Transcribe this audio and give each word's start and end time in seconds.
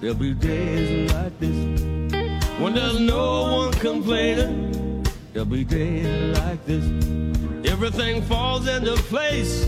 there'll 0.00 0.16
be 0.16 0.34
days 0.34 1.12
like 1.12 1.38
this. 1.38 1.80
When 2.58 2.74
there's 2.74 3.00
no 3.00 3.42
one 3.56 3.72
complaining, 3.74 5.06
there'll 5.32 5.48
be 5.48 5.64
days 5.64 6.38
like 6.38 6.64
this. 6.66 6.84
Everything 7.70 8.22
falls 8.22 8.66
into 8.66 8.94
place 9.04 9.66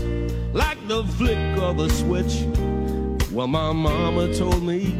like 0.53 0.77
the 0.87 1.03
flick 1.03 1.57
of 1.57 1.79
a 1.79 1.89
switch. 1.89 2.45
Well, 3.31 3.47
my 3.47 3.71
mama 3.71 4.33
told 4.33 4.63
me 4.63 4.95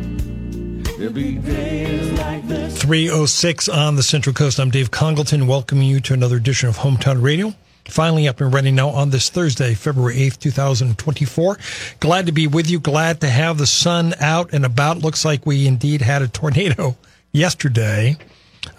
there'll 0.97 1.13
be 1.13 1.35
days 1.35 2.11
like 2.19 2.47
this. 2.47 2.81
306 2.81 3.69
on 3.69 3.95
the 3.95 4.03
Central 4.03 4.33
Coast. 4.33 4.59
I'm 4.59 4.71
Dave 4.71 4.91
Congalton, 4.91 5.47
welcoming 5.47 5.87
you 5.87 5.99
to 6.01 6.13
another 6.13 6.37
edition 6.37 6.69
of 6.69 6.77
Hometown 6.77 7.21
Radio. 7.21 7.53
Finally 7.85 8.27
up 8.27 8.39
and 8.39 8.53
ready 8.53 8.71
now 8.71 8.89
on 8.89 9.09
this 9.09 9.29
Thursday, 9.29 9.73
February 9.73 10.15
8th, 10.15 10.39
2024. 10.39 11.57
Glad 11.99 12.25
to 12.27 12.31
be 12.31 12.47
with 12.47 12.69
you. 12.69 12.79
Glad 12.79 13.21
to 13.21 13.29
have 13.29 13.57
the 13.57 13.67
sun 13.67 14.13
out 14.19 14.53
and 14.53 14.65
about. 14.65 14.99
Looks 14.99 15.25
like 15.25 15.45
we 15.45 15.67
indeed 15.67 16.01
had 16.01 16.21
a 16.21 16.27
tornado 16.27 16.95
yesterday. 17.31 18.17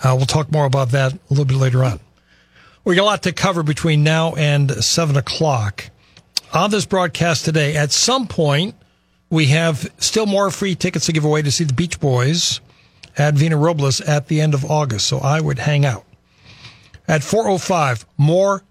Uh, 0.03 0.15
we'll 0.17 0.27
talk 0.27 0.51
more 0.51 0.65
about 0.65 0.91
that 0.91 1.13
a 1.13 1.19
little 1.29 1.45
bit 1.45 1.59
later 1.59 1.85
on. 1.85 2.01
We 2.85 2.97
got 2.97 3.03
a 3.03 3.05
lot 3.05 3.23
to 3.25 3.33
cover 3.33 3.63
between 3.63 4.03
now 4.03 4.35
and 4.35 4.71
7 4.71 5.17
o'clock. 5.17 5.91
On 6.55 6.71
this 6.71 6.87
broadcast 6.87 7.45
today, 7.45 7.77
at 7.77 7.93
some 7.93 8.27
point, 8.27 8.75
we 9.29 9.47
have 9.47 9.91
still 9.99 10.27
more 10.27 10.51
free 10.51 10.75
tickets 10.75 11.07
to 11.07 11.13
give 11.13 11.25
away 11.25 11.43
to 11.43 11.51
see 11.51 11.65
the 11.65 11.75
Beach 11.75 12.01
Boys 12.01 12.61
at 13.19 13.35
Vina 13.35 13.57
Robles 13.57 14.01
at 14.01 14.29
the 14.29 14.41
end 14.41 14.55
of 14.55 14.65
August. 14.65 15.07
So 15.07 15.19
I 15.19 15.41
would 15.41 15.59
hang 15.59 15.85
out. 15.85 16.05
At 17.07 17.23
405, 17.23 18.07
more 18.17 18.63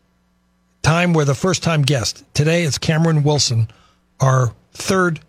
time 0.84 1.14
with 1.14 1.30
a 1.30 1.36
first 1.36 1.64
time 1.64 1.82
guest. 1.82 2.24
Today 2.34 2.64
it's 2.64 2.78
Cameron 2.78 3.24
Wilson, 3.24 3.70
our 4.20 4.54
third 4.74 5.22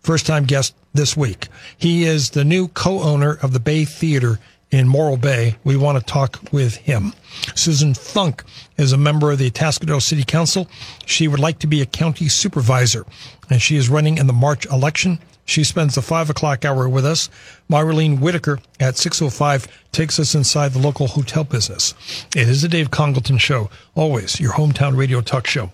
first 0.00 0.26
time 0.26 0.44
guest 0.44 0.74
this 0.94 1.16
week. 1.16 1.48
He 1.76 2.04
is 2.04 2.30
the 2.30 2.44
new 2.44 2.68
co 2.68 3.02
owner 3.02 3.38
of 3.42 3.52
the 3.52 3.60
Bay 3.60 3.84
Theater 3.84 4.40
in 4.70 4.88
Morro 4.88 5.16
Bay. 5.16 5.56
We 5.64 5.76
want 5.76 5.98
to 5.98 6.04
talk 6.04 6.40
with 6.50 6.76
him. 6.76 7.12
Susan 7.54 7.92
Funk 7.92 8.42
is 8.78 8.92
a 8.92 8.96
member 8.96 9.30
of 9.30 9.38
the 9.38 9.50
Atascadero 9.50 10.00
City 10.00 10.24
Council. 10.24 10.68
She 11.04 11.28
would 11.28 11.40
like 11.40 11.58
to 11.60 11.66
be 11.66 11.82
a 11.82 11.86
county 11.86 12.28
supervisor, 12.28 13.04
and 13.50 13.60
she 13.60 13.76
is 13.76 13.90
running 13.90 14.16
in 14.16 14.26
the 14.26 14.32
March 14.32 14.64
election. 14.66 15.18
She 15.46 15.64
spends 15.64 15.94
the 15.94 16.02
five 16.02 16.28
o'clock 16.28 16.64
hour 16.64 16.88
with 16.88 17.06
us. 17.06 17.30
Marlene 17.70 18.18
Whitaker 18.18 18.58
at 18.78 18.96
605 18.96 19.66
takes 19.92 20.18
us 20.20 20.34
inside 20.34 20.72
the 20.72 20.80
local 20.80 21.06
hotel 21.06 21.44
business. 21.44 21.94
It 22.36 22.48
is 22.48 22.62
the 22.62 22.68
Dave 22.68 22.90
Congalton 22.90 23.40
Show, 23.40 23.70
always 23.94 24.40
your 24.40 24.52
hometown 24.52 24.96
radio 24.96 25.20
talk 25.20 25.46
show. 25.46 25.70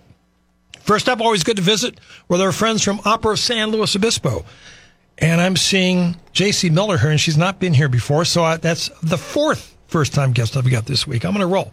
First 0.81 1.09
up, 1.09 1.21
always 1.21 1.43
good 1.43 1.57
to 1.57 1.63
visit 1.63 1.99
with 2.27 2.39
our 2.39 2.51
friends 2.51 2.83
from 2.83 3.01
Opera 3.03 3.35
San 3.37 3.71
Luis 3.71 3.95
Obispo. 3.95 4.45
And 5.17 5.41
I'm 5.41 5.55
seeing 5.55 6.17
JC 6.33 6.71
Miller 6.71 6.97
here, 6.97 7.11
and 7.11 7.19
she's 7.19 7.37
not 7.37 7.59
been 7.59 7.73
here 7.73 7.89
before, 7.89 8.25
so 8.25 8.43
I, 8.43 8.57
that's 8.57 8.89
the 9.01 9.17
fourth 9.17 9.75
first 9.87 10.13
time 10.13 10.33
guest 10.33 10.57
I've 10.57 10.69
got 10.69 10.85
this 10.85 11.07
week. 11.07 11.23
I'm 11.23 11.31
going 11.31 11.41
to 11.41 11.47
roll. 11.47 11.71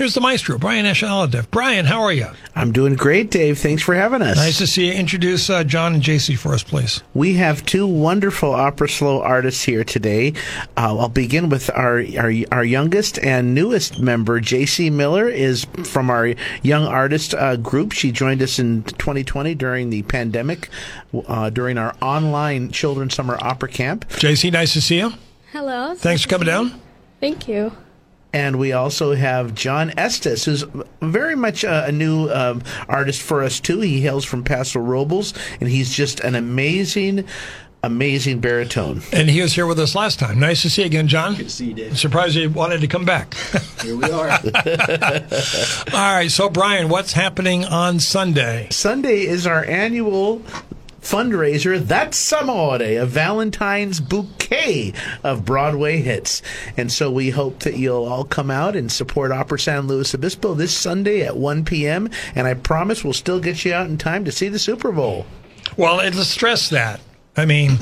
Here's 0.00 0.14
the 0.14 0.22
maestro, 0.22 0.56
Brian 0.56 0.86
Asher 0.86 1.04
Alhadeff. 1.04 1.50
Brian, 1.50 1.84
how 1.84 2.00
are 2.00 2.10
you? 2.10 2.28
I'm 2.54 2.72
doing 2.72 2.94
great, 2.94 3.30
Dave. 3.30 3.58
Thanks 3.58 3.82
for 3.82 3.94
having 3.94 4.22
us. 4.22 4.38
Nice 4.38 4.56
to 4.56 4.66
see 4.66 4.86
you. 4.86 4.94
Introduce 4.94 5.50
uh, 5.50 5.62
John 5.62 5.92
and 5.92 6.02
JC 6.02 6.38
for 6.38 6.54
us, 6.54 6.62
please. 6.62 7.02
We 7.12 7.34
have 7.34 7.66
two 7.66 7.86
wonderful 7.86 8.50
Opera 8.50 8.88
SLO 8.88 9.20
artists 9.20 9.62
here 9.62 9.84
today. 9.84 10.32
Uh, 10.74 10.96
I'll 10.96 11.10
begin 11.10 11.50
with 11.50 11.68
our, 11.74 12.02
our 12.18 12.32
our 12.50 12.64
youngest 12.64 13.18
and 13.18 13.54
newest 13.54 14.00
member, 14.00 14.40
JC 14.40 14.90
Miller, 14.90 15.28
is 15.28 15.66
from 15.84 16.08
our 16.08 16.34
young 16.62 16.86
artist 16.86 17.34
uh, 17.34 17.56
group. 17.56 17.92
She 17.92 18.10
joined 18.10 18.40
us 18.40 18.58
in 18.58 18.84
2020 18.84 19.54
during 19.54 19.90
the 19.90 20.00
pandemic, 20.04 20.70
uh, 21.28 21.50
during 21.50 21.76
our 21.76 21.94
online 22.00 22.70
children's 22.70 23.12
summer 23.12 23.36
opera 23.42 23.68
camp. 23.68 24.08
JC, 24.08 24.50
nice 24.50 24.72
to 24.72 24.80
see 24.80 24.96
you. 24.96 25.12
Hello. 25.52 25.94
Thanks 25.94 26.22
for 26.22 26.28
coming 26.30 26.46
down. 26.46 26.80
Thank 27.20 27.46
you. 27.46 27.72
And 28.32 28.58
we 28.58 28.72
also 28.72 29.14
have 29.14 29.54
John 29.54 29.92
Estes, 29.96 30.44
who's 30.44 30.64
very 31.00 31.34
much 31.34 31.64
a, 31.64 31.86
a 31.86 31.92
new 31.92 32.28
um, 32.30 32.62
artist 32.88 33.22
for 33.22 33.42
us, 33.42 33.58
too. 33.60 33.80
He 33.80 34.00
hails 34.00 34.24
from 34.24 34.44
Paso 34.44 34.78
Robles, 34.80 35.34
and 35.60 35.68
he's 35.68 35.92
just 35.92 36.20
an 36.20 36.36
amazing, 36.36 37.24
amazing 37.82 38.38
baritone. 38.38 39.02
And 39.12 39.28
he 39.28 39.40
was 39.42 39.52
here 39.54 39.66
with 39.66 39.80
us 39.80 39.94
last 39.96 40.20
time. 40.20 40.38
Nice 40.38 40.62
to 40.62 40.70
see 40.70 40.82
you 40.82 40.86
again, 40.86 41.08
John. 41.08 41.34
Good 41.34 41.44
to 41.44 41.50
see 41.50 41.66
you, 41.66 41.74
Dave. 41.74 41.98
Surprised 41.98 42.36
you 42.36 42.48
wanted 42.50 42.82
to 42.82 42.86
come 42.86 43.04
back. 43.04 43.34
Here 43.82 43.96
we 43.96 44.04
are. 44.04 44.30
All 45.92 46.14
right, 46.14 46.30
so 46.30 46.48
Brian, 46.48 46.88
what's 46.88 47.12
happening 47.12 47.64
on 47.64 47.98
Sunday? 47.98 48.68
Sunday 48.70 49.22
is 49.22 49.46
our 49.46 49.64
annual 49.64 50.42
fundraiser, 51.00 51.78
That's 51.78 52.32
Amore, 52.32 52.82
a 52.82 53.04
Valentine's 53.04 54.00
bouquet 54.00 54.92
of 55.24 55.44
Broadway 55.44 55.98
hits. 55.98 56.42
And 56.76 56.92
so 56.92 57.10
we 57.10 57.30
hope 57.30 57.60
that 57.60 57.76
you'll 57.76 58.04
all 58.04 58.24
come 58.24 58.50
out 58.50 58.76
and 58.76 58.90
support 58.90 59.32
Opera 59.32 59.58
San 59.58 59.86
Luis 59.86 60.14
Obispo 60.14 60.54
this 60.54 60.76
Sunday 60.76 61.22
at 61.22 61.36
1 61.36 61.64
p.m. 61.64 62.08
And 62.34 62.46
I 62.46 62.54
promise 62.54 63.04
we'll 63.04 63.12
still 63.12 63.40
get 63.40 63.64
you 63.64 63.72
out 63.72 63.88
in 63.88 63.98
time 63.98 64.24
to 64.24 64.32
see 64.32 64.48
the 64.48 64.58
Super 64.58 64.92
Bowl. 64.92 65.26
Well, 65.76 65.96
let's 65.96 66.26
stress 66.26 66.70
that. 66.70 67.00
I 67.36 67.46
mean, 67.46 67.78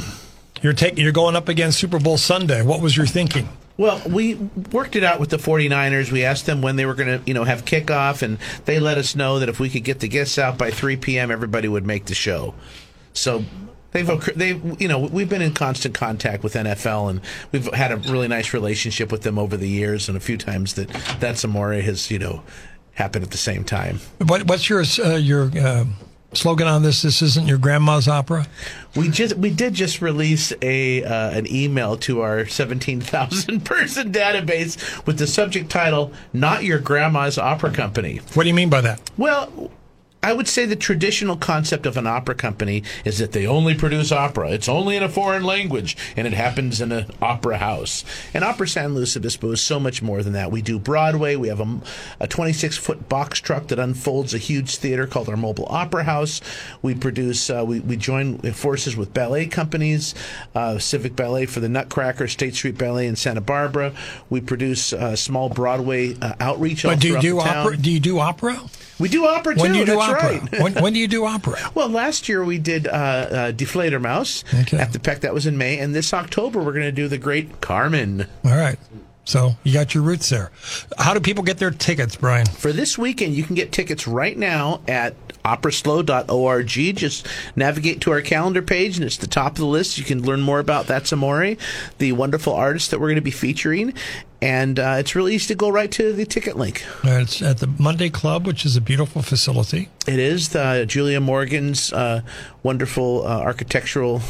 you're 0.63 0.73
taking 0.73 1.03
you're 1.03 1.13
going 1.13 1.37
up 1.37 1.49
against 1.49 1.79
Super 1.79 1.99
Bowl 1.99 2.19
Sunday. 2.19 2.63
What 2.63 2.81
was 2.81 2.97
your 2.97 3.07
thinking? 3.07 3.49
Well, 3.77 4.03
we 4.09 4.35
worked 4.35 4.97
it 4.97 5.05
out 5.05 5.21
with 5.21 5.31
the 5.31 5.37
49ers. 5.37 6.11
We 6.11 6.25
asked 6.25 6.47
them 6.47 6.63
when 6.63 6.75
they 6.75 6.85
were 6.85 6.95
going 6.95 7.21
to, 7.21 7.25
you 7.25 7.33
know, 7.33 7.45
have 7.45 7.65
kickoff, 7.65 8.23
and 8.23 8.39
they 8.65 8.81
let 8.81 8.99
us 8.99 9.15
know 9.15 9.39
that 9.39 9.49
if 9.49 9.61
we 9.61 9.71
could 9.71 9.85
get 9.85 10.01
the 10.01 10.09
guests 10.09 10.37
out 10.37 10.59
by 10.59 10.73
3 10.73 10.97
p.m., 10.97 11.31
everybody 11.31 11.69
would 11.69 11.87
make 11.87 12.07
the 12.07 12.15
show. 12.15 12.55
So 13.13 13.45
they've 13.93 14.37
they 14.37 14.61
you 14.79 14.89
know 14.89 14.99
we've 14.99 15.29
been 15.29 15.43
in 15.43 15.55
constant 15.55 15.95
contact 15.95 16.43
with 16.43 16.55
NFL 16.55 17.11
and 17.11 17.21
we've 17.53 17.73
had 17.73 17.93
a 17.93 17.97
really 17.97 18.29
nice 18.29 18.53
relationship 18.53 19.11
with 19.11 19.23
them 19.23 19.39
over 19.39 19.57
the 19.57 19.69
years 19.69 20.09
and 20.09 20.17
a 20.17 20.21
few 20.21 20.37
times 20.37 20.75
that 20.75 20.89
that 21.21 21.45
Amore 21.45 21.75
has 21.75 22.11
you 22.11 22.19
know 22.19 22.43
happened 22.95 23.25
at 23.25 23.31
the 23.31 23.39
same 23.39 23.65
time. 23.65 24.01
What, 24.27 24.45
what's 24.45 24.69
your 24.69 24.83
uh, 25.05 25.17
your 25.17 25.51
uh, 25.57 25.85
slogan 26.35 26.67
on 26.67 26.83
this? 26.83 27.03
This 27.03 27.23
isn't 27.23 27.47
your 27.47 27.59
grandma's 27.59 28.09
opera. 28.09 28.47
We 28.97 29.09
just 29.09 29.37
we 29.37 29.51
did 29.51 29.75
just 29.75 30.03
release 30.03 30.53
a 30.61 31.05
uh, 31.05 31.31
an 31.31 31.51
email 31.51 31.97
to 31.99 32.21
our 32.21 32.47
seventeen 32.47 33.01
thousand 33.01 33.61
person 33.65 34.13
database 34.13 35.07
with 35.07 35.19
the 35.19 35.27
subject 35.27 35.71
title 35.71 36.13
"Not 36.33 36.65
Your 36.65 36.79
Grandma's 36.79 37.39
Opera 37.39 37.71
Company." 37.71 38.21
What 38.35 38.43
do 38.43 38.49
you 38.49 38.55
mean 38.55 38.71
by 38.71 38.81
that? 38.83 39.01
Well, 39.17 39.71
I 40.29 40.35
would 40.35 40.47
say 40.47 40.67
the 40.67 40.77
traditional 40.77 41.39
concept 41.39 41.87
of 41.87 41.97
an 41.97 42.07
opera 42.07 42.35
company 42.35 42.83
is 43.03 43.17
that 43.17 43.33
they 43.33 43.47
only 43.47 43.75
produce 43.75 44.13
opera. 44.13 44.51
It's 44.51 44.69
only 44.69 44.95
in 44.95 45.03
a 45.03 45.09
foreign 45.09 45.43
language, 45.43 45.97
and 46.19 46.27
it 46.27 46.35
happens 46.35 46.83
in 46.83 46.93
an 46.93 47.07
opera 47.23 47.57
house. 47.57 48.05
And 48.35 48.45
Opera 48.45 48.69
San 48.69 48.95
Luis 48.95 49.17
Obispo 49.17 49.53
is 49.53 49.63
so 49.63 49.81
much 49.81 50.03
more 50.03 50.23
than 50.23 50.35
that. 50.35 50.53
We 50.53 50.61
do 50.61 50.79
Broadway. 50.79 51.37
We 51.37 51.49
have 51.49 51.61
a, 51.61 51.81
a 52.21 52.29
26 52.29 52.77
foot 52.77 53.09
box 53.09 53.41
truck 53.41 53.69
that 53.69 53.79
unfolds 53.79 54.35
a 54.35 54.39
huge 54.39 54.77
theater 54.77 55.07
called 55.07 55.31
our 55.31 55.37
Mobile 55.39 55.67
Opera 55.71 56.05
House. 56.05 56.43
We 56.83 56.95
produce, 56.95 57.49
uh, 57.49 57.65
we, 57.67 57.81
we 57.81 57.97
join 57.97 58.37
forces 58.53 58.99
with 58.99 59.15
ballet 59.15 59.47
companies, 59.47 60.15
uh, 60.55 60.79
Civic 60.79 61.17
Ballet 61.17 61.47
for 61.47 61.61
the 61.61 61.71
Nutcracker, 61.71 62.29
State 62.29 62.55
Street 62.55 62.77
Ballet 62.77 63.07
in 63.07 63.17
Santa 63.17 63.41
Barbara. 63.41 63.95
We 64.29 64.43
produce 64.43 64.93
uh, 64.93 65.17
small 65.17 65.49
Broadway 65.49 66.19
uh, 66.21 66.35
outreach. 66.39 66.83
But 66.83 66.91
all 66.91 66.97
do 66.97 67.09
you 67.09 67.21
do 67.23 67.41
opera? 67.41 67.79
Do 67.79 67.91
you 67.91 68.01
do 68.01 68.19
opera? 68.19 68.61
We 68.99 69.09
do 69.09 69.27
opera 69.27 69.55
too. 69.55 69.61
When 69.63 69.73
do 69.73 69.79
you 69.79 69.85
do 69.87 69.97
that's 69.97 70.09
opera? 70.13 70.29
right. 70.41 70.61
when, 70.61 70.75
when 70.83 70.93
do 70.93 70.99
you 70.99 71.09
do 71.09 71.25
opera? 71.25 71.57
Well, 71.75 71.89
last 71.89 72.29
year 72.29 72.43
we 72.45 72.59
did 72.59 72.87
uh, 72.89 72.91
uh, 72.91 73.51
Die 73.53 73.65
Fledermaus 73.65 74.43
Okay. 74.63 74.79
at 74.79 74.93
the 74.93 74.99
PAC. 74.99 75.21
That 75.21 75.33
was 75.35 75.47
in 75.47 75.57
May, 75.57 75.79
and 75.79 75.95
this 75.95 76.13
October 76.13 76.59
we're 76.61 76.73
going 76.73 76.85
to 76.87 76.93
do 76.93 77.07
the 77.09 77.19
Great 77.19 77.61
Carmen. 77.61 78.27
All 78.45 78.51
right. 78.57 78.79
So 79.29 79.57
you 79.63 79.75
got 79.75 79.95
your 79.95 80.03
roots 80.03 80.31
there. 80.31 80.51
How 80.97 81.13
do 81.13 81.21
people 81.21 81.45
get 81.45 81.59
their 81.59 81.71
tickets, 81.71 82.17
Brian? 82.17 82.47
For 82.47 82.73
this 82.73 82.97
weekend, 82.97 83.35
you 83.35 83.43
can 83.45 83.55
get 83.55 83.73
tickets 83.73 84.09
right 84.09 84.37
now 84.37 84.81
at 84.89 85.15
operaslo.org. 85.45 86.67
Just 86.97 87.27
navigate 87.55 88.01
to 88.01 88.11
our 88.13 88.23
calendar 88.23 88.63
page, 88.63 88.97
and 88.97 89.05
it's 89.05 89.19
the 89.19 89.27
top 89.27 89.53
of 89.53 89.59
the 89.59 89.67
list. 89.67 89.99
You 89.99 90.05
can 90.05 90.23
learn 90.23 90.41
more 90.41 90.61
about 90.61 90.87
That's 90.87 91.13
Amore, 91.13 91.57
the 91.99 92.13
wonderful 92.13 92.55
artist 92.55 92.91
that 92.91 93.01
we're 93.01 93.09
going 93.09 93.17
to 93.17 93.21
be 93.21 93.31
featuring. 93.31 93.93
And 94.41 94.79
uh, 94.79 94.97
it's 94.99 95.15
really 95.15 95.35
easy 95.35 95.49
to 95.49 95.55
go 95.57 95.69
right 95.69 95.93
to 95.93 96.15
the 96.15 96.25
ticket 96.25 96.57
link. 96.57 96.83
Uh, 97.05 97.19
It's 97.21 97.43
at 97.43 97.59
the 97.59 97.67
Monday 97.67 98.09
Club, 98.09 98.47
which 98.47 98.65
is 98.65 98.77
a 98.77 98.81
beautiful 98.81 99.21
facility. 99.21 99.91
It 100.07 100.19
is 100.19 100.51
the 100.51 100.87
Julia 100.89 101.21
Morgan's 101.21 101.93
uh, 101.93 102.23
wonderful 102.63 103.27
uh, 103.27 103.41
architectural 103.41 104.23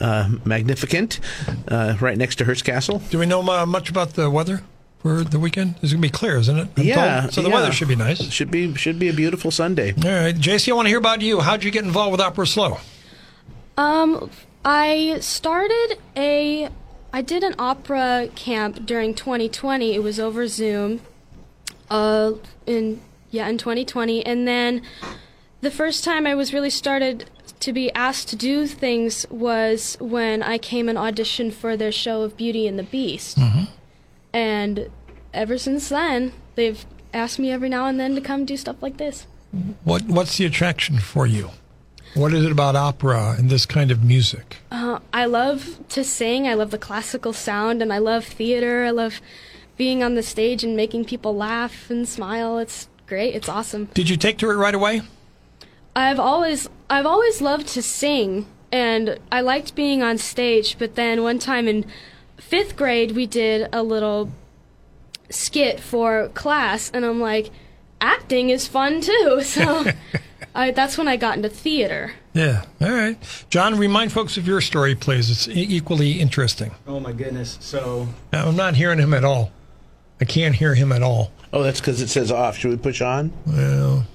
uh, 0.00 0.28
magnificent 0.44 1.20
uh, 1.68 1.96
right 2.00 2.16
next 2.16 2.36
to 2.36 2.44
Hearst 2.44 2.64
Castle. 2.64 3.00
Do 3.10 3.18
we 3.18 3.26
know 3.26 3.40
uh, 3.48 3.66
much 3.66 3.90
about 3.90 4.14
the 4.14 4.30
weather 4.30 4.62
for 4.98 5.22
the 5.24 5.38
weekend? 5.38 5.74
It's 5.82 5.92
going 5.92 6.02
to 6.02 6.08
be 6.08 6.10
clear, 6.10 6.36
isn't 6.38 6.56
it? 6.58 6.68
I'm 6.76 6.82
Yeah, 6.84 7.20
told. 7.22 7.34
So 7.34 7.42
the 7.42 7.48
yeah. 7.48 7.54
weather 7.54 7.72
should 7.72 7.88
be 7.88 7.96
nice. 7.96 8.20
Should 8.30 8.50
be 8.50 8.74
should 8.74 8.98
be 8.98 9.08
a 9.08 9.12
beautiful 9.12 9.50
Sunday. 9.50 9.92
All 9.92 10.10
right, 10.10 10.34
JC, 10.34 10.70
I 10.70 10.74
want 10.74 10.86
to 10.86 10.90
hear 10.90 10.98
about 10.98 11.20
you. 11.22 11.40
How'd 11.40 11.64
you 11.64 11.70
get 11.70 11.84
involved 11.84 12.12
with 12.12 12.20
Opera 12.20 12.46
SLO? 12.46 12.78
Um, 13.76 14.30
I 14.64 15.18
started 15.20 15.98
a, 16.16 16.68
I 17.12 17.22
did 17.22 17.42
an 17.44 17.54
opera 17.58 18.28
camp 18.34 18.84
during 18.84 19.14
2020. 19.14 19.94
It 19.94 20.02
was 20.02 20.18
over 20.18 20.46
Zoom. 20.48 21.00
Uh, 21.90 22.32
in 22.66 23.00
yeah, 23.30 23.48
in 23.48 23.56
2020, 23.56 24.24
and 24.26 24.46
then 24.48 24.82
the 25.60 25.70
first 25.70 26.02
time 26.04 26.26
I 26.26 26.34
was 26.34 26.52
really 26.52 26.70
started 26.70 27.30
to 27.60 27.72
be 27.72 27.92
asked 27.92 28.28
to 28.28 28.36
do 28.36 28.66
things 28.66 29.26
was 29.30 29.96
when 30.00 30.42
I 30.42 30.58
came 30.58 30.88
and 30.88 30.98
auditioned 30.98 31.52
for 31.52 31.76
their 31.76 31.92
show 31.92 32.22
of 32.22 32.36
Beauty 32.36 32.66
and 32.66 32.78
the 32.78 32.84
Beast, 32.84 33.38
and 34.32 34.90
ever 35.34 35.58
since 35.58 35.88
then 35.88 36.32
they've 36.54 36.84
asked 37.12 37.38
me 37.38 37.50
every 37.50 37.68
now 37.68 37.86
and 37.86 37.98
then 37.98 38.14
to 38.14 38.20
come 38.20 38.44
do 38.44 38.56
stuff 38.56 38.82
like 38.82 38.96
this. 38.98 39.26
What 39.84 40.02
What's 40.04 40.36
the 40.38 40.46
attraction 40.46 40.98
for 40.98 41.26
you? 41.26 41.50
What 42.14 42.32
is 42.32 42.44
it 42.44 42.52
about 42.52 42.74
opera 42.74 43.36
and 43.38 43.50
this 43.50 43.66
kind 43.66 43.90
of 43.90 44.02
music? 44.02 44.56
Uh, 44.70 44.98
I 45.12 45.26
love 45.26 45.78
to 45.90 46.02
sing. 46.02 46.48
I 46.48 46.54
love 46.54 46.70
the 46.70 46.78
classical 46.78 47.32
sound, 47.32 47.82
and 47.82 47.92
I 47.92 47.98
love 47.98 48.24
theater. 48.24 48.84
I 48.84 48.90
love 48.90 49.20
being 49.76 50.02
on 50.02 50.14
the 50.14 50.22
stage 50.22 50.64
and 50.64 50.76
making 50.76 51.04
people 51.04 51.36
laugh 51.36 51.90
and 51.90 52.08
smile. 52.08 52.58
It's 52.58 52.88
great. 53.06 53.34
It's 53.34 53.48
awesome. 53.48 53.86
Did 53.94 54.08
you 54.08 54.16
take 54.16 54.38
to 54.38 54.50
it 54.50 54.54
right 54.54 54.74
away? 54.74 55.02
I've 55.94 56.18
always 56.18 56.68
I've 56.90 57.06
always 57.06 57.40
loved 57.40 57.68
to 57.68 57.82
sing, 57.82 58.46
and 58.72 59.18
I 59.30 59.40
liked 59.40 59.74
being 59.74 60.02
on 60.02 60.18
stage. 60.18 60.78
But 60.78 60.94
then 60.94 61.22
one 61.22 61.38
time 61.38 61.68
in 61.68 61.84
fifth 62.36 62.76
grade, 62.76 63.12
we 63.12 63.26
did 63.26 63.68
a 63.72 63.82
little 63.82 64.30
skit 65.30 65.80
for 65.80 66.28
class, 66.34 66.90
and 66.92 67.04
I'm 67.04 67.20
like, 67.20 67.50
acting 68.00 68.50
is 68.50 68.66
fun 68.66 69.00
too. 69.00 69.40
So 69.48 69.84
I, 70.54 70.70
that's 70.70 70.96
when 70.98 71.08
I 71.08 71.16
got 71.16 71.36
into 71.36 71.48
theater. 71.48 72.12
Yeah. 72.32 72.64
All 72.80 72.90
right. 72.90 73.16
John, 73.50 73.78
remind 73.78 74.12
folks 74.12 74.36
of 74.36 74.46
your 74.46 74.60
story, 74.60 74.94
please. 74.94 75.30
It's 75.30 75.48
equally 75.48 76.20
interesting. 76.20 76.72
Oh 76.86 77.00
my 77.00 77.12
goodness. 77.12 77.58
So 77.60 78.08
I'm 78.32 78.56
not 78.56 78.74
hearing 78.74 78.98
him 78.98 79.14
at 79.14 79.24
all. 79.24 79.52
I 80.20 80.24
can't 80.24 80.54
hear 80.54 80.74
him 80.74 80.90
at 80.90 81.02
all. 81.02 81.32
Oh, 81.52 81.62
that's 81.62 81.80
because 81.80 82.00
it 82.00 82.08
says 82.08 82.32
off. 82.32 82.56
Should 82.56 82.70
we 82.70 82.76
push 82.76 83.00
on? 83.00 83.32
Well, 83.46 84.06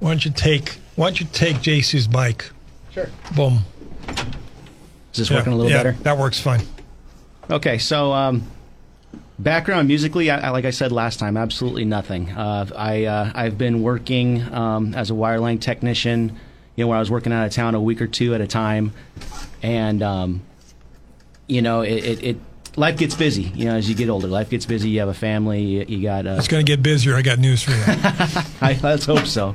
why 0.00 0.10
don't 0.10 0.24
you 0.24 0.30
take 0.30 0.78
Why 0.96 1.06
don't 1.06 1.20
you 1.20 1.26
take 1.32 1.56
JC's 1.56 2.08
mic? 2.08 2.50
sure. 2.90 3.08
Boom. 3.34 3.60
Is 5.12 5.18
this 5.18 5.30
working 5.30 5.52
a 5.52 5.56
little 5.56 5.70
yeah, 5.70 5.78
better? 5.82 5.92
That 6.02 6.18
works 6.18 6.40
fine. 6.40 6.62
Okay, 7.50 7.78
so 7.78 8.12
um, 8.12 8.42
background 9.38 9.88
musically, 9.88 10.30
I, 10.30 10.48
I, 10.48 10.48
like 10.50 10.64
I 10.64 10.70
said 10.70 10.92
last 10.92 11.18
time, 11.18 11.36
absolutely 11.36 11.84
nothing. 11.84 12.30
Uh, 12.30 12.66
I 12.76 13.04
uh, 13.04 13.32
I've 13.34 13.56
been 13.56 13.82
working 13.82 14.42
um, 14.52 14.94
as 14.94 15.10
a 15.10 15.14
wireline 15.14 15.60
technician. 15.60 16.38
You 16.74 16.84
know, 16.84 16.88
where 16.88 16.96
I 16.98 17.00
was 17.00 17.10
working 17.10 17.32
out 17.32 17.46
of 17.46 17.52
town 17.52 17.74
a 17.74 17.80
week 17.80 18.02
or 18.02 18.06
two 18.06 18.34
at 18.34 18.42
a 18.42 18.46
time, 18.46 18.92
and 19.62 20.02
um, 20.02 20.42
you 21.46 21.62
know, 21.62 21.80
it, 21.80 22.04
it, 22.04 22.22
it 22.22 22.36
life 22.76 22.98
gets 22.98 23.14
busy. 23.14 23.44
You 23.54 23.66
know, 23.66 23.76
as 23.76 23.88
you 23.88 23.94
get 23.94 24.10
older, 24.10 24.28
life 24.28 24.50
gets 24.50 24.66
busy. 24.66 24.90
You 24.90 25.00
have 25.00 25.08
a 25.08 25.14
family. 25.14 25.62
You, 25.62 25.84
you 25.88 26.02
got. 26.02 26.26
Uh, 26.26 26.36
It's 26.38 26.48
going 26.48 26.64
to 26.64 26.70
get 26.70 26.82
busier. 26.82 27.14
I 27.14 27.22
got 27.22 27.38
news 27.38 27.62
for 27.62 27.70
you. 27.70 27.84
I, 28.60 28.78
let's 28.82 29.06
hope 29.06 29.26
so. 29.26 29.54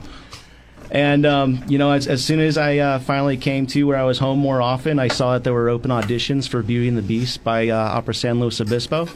And 0.91 1.25
um, 1.25 1.63
you 1.67 1.77
know, 1.77 1.91
as, 1.91 2.07
as 2.07 2.23
soon 2.23 2.41
as 2.41 2.57
I 2.57 2.77
uh, 2.77 2.99
finally 2.99 3.37
came 3.37 3.65
to 3.67 3.83
where 3.87 3.97
I 3.97 4.03
was 4.03 4.19
home 4.19 4.39
more 4.39 4.61
often, 4.61 4.99
I 4.99 5.07
saw 5.07 5.33
that 5.33 5.43
there 5.45 5.53
were 5.53 5.69
open 5.69 5.89
auditions 5.89 6.49
for 6.49 6.61
Beauty 6.61 6.89
and 6.89 6.97
the 6.97 7.01
Beast 7.01 7.43
by 7.45 7.69
uh, 7.69 7.77
Opera 7.77 8.13
San 8.13 8.39
Luis 8.41 8.59
Obispo, 8.59 9.07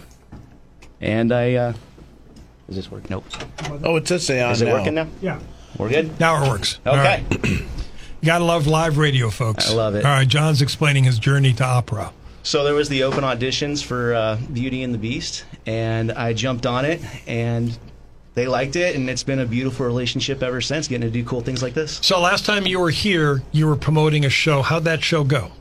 and 1.01 1.31
I. 1.33 1.53
Uh, 1.55 1.73
does 2.67 2.77
this 2.77 2.89
work? 2.89 3.09
Nope. 3.09 3.25
Oh, 3.83 3.97
it 3.97 4.05
does 4.05 4.25
say 4.25 4.41
on 4.41 4.51
Is 4.53 4.61
it 4.61 4.65
now. 4.65 4.73
working 4.73 4.95
now? 4.95 5.07
yeah. 5.21 5.39
We're 5.77 5.89
good. 5.89 6.19
Now 6.19 6.43
it 6.43 6.49
works. 6.49 6.79
Okay. 6.85 7.23
right. 7.29 7.61
You 8.21 8.27
got 8.31 8.39
to 8.39 8.43
love 8.45 8.65
live 8.65 8.97
radio, 8.97 9.29
folks. 9.29 9.69
I 9.69 9.73
love 9.75 9.93
it. 9.93 10.03
All 10.03 10.09
right. 10.09 10.27
John's 10.27 10.59
explaining 10.63 11.03
his 11.03 11.19
journey 11.19 11.53
to 11.53 11.63
opera. 11.63 12.11
So 12.41 12.63
there 12.63 12.73
was 12.73 12.89
the 12.89 13.03
open 13.03 13.23
auditions 13.23 13.83
for 13.83 14.15
uh, 14.15 14.37
Beauty 14.51 14.81
and 14.81 14.91
the 14.91 14.97
Beast, 14.97 15.45
and 15.67 16.11
I 16.11 16.33
jumped 16.33 16.65
on 16.65 16.85
it, 16.85 17.01
and 17.27 17.77
they 18.35 18.47
liked 18.47 18.75
it, 18.75 18.95
and 18.95 19.09
it's 19.09 19.23
been 19.23 19.39
a 19.39 19.45
beautiful 19.45 19.85
relationship 19.85 20.43
ever 20.43 20.61
since. 20.61 20.87
Getting 20.87 21.07
to 21.07 21.11
do 21.11 21.23
cool 21.23 21.41
things 21.41 21.63
like 21.63 21.73
this. 21.73 21.99
So 22.03 22.19
last 22.21 22.45
time 22.45 22.67
you 22.67 22.79
were 22.79 22.89
here, 22.91 23.41
you 23.51 23.65
were 23.67 23.75
promoting 23.77 24.23
a 24.25 24.29
show. 24.29 24.61
How'd 24.61 24.83
that 24.83 25.03
show 25.03 25.23
go? 25.23 25.51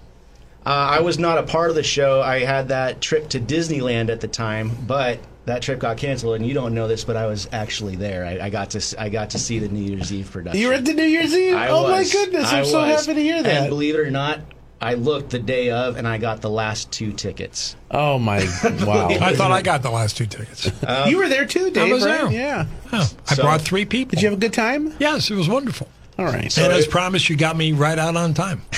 Uh, 0.66 0.70
I 0.70 1.00
was 1.00 1.18
not 1.18 1.38
a 1.38 1.42
part 1.42 1.68
of 1.70 1.76
the 1.76 1.82
show. 1.82 2.22
I 2.22 2.40
had 2.40 2.68
that 2.68 3.00
trip 3.00 3.28
to 3.30 3.40
Disneyland 3.40 4.08
at 4.10 4.20
the 4.22 4.28
time, 4.28 4.70
but 4.86 5.20
that 5.44 5.60
trip 5.60 5.78
got 5.78 5.98
canceled. 5.98 6.36
And 6.36 6.46
you 6.46 6.54
don't 6.54 6.74
know 6.74 6.88
this, 6.88 7.04
but 7.04 7.16
I 7.16 7.26
was 7.26 7.46
actually 7.52 7.96
there. 7.96 8.24
I, 8.24 8.46
I 8.46 8.50
got 8.50 8.70
to 8.70 8.78
s- 8.78 8.94
I 8.98 9.10
got 9.10 9.30
to 9.30 9.38
see 9.38 9.58
the 9.58 9.68
New 9.68 9.82
Year's 9.94 10.10
Eve 10.10 10.30
production. 10.30 10.58
You 10.60 10.68
were 10.68 10.74
at 10.74 10.86
the 10.86 10.94
New 10.94 11.02
Year's 11.04 11.34
Eve? 11.34 11.54
I 11.54 11.68
oh 11.68 11.82
my 11.90 12.02
goodness! 12.02 12.50
I'm 12.50 12.60
I 12.60 12.62
so 12.62 12.80
was. 12.80 13.04
happy 13.06 13.14
to 13.16 13.22
hear 13.22 13.42
that. 13.42 13.52
And 13.54 13.68
believe 13.68 13.94
it 13.94 14.00
or 14.00 14.10
not, 14.10 14.40
I 14.80 14.94
looked 14.94 15.30
the 15.30 15.38
day 15.38 15.70
of, 15.70 15.96
and 15.96 16.06
I 16.06 16.18
got 16.18 16.42
the 16.42 16.50
last 16.50 16.90
two 16.90 17.12
tickets. 17.12 17.74
oh 17.90 18.18
my! 18.18 18.38
Wow. 18.84 19.08
I 19.08 19.34
thought 19.34 19.50
I 19.50 19.62
got 19.62 19.82
the 19.82 19.90
last 19.90 20.16
two 20.16 20.26
tickets. 20.26 20.70
you 21.08 21.16
were 21.16 21.28
there 21.28 21.46
too, 21.46 21.70
Dave. 21.70 21.90
was 21.92 22.04
right? 22.04 22.22
there. 22.22 22.32
Yeah. 22.32 22.66
Oh, 22.92 23.10
I 23.28 23.34
So- 23.34 23.42
brought 23.42 23.62
three 23.62 23.84
people. 23.86 24.10
Did 24.16 24.22
you 24.22 24.28
have 24.30 24.38
a 24.38 24.40
good 24.40 24.52
time? 24.52 24.94
Yes, 24.98 25.30
it 25.30 25.34
was 25.36 25.48
wonderful. 25.48 25.88
All 26.16 26.26
right. 26.26 26.56
and 26.58 26.72
as 26.72 26.86
promised, 26.86 27.28
you 27.28 27.36
got 27.36 27.56
me 27.56 27.72
right 27.72 27.98
out 27.98 28.14
on 28.14 28.34
time. 28.34 28.62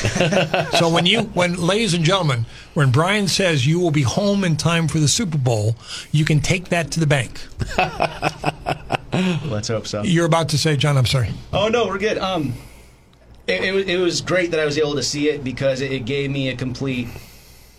so 0.79 0.89
when 0.89 1.05
you, 1.05 1.21
when 1.35 1.55
ladies 1.57 1.93
and 1.93 2.03
gentlemen, 2.03 2.47
when 2.73 2.91
Brian 2.91 3.29
says 3.29 3.67
you 3.67 3.79
will 3.79 3.91
be 3.91 4.01
home 4.03 4.43
in 4.43 4.57
time 4.57 4.89
for 4.89 4.99
the 5.01 5.09
Super 5.09 5.37
Bowl, 5.37 5.77
you 6.13 6.25
can 6.25 6.41
take 6.41 6.71
that 6.71 6.91
to 6.93 7.01
the 7.01 7.07
bank. 7.07 7.39
Let's 9.51 9.69
hope 9.69 9.87
so. 9.87 10.03
You're 10.03 10.25
about 10.27 10.49
to 10.51 10.59
say, 10.59 10.77
John. 10.77 10.97
I'm 10.97 11.05
sorry. 11.07 11.29
Oh 11.53 11.69
no, 11.69 11.87
we're 11.87 11.99
good. 11.99 12.17
Um, 12.19 12.55
it, 13.47 13.63
it, 13.65 13.73
was- 13.73 13.85
it 13.87 13.97
was 13.99 14.21
great 14.21 14.51
that 14.53 14.61
I 14.61 14.65
was 14.65 14.79
able 14.79 14.95
to 14.95 15.03
see 15.03 15.29
it 15.29 15.43
because 15.45 15.81
it, 15.81 15.93
it 15.93 16.05
gave 16.05 16.31
me 16.31 16.49
a 16.49 16.57
complete 16.57 17.09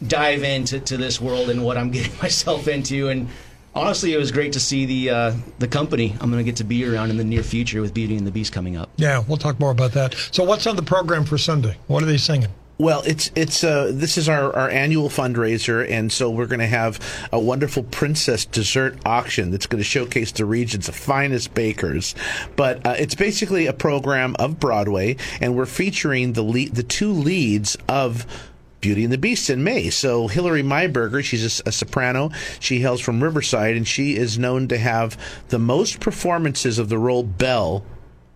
dive 0.06 0.44
into 0.44 0.80
to 0.80 0.98
this 0.98 1.20
world 1.20 1.50
and 1.50 1.64
what 1.64 1.78
I'm 1.78 1.92
getting 1.98 2.16
myself 2.22 2.68
into. 2.68 3.10
And 3.10 3.28
honestly, 3.76 4.14
it 4.14 4.18
was 4.18 4.32
great 4.32 4.54
to 4.54 4.60
see 4.60 4.86
the 4.86 5.10
uh, 5.10 5.34
the 5.60 5.68
company 5.68 6.16
I'm 6.22 6.30
going 6.32 6.44
to 6.44 6.50
get 6.50 6.58
to 6.58 6.64
be 6.64 6.86
around 6.86 7.10
in 7.10 7.18
the 7.18 7.24
near 7.24 7.44
future 7.44 7.82
with 7.82 7.94
Beauty 7.94 8.16
and 8.18 8.26
the 8.28 8.32
Beast 8.32 8.54
coming 8.54 8.76
up. 8.78 8.90
Yeah, 8.98 9.24
we'll 9.28 9.38
talk 9.38 9.60
more 9.60 9.72
about 9.72 9.92
that. 9.94 10.16
So 10.32 10.44
what's 10.44 10.68
on 10.68 10.76
the 10.76 10.84
program 10.84 11.26
for 11.26 11.38
Sunday? 11.38 11.78
What 11.88 12.04
are 12.04 12.08
they 12.08 12.18
singing? 12.18 12.50
Well, 12.80 13.02
it's 13.08 13.32
it's 13.34 13.64
uh, 13.64 13.92
this 13.92 14.20
is 14.20 14.30
our, 14.30 14.56
our 14.56 14.70
annual 14.70 15.10
fundraiser, 15.10 15.90
and 15.90 16.12
so 16.12 16.30
we're 16.30 16.46
going 16.46 16.60
to 16.60 16.68
have 16.68 17.00
a 17.32 17.40
wonderful 17.40 17.82
princess 17.82 18.46
dessert 18.46 19.00
auction 19.04 19.50
that's 19.50 19.66
going 19.66 19.80
to 19.80 19.84
showcase 19.84 20.32
the 20.32 20.46
region's 20.46 20.88
finest 20.88 21.56
bakers. 21.56 22.14
But 22.56 22.86
uh, 22.86 22.96
it's 23.00 23.16
basically 23.16 23.66
a 23.66 23.74
program 23.74 24.36
of 24.38 24.60
Broadway, 24.60 25.18
and 25.42 25.56
we're 25.56 25.66
featuring 25.66 26.34
the 26.34 26.70
the 26.72 26.84
two 26.84 27.12
leads 27.12 27.78
of. 27.88 28.26
Beauty 28.80 29.04
and 29.04 29.12
the 29.12 29.18
Beast 29.18 29.50
in 29.50 29.64
May. 29.64 29.90
So 29.90 30.28
Hilary 30.28 30.62
Maiberger, 30.62 31.24
she's 31.24 31.62
a, 31.62 31.70
a 31.70 31.72
soprano. 31.72 32.30
She 32.60 32.80
hails 32.80 33.02
from 33.02 33.24
Riverside, 33.24 33.76
and 33.76 33.88
she 33.88 34.16
is 34.16 34.38
known 34.38 34.68
to 34.68 34.78
have 34.78 35.18
the 35.50 35.58
most 35.58 36.00
performances 36.00 36.78
of 36.78 36.88
the 36.88 37.00
role 37.00 37.24
Belle 37.24 37.84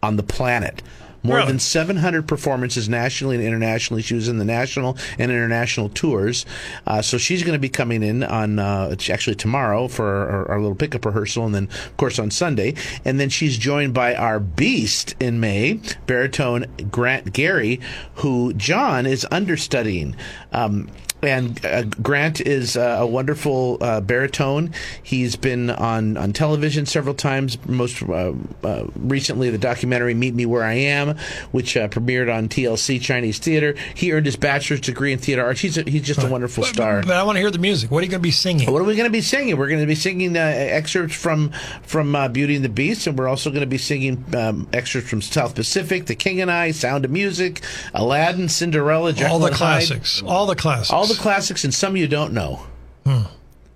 on 0.02 0.16
the 0.16 0.24
planet. 0.24 0.82
More 1.24 1.38
Really? 1.38 1.50
than 1.50 1.60
700 1.60 2.28
performances 2.28 2.90
nationally 2.90 3.36
and 3.36 3.46
internationally. 3.46 4.02
She 4.02 4.16
was 4.16 4.28
in 4.28 4.38
the 4.38 4.46
national 4.46 4.98
and 5.20 5.32
international 5.32 5.90
tours. 5.90 6.46
Uh, 6.88 7.02
so 7.02 7.18
she's 7.18 7.44
going 7.44 7.54
to 7.54 7.60
be 7.60 7.70
coming 7.70 8.02
in 8.04 8.24
on 8.24 8.58
uh, 8.60 8.96
actually 9.10 9.36
tomorrow 9.36 9.88
for 9.88 10.06
our, 10.08 10.52
our 10.52 10.60
little 10.60 10.76
pickup 10.76 11.06
rehearsal, 11.06 11.46
and 11.46 11.54
then 11.54 11.66
of 11.86 11.98
course 11.98 12.18
on 12.18 12.32
Sunday. 12.32 12.74
And 13.06 13.20
then 13.20 13.30
she's 13.30 13.58
joined 13.58 13.94
by 13.94 14.16
our 14.16 14.40
beast 14.40 15.16
in 15.20 15.40
May, 15.40 15.80
baritone 16.08 16.66
Grant 16.90 17.34
Gary, 17.34 17.80
who 18.16 18.54
John 18.54 19.06
is 19.06 19.26
understudying. 19.32 20.16
Um, 20.52 20.90
and 21.24 21.64
uh, 21.66 21.84
Grant 21.84 22.42
is 22.42 22.78
uh, 22.78 22.98
a 23.00 23.08
wonderful 23.08 23.78
uh, 23.82 24.02
baritone. 24.02 24.74
He's 25.02 25.36
been 25.36 25.70
on, 25.70 26.18
on 26.18 26.34
television 26.34 26.86
several 26.86 27.16
times. 27.16 27.58
Most 27.68 28.02
uh, 28.04 28.34
uh, 28.64 28.88
recently, 28.96 29.50
the 29.50 29.58
documentary 29.58 30.14
"Meet 30.14 30.36
Me 30.36 30.46
Where 30.46 30.64
I 30.64 30.74
Am," 30.74 31.18
which 31.52 31.78
uh, 31.78 31.88
premiered 31.88 32.34
on 32.34 32.50
TLC 32.50 33.02
Chinese 33.02 33.40
Theater. 33.40 33.76
He 33.96 34.12
earned 34.12 34.26
his 34.26 34.36
bachelor's 34.36 34.82
degree 34.82 35.14
in 35.14 35.20
theater 35.20 35.44
arts. 35.44 35.62
He's 35.62 35.78
a, 35.78 35.84
he's 35.84 36.04
just 36.04 36.24
a 36.24 36.28
wonderful 36.28 36.64
star. 36.64 37.02
But 37.02 37.16
I 37.16 37.24
want 37.24 37.36
to 37.36 37.40
hear 37.40 37.52
the 37.52 37.60
music. 37.60 37.92
What 37.92 38.00
are 38.00 38.06
you 38.06 38.12
going 38.12 38.22
to 38.22 38.24
be 38.24 38.32
singing? 38.32 38.72
What 38.72 38.82
are 38.82 38.86
we 38.86 38.96
going 38.96 39.10
to 39.10 39.12
be 39.12 39.22
singing? 39.22 39.58
We're 39.58 39.68
going 39.68 39.82
to 39.82 39.88
be 39.88 39.96
singing 39.96 40.36
uh, 40.38 40.40
excerpts 40.40 41.16
from 41.16 41.52
from 41.84 42.16
uh, 42.16 42.28
Beauty 42.28 42.56
and 42.56 42.66
the 42.66 42.70
Beast, 42.70 43.08
and 43.08 43.18
we're 43.18 43.28
also 43.28 43.50
going 43.50 43.62
to 43.62 43.68
be 43.68 43.78
singing 43.78 44.24
um, 44.36 44.68
excerpts 44.74 45.10
from 45.10 45.22
South 45.22 45.56
Pacific, 45.56 46.06
The 46.06 46.16
King 46.16 46.42
and 46.42 46.52
I, 46.52 46.72
Sound 46.72 47.06
of 47.06 47.12
Music, 47.12 47.62
Aladdin, 47.94 48.50
Cinderella, 48.50 49.14
Jekyll 49.14 49.34
All 49.34 49.40
the 49.40 49.52
classics. 49.52 50.24
All 50.24 50.46
the 50.46 50.56
classics. 50.56 50.92
all 50.92 51.08
the 51.16 51.22
classics, 51.22 51.64
and 51.64 51.74
some 51.74 51.96
you 51.98 52.08
don't 52.08 52.34
know. 52.34 52.66
Hmm. 53.06 53.22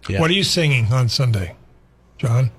Yeah. 0.09 0.19
What 0.21 0.29
are 0.29 0.33
you 0.33 0.43
singing 0.43 0.91
on 0.93 1.09
Sunday, 1.09 1.55
John? 2.17 2.51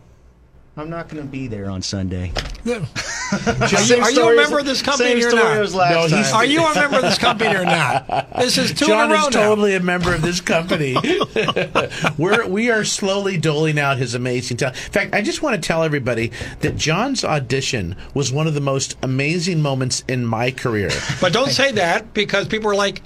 I'm 0.78 0.90
not 0.90 1.08
going 1.08 1.22
to 1.22 1.28
be 1.28 1.46
there 1.46 1.70
on 1.70 1.80
Sunday. 1.80 2.32
Yeah. 2.62 2.84
Same 3.66 4.02
are 4.02 4.10
you 4.10 4.28
a 4.30 4.36
member 4.36 4.58
of 4.58 4.66
this 4.66 4.82
company 4.82 5.24
or 5.24 5.32
not? 5.32 5.72
No, 5.72 6.06
he's- 6.06 6.30
time. 6.30 6.34
Are 6.34 6.44
you 6.44 6.62
a 6.66 6.74
member 6.74 6.96
of 6.96 7.02
this 7.02 7.16
company 7.16 7.54
or 7.56 7.64
not? 7.64 8.28
This 8.36 8.58
is 8.58 8.74
two 8.74 8.86
John 8.86 9.06
in 9.06 9.12
a 9.12 9.14
row 9.14 9.28
is 9.28 9.34
now. 9.34 9.48
totally 9.48 9.74
a 9.74 9.80
member 9.80 10.14
of 10.14 10.20
this 10.22 10.40
company. 10.40 10.96
Oh. 11.38 12.12
We're 12.18 12.46
we 12.46 12.70
are 12.70 12.84
slowly 12.84 13.36
doling 13.38 13.78
out 13.78 13.96
his 13.98 14.14
amazing 14.14 14.58
talent. 14.58 14.76
In 14.86 14.92
fact, 14.92 15.14
I 15.14 15.22
just 15.22 15.42
want 15.42 15.60
to 15.60 15.66
tell 15.66 15.82
everybody 15.82 16.30
that 16.60 16.76
John's 16.76 17.24
audition 17.24 17.96
was 18.14 18.32
one 18.32 18.46
of 18.46 18.54
the 18.54 18.60
most 18.60 18.96
amazing 19.02 19.60
moments 19.62 20.04
in 20.08 20.24
my 20.26 20.50
career. 20.50 20.90
But 21.20 21.32
don't 21.32 21.50
say 21.50 21.72
that 21.72 22.12
because 22.14 22.48
people 22.48 22.70
are 22.70 22.74
like, 22.74 23.02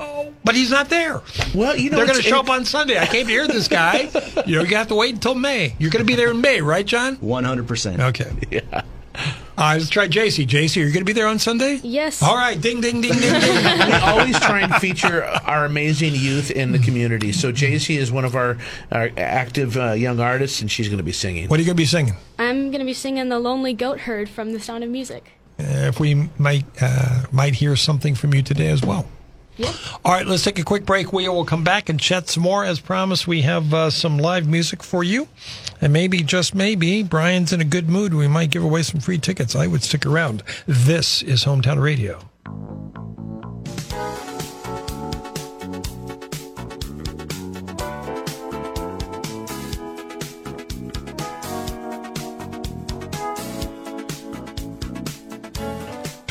oh, 0.00 0.32
but 0.44 0.54
he's 0.54 0.70
not 0.70 0.88
there. 0.88 1.22
Well, 1.54 1.76
you 1.76 1.90
know, 1.90 1.96
They're 1.98 2.06
going 2.06 2.18
to 2.18 2.22
show 2.22 2.40
up 2.40 2.50
on 2.50 2.64
Sunday. 2.64 2.98
I 2.98 3.06
came 3.06 3.26
to 3.26 3.32
hear 3.32 3.46
this 3.46 3.68
guy. 3.68 4.10
You 4.46 4.56
know, 4.56 4.62
you 4.62 4.76
have 4.76 4.88
to 4.88 4.94
wait 4.94 5.14
until 5.14 5.34
May. 5.34 5.74
You're 5.78 5.90
going 5.90 6.04
to 6.04 6.06
be 6.06 6.14
there 6.16 6.30
in 6.30 6.40
May, 6.40 6.60
right, 6.60 6.86
John? 6.86 7.16
100%. 7.16 8.00
Okay. 8.00 8.32
Yeah. 8.50 8.82
Uh, 9.58 9.76
let's 9.78 9.88
try 9.88 10.06
JC. 10.06 10.46
JC, 10.46 10.82
are 10.82 10.84
you 10.84 10.92
going 10.92 11.00
to 11.00 11.04
be 11.06 11.14
there 11.14 11.26
on 11.26 11.38
Sunday? 11.38 11.80
Yes. 11.82 12.22
All 12.22 12.36
right. 12.36 12.60
Ding, 12.60 12.82
ding, 12.82 13.00
ding, 13.00 13.12
ding, 13.12 13.40
ding. 13.40 13.64
we 13.86 13.92
always 13.94 14.38
try 14.40 14.60
and 14.60 14.74
feature 14.74 15.24
our 15.24 15.64
amazing 15.64 16.14
youth 16.14 16.50
in 16.50 16.72
the 16.72 16.78
community. 16.78 17.32
So 17.32 17.50
JC 17.50 17.96
is 17.96 18.12
one 18.12 18.26
of 18.26 18.34
our, 18.36 18.58
our 18.92 19.10
active 19.16 19.78
uh, 19.78 19.92
young 19.92 20.20
artists, 20.20 20.60
and 20.60 20.70
she's 20.70 20.88
going 20.88 20.98
to 20.98 21.04
be 21.04 21.12
singing. 21.12 21.48
what 21.48 21.58
are 21.58 21.62
you 21.62 21.66
going 21.66 21.76
to 21.76 21.80
be 21.82 21.86
singing? 21.86 22.14
I'm 22.38 22.66
going 22.70 22.80
to 22.80 22.84
be 22.84 22.92
singing 22.92 23.30
The 23.30 23.38
Lonely 23.38 23.72
Goat 23.72 24.00
Herd 24.00 24.28
from 24.28 24.52
The 24.52 24.60
Sound 24.60 24.84
of 24.84 24.90
Music. 24.90 25.32
Uh, 25.58 25.64
if 25.88 25.98
we 25.98 26.28
might 26.36 26.66
uh, 26.82 27.22
might 27.32 27.54
hear 27.54 27.76
something 27.76 28.14
from 28.14 28.34
you 28.34 28.42
today 28.42 28.68
as 28.68 28.82
well. 28.82 29.06
Yeah. 29.56 29.72
All 30.04 30.12
right, 30.12 30.26
let's 30.26 30.44
take 30.44 30.58
a 30.58 30.64
quick 30.64 30.84
break. 30.84 31.12
We 31.12 31.28
will 31.28 31.44
come 31.44 31.64
back 31.64 31.88
and 31.88 31.98
chat 31.98 32.28
some 32.28 32.42
more. 32.42 32.64
As 32.64 32.78
promised, 32.78 33.26
we 33.26 33.42
have 33.42 33.72
uh, 33.72 33.90
some 33.90 34.18
live 34.18 34.46
music 34.46 34.82
for 34.82 35.02
you. 35.02 35.28
And 35.80 35.92
maybe, 35.92 36.22
just 36.22 36.54
maybe, 36.54 37.02
Brian's 37.02 37.52
in 37.52 37.60
a 37.60 37.64
good 37.64 37.88
mood. 37.88 38.14
We 38.14 38.28
might 38.28 38.50
give 38.50 38.64
away 38.64 38.82
some 38.82 39.00
free 39.00 39.18
tickets. 39.18 39.56
I 39.56 39.66
would 39.66 39.82
stick 39.82 40.04
around. 40.04 40.42
This 40.66 41.22
is 41.22 41.44
Hometown 41.44 41.82
Radio. 41.82 42.20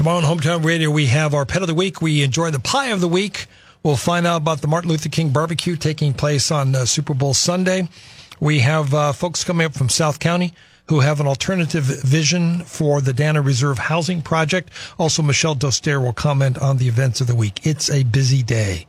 Tomorrow 0.06 0.24
on 0.24 0.38
Hometown 0.38 0.64
Radio, 0.64 0.92
we 0.92 1.08
have 1.08 1.34
our 1.34 1.48
pet 1.48 1.64
of 1.64 1.68
the 1.68 1.74
week. 1.74 2.00
We 2.00 2.22
enjoy 2.22 2.52
the 2.52 2.60
pie 2.60 2.90
of 2.90 3.02
the 3.02 3.08
week. 3.08 3.48
We'll 3.82 3.96
find 3.96 4.28
out 4.28 4.38
about 4.38 4.62
the 4.62 4.68
Martin 4.68 4.92
Luther 4.92 5.10
King 5.10 5.30
barbecue 5.30 5.76
taking 5.76 6.14
place 6.14 6.52
on 6.52 6.76
uh, 6.76 6.86
Super 6.86 7.16
Bowl 7.16 7.34
Sunday. 7.34 7.90
We 8.40 8.60
have 8.60 8.94
uh, 8.94 9.14
folks 9.14 9.44
coming 9.44 9.66
up 9.66 9.74
from 9.74 9.90
South 9.90 10.20
County 10.20 10.54
who 10.90 11.00
have 11.00 11.20
an 11.20 11.26
alternative 11.26 11.86
vision 11.86 12.60
for 12.66 13.02
the 13.02 13.14
Dana 13.14 13.42
Reserve 13.42 13.80
Housing 13.80 14.22
Project. 14.22 14.70
Also, 15.00 15.24
Michelle 15.24 15.56
Doster 15.56 16.00
will 16.00 16.14
comment 16.14 16.60
on 16.60 16.78
the 16.78 16.88
events 16.88 17.20
of 17.20 17.26
the 17.26 17.34
week. 17.34 17.66
It's 17.66 17.90
a 17.90 18.04
busy 18.04 18.44
day, 18.44 18.86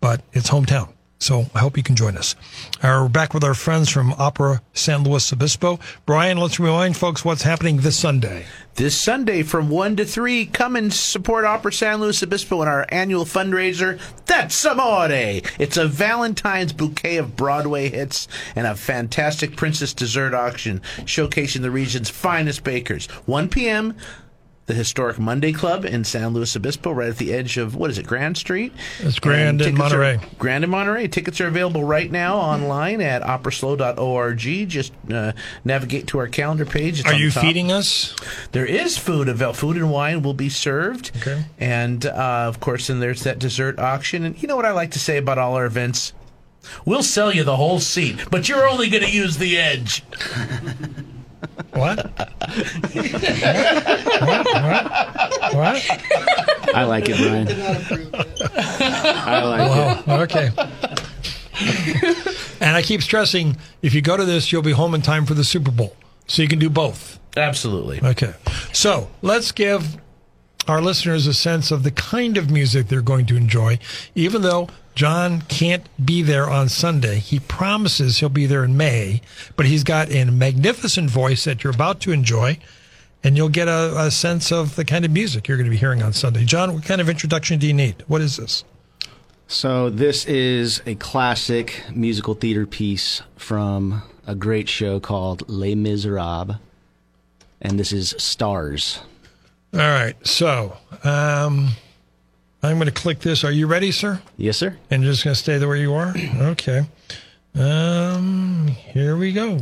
but 0.00 0.20
it's 0.32 0.50
hometown. 0.50 0.93
So 1.24 1.46
I 1.54 1.60
hope 1.60 1.78
you 1.78 1.82
can 1.82 1.96
join 1.96 2.18
us. 2.18 2.34
Uh, 2.82 3.00
we're 3.00 3.08
back 3.08 3.32
with 3.32 3.44
our 3.44 3.54
friends 3.54 3.88
from 3.88 4.12
Opera 4.18 4.60
San 4.74 5.04
Luis 5.04 5.32
Obispo. 5.32 5.80
Brian, 6.04 6.36
let's 6.36 6.60
remind 6.60 6.98
folks 6.98 7.24
what's 7.24 7.40
happening 7.40 7.78
this 7.78 7.98
Sunday. 7.98 8.44
This 8.74 8.94
Sunday 8.94 9.42
from 9.42 9.70
1 9.70 9.96
to 9.96 10.04
3, 10.04 10.44
come 10.44 10.76
and 10.76 10.92
support 10.92 11.46
Opera 11.46 11.72
San 11.72 12.00
Luis 12.00 12.22
Obispo 12.22 12.60
in 12.60 12.68
our 12.68 12.84
annual 12.90 13.24
fundraiser, 13.24 13.98
That's 14.26 14.66
Amore. 14.66 15.40
It's 15.58 15.78
a 15.78 15.88
Valentine's 15.88 16.74
bouquet 16.74 17.16
of 17.16 17.36
Broadway 17.36 17.88
hits 17.88 18.28
and 18.54 18.66
a 18.66 18.74
fantastic 18.74 19.56
Princess 19.56 19.94
dessert 19.94 20.34
auction 20.34 20.82
showcasing 21.06 21.62
the 21.62 21.70
region's 21.70 22.10
finest 22.10 22.64
bakers. 22.64 23.06
1 23.24 23.48
p.m., 23.48 23.96
the 24.66 24.74
historic 24.74 25.18
Monday 25.18 25.52
Club 25.52 25.84
in 25.84 26.04
San 26.04 26.32
Luis 26.32 26.56
Obispo, 26.56 26.90
right 26.92 27.10
at 27.10 27.18
the 27.18 27.34
edge 27.34 27.58
of, 27.58 27.76
what 27.76 27.90
is 27.90 27.98
it, 27.98 28.06
Grand 28.06 28.36
Street? 28.38 28.72
It's 29.00 29.18
Grand 29.18 29.60
in 29.60 29.74
tickets 29.76 29.92
are- 29.92 29.98
Monterey. 29.98 30.20
Grand 30.38 30.64
in 30.64 30.70
Monterey. 30.70 31.06
Tickets 31.08 31.38
are 31.40 31.48
available 31.48 31.84
right 31.84 32.10
now 32.10 32.36
online 32.38 33.00
at 33.02 33.20
operaslo.org. 33.22 34.38
Just 34.68 34.92
uh, 35.12 35.32
navigate 35.64 36.06
to 36.08 36.18
our 36.18 36.28
calendar 36.28 36.64
page. 36.64 37.00
It's 37.00 37.08
Are 37.08 37.14
you 37.14 37.30
top. 37.30 37.42
feeding 37.44 37.70
us? 37.70 38.16
There 38.52 38.64
is 38.66 38.96
food 38.96 39.28
available. 39.28 39.54
Food 39.54 39.76
and 39.76 39.90
wine 39.90 40.22
will 40.22 40.32
be 40.34 40.48
served. 40.48 41.10
Okay. 41.18 41.44
And 41.58 42.06
uh, 42.06 42.44
of 42.48 42.60
course, 42.60 42.86
then 42.86 43.00
there's 43.00 43.22
that 43.24 43.38
dessert 43.38 43.78
auction. 43.78 44.24
And 44.24 44.40
you 44.40 44.48
know 44.48 44.56
what 44.56 44.64
I 44.64 44.72
like 44.72 44.92
to 44.92 44.98
say 44.98 45.18
about 45.18 45.36
all 45.38 45.54
our 45.56 45.66
events? 45.66 46.14
We'll 46.86 47.02
sell 47.02 47.34
you 47.34 47.44
the 47.44 47.56
whole 47.56 47.78
seat, 47.80 48.30
but 48.30 48.48
you're 48.48 48.66
only 48.66 48.88
going 48.88 49.02
to 49.02 49.10
use 49.10 49.36
the 49.36 49.58
edge. 49.58 50.02
What? 51.72 51.98
what? 54.22 54.46
What? 54.54 55.54
What? 55.54 55.82
I 56.74 56.84
like 56.84 57.08
it, 57.08 57.16
Brian. 57.16 57.48
I 59.26 59.44
like 59.44 59.60
it. 59.60 60.04
Oh, 60.06 60.22
okay. 60.22 60.50
and 62.60 62.76
I 62.76 62.82
keep 62.82 63.02
stressing 63.02 63.56
if 63.82 63.94
you 63.94 64.02
go 64.02 64.16
to 64.16 64.24
this, 64.24 64.50
you'll 64.52 64.62
be 64.62 64.72
home 64.72 64.94
in 64.94 65.02
time 65.02 65.26
for 65.26 65.34
the 65.34 65.44
Super 65.44 65.70
Bowl. 65.70 65.94
So 66.26 66.42
you 66.42 66.48
can 66.48 66.58
do 66.58 66.70
both. 66.70 67.18
Absolutely. 67.36 68.00
Okay. 68.02 68.34
So 68.72 69.08
let's 69.22 69.52
give 69.52 69.98
our 70.66 70.80
listeners 70.80 71.26
a 71.26 71.34
sense 71.34 71.70
of 71.70 71.82
the 71.82 71.90
kind 71.90 72.36
of 72.36 72.50
music 72.50 72.88
they're 72.88 73.02
going 73.02 73.26
to 73.26 73.36
enjoy. 73.36 73.78
Even 74.14 74.42
though 74.42 74.68
John 74.94 75.42
can't 75.42 75.86
be 76.04 76.22
there 76.22 76.48
on 76.48 76.68
Sunday, 76.68 77.18
he 77.18 77.40
promises 77.40 78.18
he'll 78.18 78.28
be 78.28 78.46
there 78.46 78.64
in 78.64 78.76
May, 78.76 79.20
but 79.56 79.66
he's 79.66 79.84
got 79.84 80.10
a 80.10 80.24
magnificent 80.24 81.10
voice 81.10 81.44
that 81.44 81.64
you're 81.64 81.72
about 81.72 82.00
to 82.00 82.12
enjoy. 82.12 82.58
And 83.22 83.38
you'll 83.38 83.48
get 83.48 83.68
a, 83.68 83.94
a 83.98 84.10
sense 84.10 84.52
of 84.52 84.76
the 84.76 84.84
kind 84.84 85.02
of 85.02 85.10
music 85.10 85.48
you're 85.48 85.56
going 85.56 85.64
to 85.64 85.70
be 85.70 85.78
hearing 85.78 86.02
on 86.02 86.12
Sunday. 86.12 86.44
John, 86.44 86.74
what 86.74 86.84
kind 86.84 87.00
of 87.00 87.08
introduction 87.08 87.58
do 87.58 87.66
you 87.66 87.72
need? 87.72 88.04
What 88.06 88.20
is 88.20 88.36
this? 88.36 88.64
So 89.46 89.88
this 89.88 90.26
is 90.26 90.82
a 90.84 90.94
classic 90.96 91.84
musical 91.90 92.34
theater 92.34 92.66
piece 92.66 93.22
from 93.36 94.02
a 94.26 94.34
great 94.34 94.68
show 94.68 95.00
called 95.00 95.48
Les 95.48 95.74
Miserables, 95.74 96.56
and 97.62 97.78
this 97.78 97.92
is 97.92 98.14
Stars. 98.18 99.00
All 99.72 99.80
right. 99.80 100.14
So 100.26 100.76
um, 101.02 101.70
I'm 102.64 102.78
going 102.78 102.86
to 102.86 102.92
click 102.92 103.20
this. 103.20 103.44
Are 103.44 103.52
you 103.52 103.66
ready, 103.66 103.92
sir? 103.92 104.22
Yes, 104.38 104.56
sir. 104.56 104.78
And 104.90 105.02
you're 105.02 105.12
just 105.12 105.22
going 105.22 105.34
to 105.34 105.40
stay 105.40 105.58
the 105.58 105.68
way 105.68 105.82
you 105.82 105.92
are? 105.92 106.14
Okay. 106.40 106.86
Um, 107.54 108.68
here 108.68 109.16
we 109.16 109.32
go. 109.32 109.60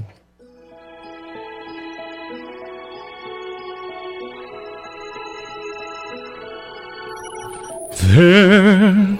There, 8.02 9.18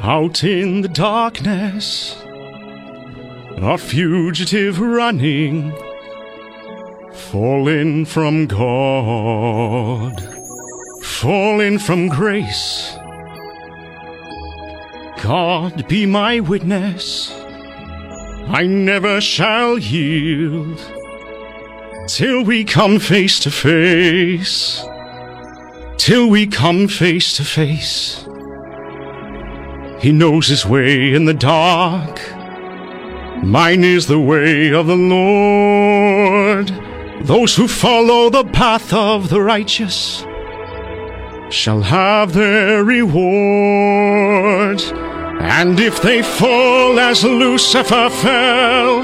out 0.00 0.42
in 0.42 0.80
the 0.80 0.88
darkness, 0.88 2.16
a 3.58 3.76
fugitive 3.76 4.80
running, 4.80 5.72
fallen 7.12 8.06
from 8.06 8.46
God, 8.46 10.35
fallen 11.20 11.78
from 11.78 12.08
grace. 12.08 12.96
God 15.22 15.88
be 15.88 16.06
my 16.06 16.40
witness, 16.40 17.32
I 18.48 18.66
never 18.66 19.20
shall 19.20 19.78
yield 19.78 20.78
till 22.06 22.44
we 22.44 22.64
come 22.64 22.98
face 22.98 23.38
to 23.40 23.50
face 23.50 24.84
till 25.96 26.30
we 26.30 26.46
come 26.46 26.86
face 26.86 27.36
to 27.36 27.44
face. 27.44 28.24
He 30.00 30.12
knows 30.12 30.46
his 30.46 30.64
way 30.64 31.14
in 31.14 31.24
the 31.24 31.34
dark. 31.34 32.20
Mine 33.42 33.82
is 33.82 34.06
the 34.06 34.20
way 34.20 34.72
of 34.72 34.86
the 34.86 34.94
Lord. 34.96 36.68
Those 37.26 37.56
who 37.56 37.66
follow 37.66 38.30
the 38.30 38.44
path 38.44 38.92
of 38.92 39.30
the 39.30 39.42
righteous 39.42 40.24
shall 41.50 41.82
have 41.82 42.32
their 42.32 42.84
reward. 42.84 44.80
And 45.40 45.78
if 45.78 46.02
they 46.02 46.22
fall 46.22 46.98
as 46.98 47.24
Lucifer 47.24 48.10
fell, 48.10 49.02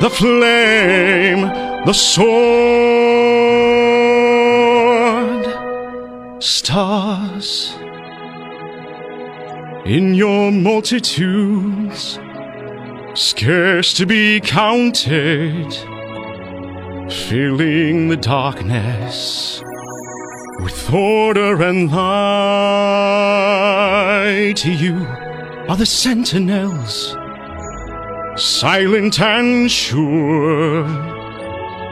the 0.00 0.10
flame, 0.10 1.40
the 1.84 1.92
sword, 1.92 2.28
stars 6.42 7.74
in 9.84 10.14
your 10.14 10.52
multitudes, 10.52 12.18
scarce 13.14 13.92
to 13.94 14.06
be 14.06 14.38
counted, 14.40 15.72
filling 17.10 18.08
the 18.08 18.16
darkness 18.16 19.62
with 20.60 20.92
order 20.92 21.62
and 21.62 21.90
light. 21.90 22.54
You 24.64 25.06
are 25.68 25.76
the 25.76 25.86
sentinels, 25.86 27.16
silent 28.36 29.20
and 29.20 29.70
sure, 29.70 30.86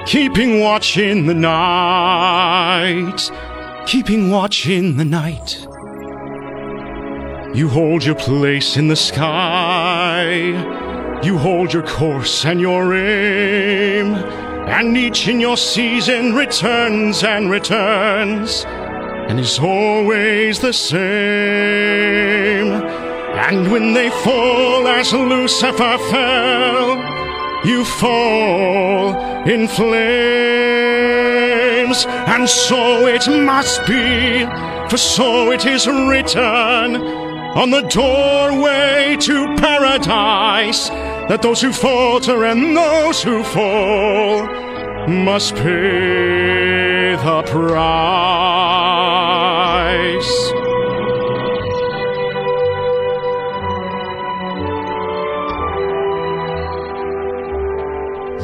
keeping 0.07 0.61
watch 0.61 0.99
in 0.99 1.27
the 1.27 1.35
night, 1.35 3.31
keeping 3.87 4.31
watch 4.31 4.67
in 4.67 4.97
the 4.97 5.05
night. 5.05 5.67
You 7.55 7.69
hold 7.69 8.05
your 8.05 8.17
place 8.17 8.77
in 8.77 8.89
the 8.89 8.97
sky. 8.97 10.85
You 11.23 11.39
hold 11.39 11.73
your 11.73 11.83
course 11.83 12.45
and 12.45 12.61
your 12.61 12.95
aim. 12.95 14.46
And 14.67 14.97
each 14.97 15.29
in 15.29 15.39
your 15.41 15.57
season 15.57 16.35
returns 16.35 17.23
and 17.23 17.49
returns 17.51 18.65
and 19.29 19.39
is 19.41 19.59
always 19.59 20.59
the 20.61 20.73
same. 20.73 20.97
And 23.49 23.71
when 23.71 23.93
they 23.95 24.11
fall 24.11 24.89
as 24.89 25.13
Lucifer 25.13 25.99
fell, 26.11 26.97
you 27.65 27.85
fall 27.85 29.15
in 29.49 29.69
flames. 29.69 29.97
And 32.07 32.49
so 32.49 33.07
it 33.07 33.29
must 33.29 33.87
be, 33.87 34.47
for 34.91 34.97
so 34.97 35.53
it 35.53 35.65
is 35.65 35.87
written 35.87 36.97
on 37.57 37.71
the 37.71 37.83
doorway 37.83 39.17
to 39.21 39.55
paradise 39.57 40.91
that 41.29 41.43
those 41.43 41.61
who 41.61 41.73
falter 41.73 42.45
and 42.45 42.77
those 42.77 43.23
who 43.23 43.43
fall 43.43 44.47
must 45.09 45.55
pay 45.57 47.17
the 47.17 47.43
price. 47.43 47.93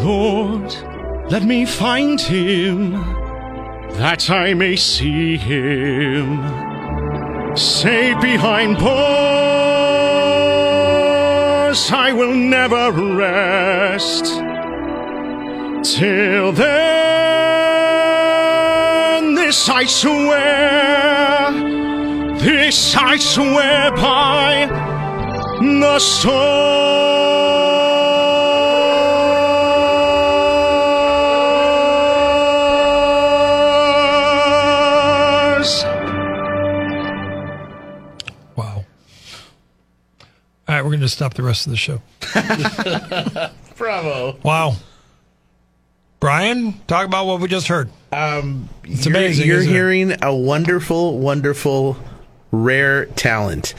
Lord, 0.05 0.75
let 1.31 1.45
me 1.45 1.65
find 1.65 2.21
him 2.21 2.93
that 3.93 4.29
I 4.31 4.55
may 4.55 4.77
see 4.77 5.37
him 5.37 6.73
Safe 7.55 8.19
behind 8.23 8.79
bars, 8.79 9.32
I 11.73 12.13
will 12.13 12.35
never 12.35 12.93
rest. 12.93 14.27
Till 15.97 16.53
then, 16.53 16.75
this 19.35 19.71
I 19.71 19.87
swear, 19.87 21.51
this 22.39 22.95
I 22.95 23.17
swear 23.17 23.91
by 23.93 24.67
the 25.63 25.99
stars. 25.99 26.82
To 41.03 41.09
stop 41.09 41.35
the 41.35 41.43
rest 41.43 41.67
of 41.67 41.71
the 41.71 41.77
show. 41.77 42.01
Bravo. 43.77 44.39
Wow. 44.43 44.75
Brian, 46.21 46.75
talk 46.87 47.07
about 47.07 47.27
what 47.27 47.41
we 47.41 47.49
just 47.49 47.67
heard. 47.67 47.91
Um, 48.13 48.69
It's 48.85 49.07
you're, 49.07 49.17
amazing, 49.17 49.47
You're 49.47 49.59
isn't 49.59 49.71
it? 49.71 49.75
hearing 49.75 50.17
a 50.23 50.35
wonderful, 50.35 51.19
wonderful, 51.19 51.97
rare 52.53 53.07
talent. 53.07 53.75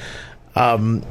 Um, 0.56 1.04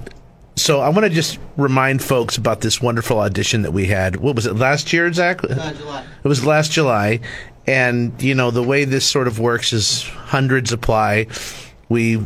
so 0.57 0.81
I 0.81 0.91
want 0.91 1.05
to 1.05 1.11
just 1.11 1.39
remind 1.57 2.03
folks 2.03 2.37
about 2.37 2.61
this 2.61 2.83
wonderful 2.83 3.19
audition 3.19 3.63
that 3.63 3.71
we 3.73 3.87
had. 3.87 4.17
What 4.17 4.37
was 4.37 4.45
it 4.45 4.57
last 4.57 4.93
year, 4.93 5.11
Zach? 5.13 5.43
Uh, 5.43 5.73
July. 5.73 6.05
It 6.23 6.29
was 6.29 6.45
last 6.45 6.71
July, 6.73 7.21
and 7.67 8.21
you 8.23 8.35
know 8.35 8.51
the 8.51 8.63
way 8.63 8.85
this 8.85 9.07
sort 9.07 9.27
of 9.27 9.39
works 9.39 9.73
is 9.73 10.03
hundreds 10.03 10.71
apply. 10.71 11.29
We 11.93 12.23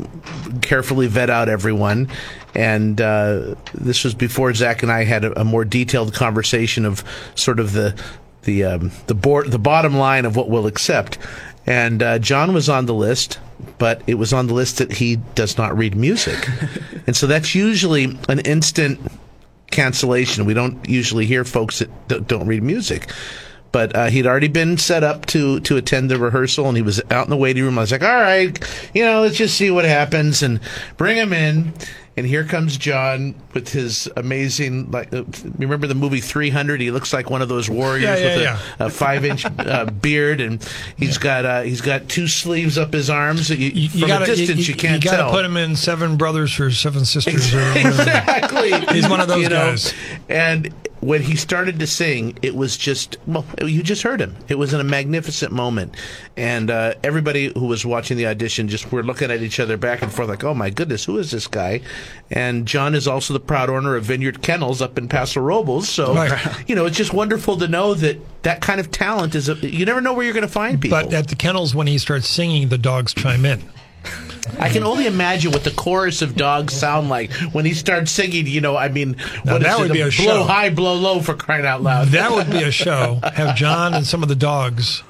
carefully 0.63 1.09
vet 1.09 1.29
out 1.29 1.49
everyone, 1.49 2.09
and 2.55 3.01
uh, 3.01 3.57
this 3.75 4.05
was 4.05 4.15
before 4.15 4.55
Zach 4.55 4.85
and 4.85 4.93
I 4.93 5.03
had 5.03 5.25
a, 5.25 5.41
a 5.41 5.45
more 5.45 5.65
detailed 5.65 6.15
conversation 6.15 6.85
of 6.85 7.03
sort 7.35 7.59
of 7.59 7.73
the 7.73 8.01
the 8.43 8.65
um, 8.65 8.93
the 9.09 9.15
board 9.15 9.51
the 9.51 9.59
bottom 9.59 9.97
line 9.97 10.25
of 10.25 10.37
what 10.37 10.49
we'll 10.49 10.67
accept. 10.67 11.19
And 11.67 12.01
uh, 12.01 12.21
John 12.21 12.55
was 12.55 12.69
on 12.69 12.87
the 12.87 12.95
list, 12.95 13.41
but 13.79 14.01
it 14.07 14.15
was 14.15 14.33
on 14.33 14.47
the 14.47 14.55
list 14.55 14.79
that 14.79 14.93
he 14.93 15.17
does 15.35 15.59
not 15.59 15.77
read 15.77 15.97
music, 15.97 16.49
and 17.09 17.17
so 17.17 17.27
that's 17.27 17.55
usually 17.55 18.17
an 18.29 18.39
instant 18.39 19.01
cancellation. 19.73 20.45
We 20.45 20.55
don't 20.55 20.89
usually 20.89 21.27
hear 21.27 21.45
folks 21.45 21.81
that 21.81 22.29
don't 22.29 22.47
read 22.47 22.63
music. 22.63 23.11
But 23.77 23.95
uh, 23.95 24.07
he'd 24.07 24.27
already 24.27 24.49
been 24.49 24.79
set 24.79 25.05
up 25.05 25.27
to 25.27 25.61
to 25.61 25.77
attend 25.77 26.11
the 26.11 26.19
rehearsal, 26.19 26.67
and 26.67 26.79
he 26.79 26.83
was 26.83 26.99
out 27.11 27.25
in 27.27 27.31
the 27.31 27.37
waiting 27.37 27.63
room. 27.63 27.77
I 27.77 27.83
was 27.83 27.93
like, 27.93 28.03
"All 28.03 28.09
right, 28.09 28.59
you 28.95 29.05
know, 29.05 29.21
let's 29.21 29.37
just 29.37 29.55
see 29.55 29.71
what 29.71 29.85
happens 29.85 30.43
and 30.43 30.61
bring 30.97 31.19
him 31.19 31.35
in." 31.35 31.75
And 32.17 32.25
here 32.27 32.45
comes 32.45 32.79
John 32.79 33.35
with 33.53 33.69
his 33.69 34.09
amazing, 34.17 34.91
like, 34.91 35.13
uh, 35.13 35.25
remember 35.59 35.87
the 35.87 35.95
movie 35.95 36.23
300? 36.23 36.81
He 36.81 36.91
looks 36.91 37.13
like 37.13 37.29
one 37.29 37.43
of 37.43 37.51
those 37.51 37.69
warriors 37.69 38.05
Yeah, 38.05 38.17
yeah, 38.17 38.25
with 38.37 38.43
yeah. 38.43 38.59
a, 38.79 38.87
a 38.87 38.89
five-inch 38.89 39.45
uh, 39.45 39.85
beard, 39.85 40.41
and 40.41 40.67
he's 40.97 41.19
got 41.19 41.45
uh, 41.45 41.61
he's 41.61 41.83
got 41.83 42.09
two 42.09 42.27
sleeves 42.27 42.79
up 42.79 42.95
his 42.95 43.11
arms. 43.11 43.51
You, 43.51 43.57
You, 43.59 43.91
from 43.91 44.01
you 44.01 44.07
gotta, 44.07 44.25
a 44.25 44.35
distance, 44.35 44.67
you, 44.67 44.75
can't 44.75 45.05
you 45.05 45.11
gotta 45.11 45.25
tell. 45.25 45.31
put 45.31 45.45
him 45.45 45.59
in 45.59 45.77
Seven 45.77 46.17
Brothers 46.17 46.59
or 46.59 46.71
Seven 46.71 47.05
Sisters. 47.05 47.53
Or 47.55 47.61
exactly. 47.77 48.73
He's 48.95 49.07
one 49.07 49.21
of 49.21 49.29
those 49.29 49.43
You 49.43 49.51
know? 49.51 49.67
guys. 49.73 49.93
And 50.31 50.73
when 51.01 51.23
he 51.23 51.37
started 51.37 51.79
to 51.79 51.87
sing, 51.87 52.39
it 52.43 52.55
was 52.55 52.77
just 52.77 53.19
well, 53.27 53.45
you 53.63 53.83
just 53.83 54.03
heard 54.03 54.21
him. 54.21 54.35
It 54.49 54.57
was 54.57 54.73
in 54.73 54.81
a 54.81 54.85
magnificent 54.85 55.53
moment, 55.53 55.95
and 56.37 56.71
uh, 56.71 56.95
everybody 57.05 57.53
who 57.53 57.67
was 57.67 57.85
watching 57.85 58.17
the 58.17 58.27
audition 58.27 58.69
just 58.69 58.91
were 58.91 59.03
looking 59.03 59.31
at 59.31 59.43
each 59.43 59.61
other 59.61 59.77
back 59.77 60.03
and 60.03 60.13
forth, 60.13 60.29
like, 60.29 60.43
"Oh 60.45 60.55
my 60.55 60.71
goodness, 60.71 61.05
who 61.05 61.19
is 61.19 61.31
this 61.31 61.47
guy?" 61.47 61.81
And 62.31 62.67
John 62.67 62.95
is 62.95 63.07
also 63.07 63.35
the 63.35 63.41
proud 63.41 63.69
owner 63.71 63.95
of 63.97 64.05
Vineyard 64.05 64.43
Kennels 64.43 64.81
up 64.83 64.97
in 64.99 65.09
Paso 65.09 65.41
Robles, 65.41 65.89
so 65.89 66.15
Right. 66.15 66.69
you 66.69 66.75
know 66.75 66.87
it's 66.87 66.97
just 66.97 67.13
wonderful 67.13 67.57
to 67.59 67.69
know 67.69 67.95
that 67.95 68.19
that 68.43 68.61
kind 68.61 68.81
of 68.81 68.91
talent 68.91 69.35
is. 69.35 69.49
A, 69.49 69.55
you 69.57 69.85
never 69.85 70.01
know 70.01 70.15
where 70.15 70.25
you're 70.25 70.35
going 70.35 70.47
to 70.47 70.53
find 70.53 70.81
people. 70.81 70.99
But 71.03 71.13
at 71.13 71.29
the 71.29 71.37
kennels, 71.37 71.75
when 71.75 71.87
he 71.87 71.99
starts 71.99 72.27
singing, 72.27 72.69
the 72.69 72.79
dogs 72.79 73.13
chime 73.13 73.45
in. 73.45 73.63
I 74.61 74.69
can 74.69 74.85
only 74.85 75.07
imagine 75.07 75.51
what 75.53 75.65
the 75.65 75.71
chorus 75.73 76.23
of 76.23 76.37
dogs 76.37 76.73
sound 76.73 77.09
like 77.09 77.33
when 77.53 77.65
he 77.65 77.75
starts 77.75 78.13
singing. 78.13 78.47
You 78.47 78.61
know, 78.61 78.77
I 78.77 78.89
mean, 78.89 79.17
Now, 79.45 79.55
what 79.55 79.63
is 79.63 79.67
that 79.69 79.79
it? 79.79 79.83
would 79.83 79.93
be 79.93 80.01
a 80.01 80.05
blow 80.05 80.11
show. 80.11 80.45
high, 80.45 80.71
blow 80.71 80.95
low 80.95 81.21
for 81.21 81.35
crying 81.35 81.67
out 81.67 81.83
loud. 81.83 82.09
That 82.09 82.31
would 82.31 82.51
be 82.51 82.63
a 82.63 82.71
show. 82.71 83.21
Have 83.35 83.57
John 83.57 83.93
and 83.95 84.07
some 84.07 84.23
of 84.23 84.29
the 84.29 84.37
dogs 84.37 85.03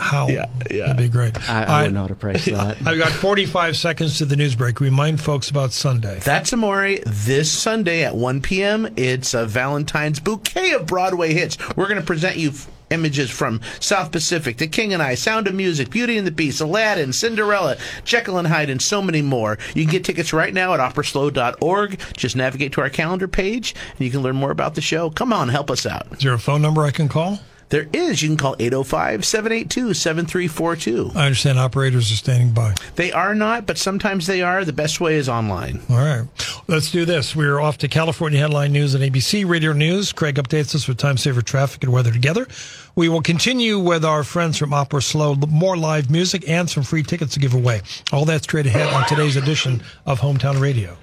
howl. 0.00 0.30
Yeah, 0.30 0.46
yeah. 0.70 0.86
That'd 0.86 0.96
be 0.96 1.08
great. 1.08 1.36
I, 1.50 1.64
All 1.64 1.70
I 1.70 1.76
right, 1.78 1.82
would 1.84 1.94
know 1.94 2.00
how 2.02 2.06
to 2.06 2.14
price 2.14 2.44
that. 2.46 2.78
I've 2.86 2.98
got 2.98 3.10
45 3.10 3.76
seconds 3.76 4.18
to 4.18 4.24
the 4.24 4.36
news 4.36 4.54
break. 4.54 4.80
Remind 4.80 5.20
folks 5.20 5.50
about 5.50 5.72
Sunday. 5.72 6.20
That's 6.20 6.52
Amore 6.52 6.96
this 7.04 7.50
Sunday 7.50 8.04
at 8.04 8.14
1 8.16 8.40
p.m. 8.40 8.88
It's 8.96 9.34
a 9.34 9.44
Valentine's 9.44 10.20
bouquet 10.20 10.72
of 10.72 10.86
Broadway 10.86 11.34
hits. 11.34 11.58
We're 11.76 11.88
going 11.88 12.00
to 12.00 12.06
present 12.06 12.36
you 12.36 12.50
f- 12.50 12.68
images 12.90 13.30
from 13.30 13.60
South 13.80 14.12
Pacific, 14.12 14.56
The 14.56 14.66
King 14.66 14.92
and 14.92 15.02
I, 15.02 15.14
Sound 15.14 15.46
of 15.46 15.54
Music, 15.54 15.90
Beauty 15.90 16.18
and 16.18 16.26
the 16.26 16.32
Beast, 16.32 16.60
Aladdin, 16.60 17.12
Cinderella, 17.12 17.76
Jekyll 18.04 18.38
and 18.38 18.48
Hyde, 18.48 18.70
and 18.70 18.80
so 18.80 19.02
many 19.02 19.22
more. 19.22 19.58
You 19.74 19.84
can 19.84 19.92
get 19.92 20.04
tickets 20.04 20.32
right 20.32 20.52
now 20.54 20.74
at 20.74 20.80
operaslo.org. 20.80 22.00
Just 22.16 22.36
navigate 22.36 22.72
to 22.72 22.80
our 22.80 22.90
calendar 22.90 23.28
page 23.28 23.74
and 23.90 24.00
you 24.00 24.10
can 24.10 24.22
learn 24.22 24.36
more 24.36 24.50
about 24.50 24.74
the 24.74 24.80
show. 24.80 25.10
Come 25.10 25.32
on, 25.32 25.48
help 25.48 25.70
us 25.70 25.86
out. 25.86 26.06
Is 26.12 26.18
there 26.20 26.34
a 26.34 26.38
phone 26.38 26.62
number 26.62 26.84
I 26.84 26.90
can 26.90 27.08
call? 27.08 27.40
There 27.70 27.86
is. 27.92 28.22
You 28.22 28.30
can 28.30 28.36
call 28.36 28.56
805 28.58 29.24
782 29.24 29.94
7342. 29.94 31.12
I 31.14 31.26
understand 31.26 31.58
operators 31.58 32.10
are 32.10 32.16
standing 32.16 32.52
by. 32.52 32.74
They 32.96 33.12
are 33.12 33.34
not, 33.34 33.66
but 33.66 33.78
sometimes 33.78 34.26
they 34.26 34.42
are. 34.42 34.64
The 34.64 34.72
best 34.72 35.00
way 35.00 35.16
is 35.16 35.28
online. 35.28 35.80
All 35.90 35.96
right. 35.96 36.24
Let's 36.66 36.90
do 36.90 37.04
this. 37.04 37.36
We're 37.36 37.60
off 37.60 37.78
to 37.78 37.88
California 37.88 38.38
headline 38.38 38.72
news 38.72 38.94
and 38.94 39.04
ABC 39.04 39.48
Radio 39.48 39.72
News. 39.72 40.12
Craig 40.12 40.36
updates 40.36 40.74
us 40.74 40.88
with 40.88 40.96
time 40.98 41.16
saver 41.16 41.42
traffic 41.42 41.84
and 41.84 41.92
weather 41.92 42.12
together. 42.12 42.46
We 42.94 43.08
will 43.08 43.22
continue 43.22 43.78
with 43.78 44.04
our 44.04 44.24
friends 44.24 44.58
from 44.58 44.72
Opera 44.72 45.02
SLO, 45.02 45.34
more 45.34 45.76
live 45.76 46.10
music 46.10 46.48
and 46.48 46.68
some 46.68 46.82
free 46.82 47.02
tickets 47.02 47.34
to 47.34 47.40
give 47.40 47.54
away. 47.54 47.82
All 48.12 48.24
that 48.24 48.44
straight 48.44 48.66
ahead 48.66 48.92
on 48.92 49.06
today's 49.06 49.36
edition 49.36 49.82
of 50.06 50.20
Hometown 50.20 50.60
Radio. 50.60 50.96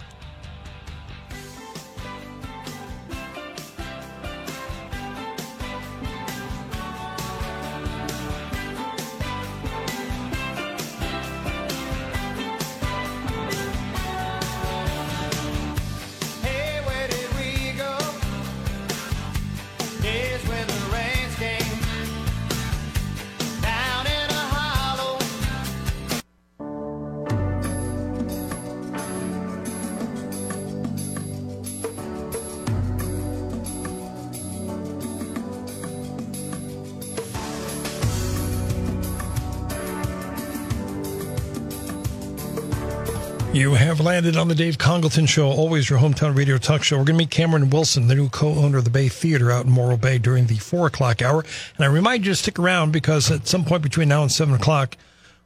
You 43.56 43.76
have 43.76 44.02
landed 44.02 44.36
on 44.36 44.50
the 44.50 44.54
Dave 44.54 44.78
Congalton 44.78 45.30
Show, 45.30 45.48
always 45.48 45.90
your 45.90 45.98
hometown 45.98 46.36
radio 46.36 46.58
talk 46.58 46.84
show. 46.84 46.98
We're 46.98 47.06
going 47.06 47.18
to 47.18 47.24
meet 47.24 47.30
Cameron 47.30 47.70
Wilson, 47.70 48.10
the 48.10 48.16
new 48.16 48.28
co-owner 48.28 48.80
of 48.80 48.84
the 48.84 48.90
Bay 48.90 49.08
Theater 49.08 49.50
out 49.50 49.64
in 49.64 49.72
Morro 49.72 49.96
Bay 49.96 50.18
during 50.18 50.48
the 50.48 50.58
four 50.58 50.88
o'clock 50.88 51.22
hour. 51.22 51.46
And 51.78 51.86
I 51.86 51.88
remind 51.88 52.26
you 52.26 52.34
to 52.34 52.36
stick 52.36 52.60
around 52.60 52.92
because 52.92 53.32
at 53.32 53.48
some 53.48 53.64
point 53.64 53.82
between 53.82 54.10
now 54.10 54.24
and 54.24 54.30
seven 54.30 54.56
o'clock, 54.56 54.98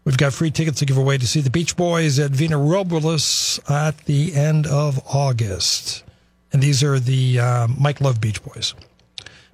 we've 0.06 0.18
got 0.18 0.34
free 0.34 0.50
tickets 0.50 0.80
to 0.80 0.88
give 0.88 0.98
away 0.98 1.20
to 1.20 1.28
see 1.28 1.40
the 1.40 1.52
Beach 1.52 1.78
Boys 1.78 2.18
at 2.18 2.32
Vina 2.32 2.58
Robles 2.58 3.60
at 3.70 3.96
the 4.06 4.34
end 4.34 4.66
of 4.66 5.00
August. 5.06 6.04
And 6.52 6.64
these 6.64 6.84
are 6.84 7.00
the 7.00 7.40
uh, 7.40 7.68
Mike 7.80 8.02
Love 8.02 8.20
Beach 8.20 8.44
Boys. 8.44 8.74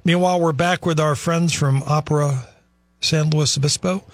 Meanwhile, 0.05 0.39
we're 0.39 0.53
back 0.53 0.85
with 0.85 0.97
our 0.97 1.17
friends 1.17 1.51
from 1.51 1.83
Opera 1.83 2.47
San 3.01 3.31
Luis 3.31 3.57
Obispo. 3.57 4.05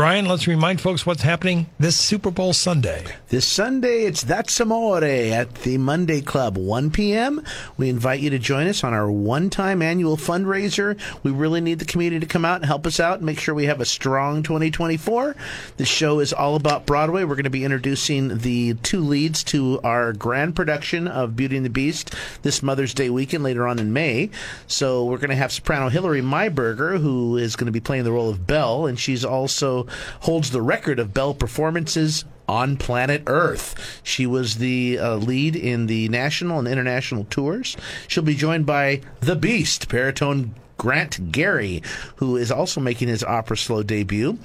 Brian, 0.00 0.24
let's 0.24 0.46
remind 0.46 0.80
folks 0.80 1.04
what's 1.04 1.20
happening 1.20 1.66
this 1.78 1.94
Super 1.94 2.30
Bowl 2.30 2.54
Sunday. 2.54 3.04
This 3.28 3.46
Sunday, 3.46 4.04
it's 4.04 4.22
That's 4.22 4.58
Amore 4.58 5.04
at 5.04 5.56
the 5.56 5.76
Monday 5.76 6.22
Club, 6.22 6.56
1 6.56 6.90
p.m. 6.90 7.44
We 7.76 7.90
invite 7.90 8.20
you 8.20 8.30
to 8.30 8.38
join 8.38 8.66
us 8.66 8.82
on 8.82 8.94
our 8.94 9.10
one 9.10 9.50
time 9.50 9.82
annual 9.82 10.16
fundraiser. 10.16 10.98
We 11.22 11.32
really 11.32 11.60
need 11.60 11.80
the 11.80 11.84
community 11.84 12.20
to 12.20 12.32
come 12.32 12.46
out 12.46 12.56
and 12.56 12.64
help 12.64 12.86
us 12.86 12.98
out 12.98 13.18
and 13.18 13.26
make 13.26 13.38
sure 13.38 13.54
we 13.54 13.66
have 13.66 13.82
a 13.82 13.84
strong 13.84 14.42
2024. 14.42 15.36
The 15.76 15.84
show 15.84 16.20
is 16.20 16.32
all 16.32 16.56
about 16.56 16.86
Broadway. 16.86 17.24
We're 17.24 17.34
going 17.34 17.44
to 17.44 17.50
be 17.50 17.66
introducing 17.66 18.38
the 18.38 18.72
two 18.82 19.00
leads 19.00 19.44
to 19.44 19.82
our 19.84 20.14
grand 20.14 20.56
production 20.56 21.08
of 21.08 21.36
Beauty 21.36 21.58
and 21.58 21.66
the 21.66 21.70
Beast 21.70 22.14
this 22.40 22.62
Mother's 22.62 22.94
Day 22.94 23.10
weekend 23.10 23.44
later 23.44 23.68
on 23.68 23.78
in 23.78 23.92
May. 23.92 24.30
So 24.66 25.04
we're 25.04 25.18
going 25.18 25.28
to 25.28 25.36
have 25.36 25.52
soprano 25.52 25.90
Hilary 25.90 26.22
Maiberger, 26.22 26.98
who 26.98 27.36
is 27.36 27.54
going 27.54 27.66
to 27.66 27.70
be 27.70 27.80
playing 27.80 28.04
the 28.04 28.12
role 28.12 28.30
of 28.30 28.46
Belle, 28.46 28.86
and 28.86 28.98
she's 28.98 29.26
also 29.26 29.88
holds 30.20 30.50
the 30.50 30.62
record 30.62 30.98
of 30.98 31.14
Bell 31.14 31.34
performances 31.34 32.24
on 32.48 32.76
planet 32.76 33.22
Earth. 33.26 34.00
She 34.02 34.26
was 34.26 34.56
the 34.56 34.98
uh, 34.98 35.16
lead 35.16 35.54
in 35.54 35.86
the 35.86 36.08
national 36.08 36.58
and 36.58 36.66
international 36.66 37.24
tours. 37.30 37.76
She'll 38.08 38.24
be 38.24 38.34
joined 38.34 38.66
by 38.66 39.02
the 39.20 39.36
Beast, 39.36 39.88
baritone 39.88 40.54
Grant 40.76 41.30
Gary, 41.30 41.82
who 42.16 42.36
is 42.36 42.50
also 42.50 42.80
making 42.80 43.08
his 43.08 43.22
Opera 43.22 43.56
SLO 43.56 43.82
debut. 43.82 44.38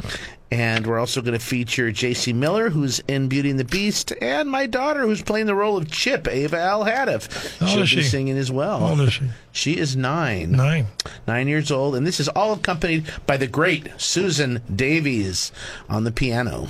And 0.52 0.86
we're 0.86 1.00
also 1.00 1.22
going 1.22 1.38
to 1.38 1.44
feature 1.44 1.92
J.C. 1.92 2.32
Miller, 2.32 2.70
who's 2.70 3.00
in 3.08 3.28
Beauty 3.28 3.50
and 3.50 3.60
the 3.60 3.66
Beast, 3.66 4.14
and 4.22 4.50
my 4.50 4.68
daughter, 4.68 5.02
who's 5.02 5.22
playing 5.22 5.48
the 5.48 5.56
role 5.56 5.76
of 5.76 5.90
Chip, 5.92 6.28
Ava 6.28 6.58
Al 6.60 6.84
old 6.84 7.30
She'll 7.68 7.80
be 7.82 7.86
she? 7.86 8.04
singing 8.04 8.38
as 8.38 8.52
well. 8.52 8.80
How 8.80 8.90
old 8.90 9.02
is 9.02 9.14
she? 9.14 9.30
She 9.52 9.78
is 9.78 9.96
nine. 9.96 10.52
Nine. 10.52 10.88
Nine 11.28 11.48
years 11.48 11.72
old. 11.72 11.96
And 11.96 12.06
this 12.06 12.20
is 12.20 12.28
all 12.30 12.54
accompanied 12.54 13.06
by 13.26 13.38
the 13.38 13.48
great 13.48 13.90
Susan 13.98 14.62
Davies 14.74 15.52
on 15.90 16.04
the 16.04 16.12
piano. 16.12 16.68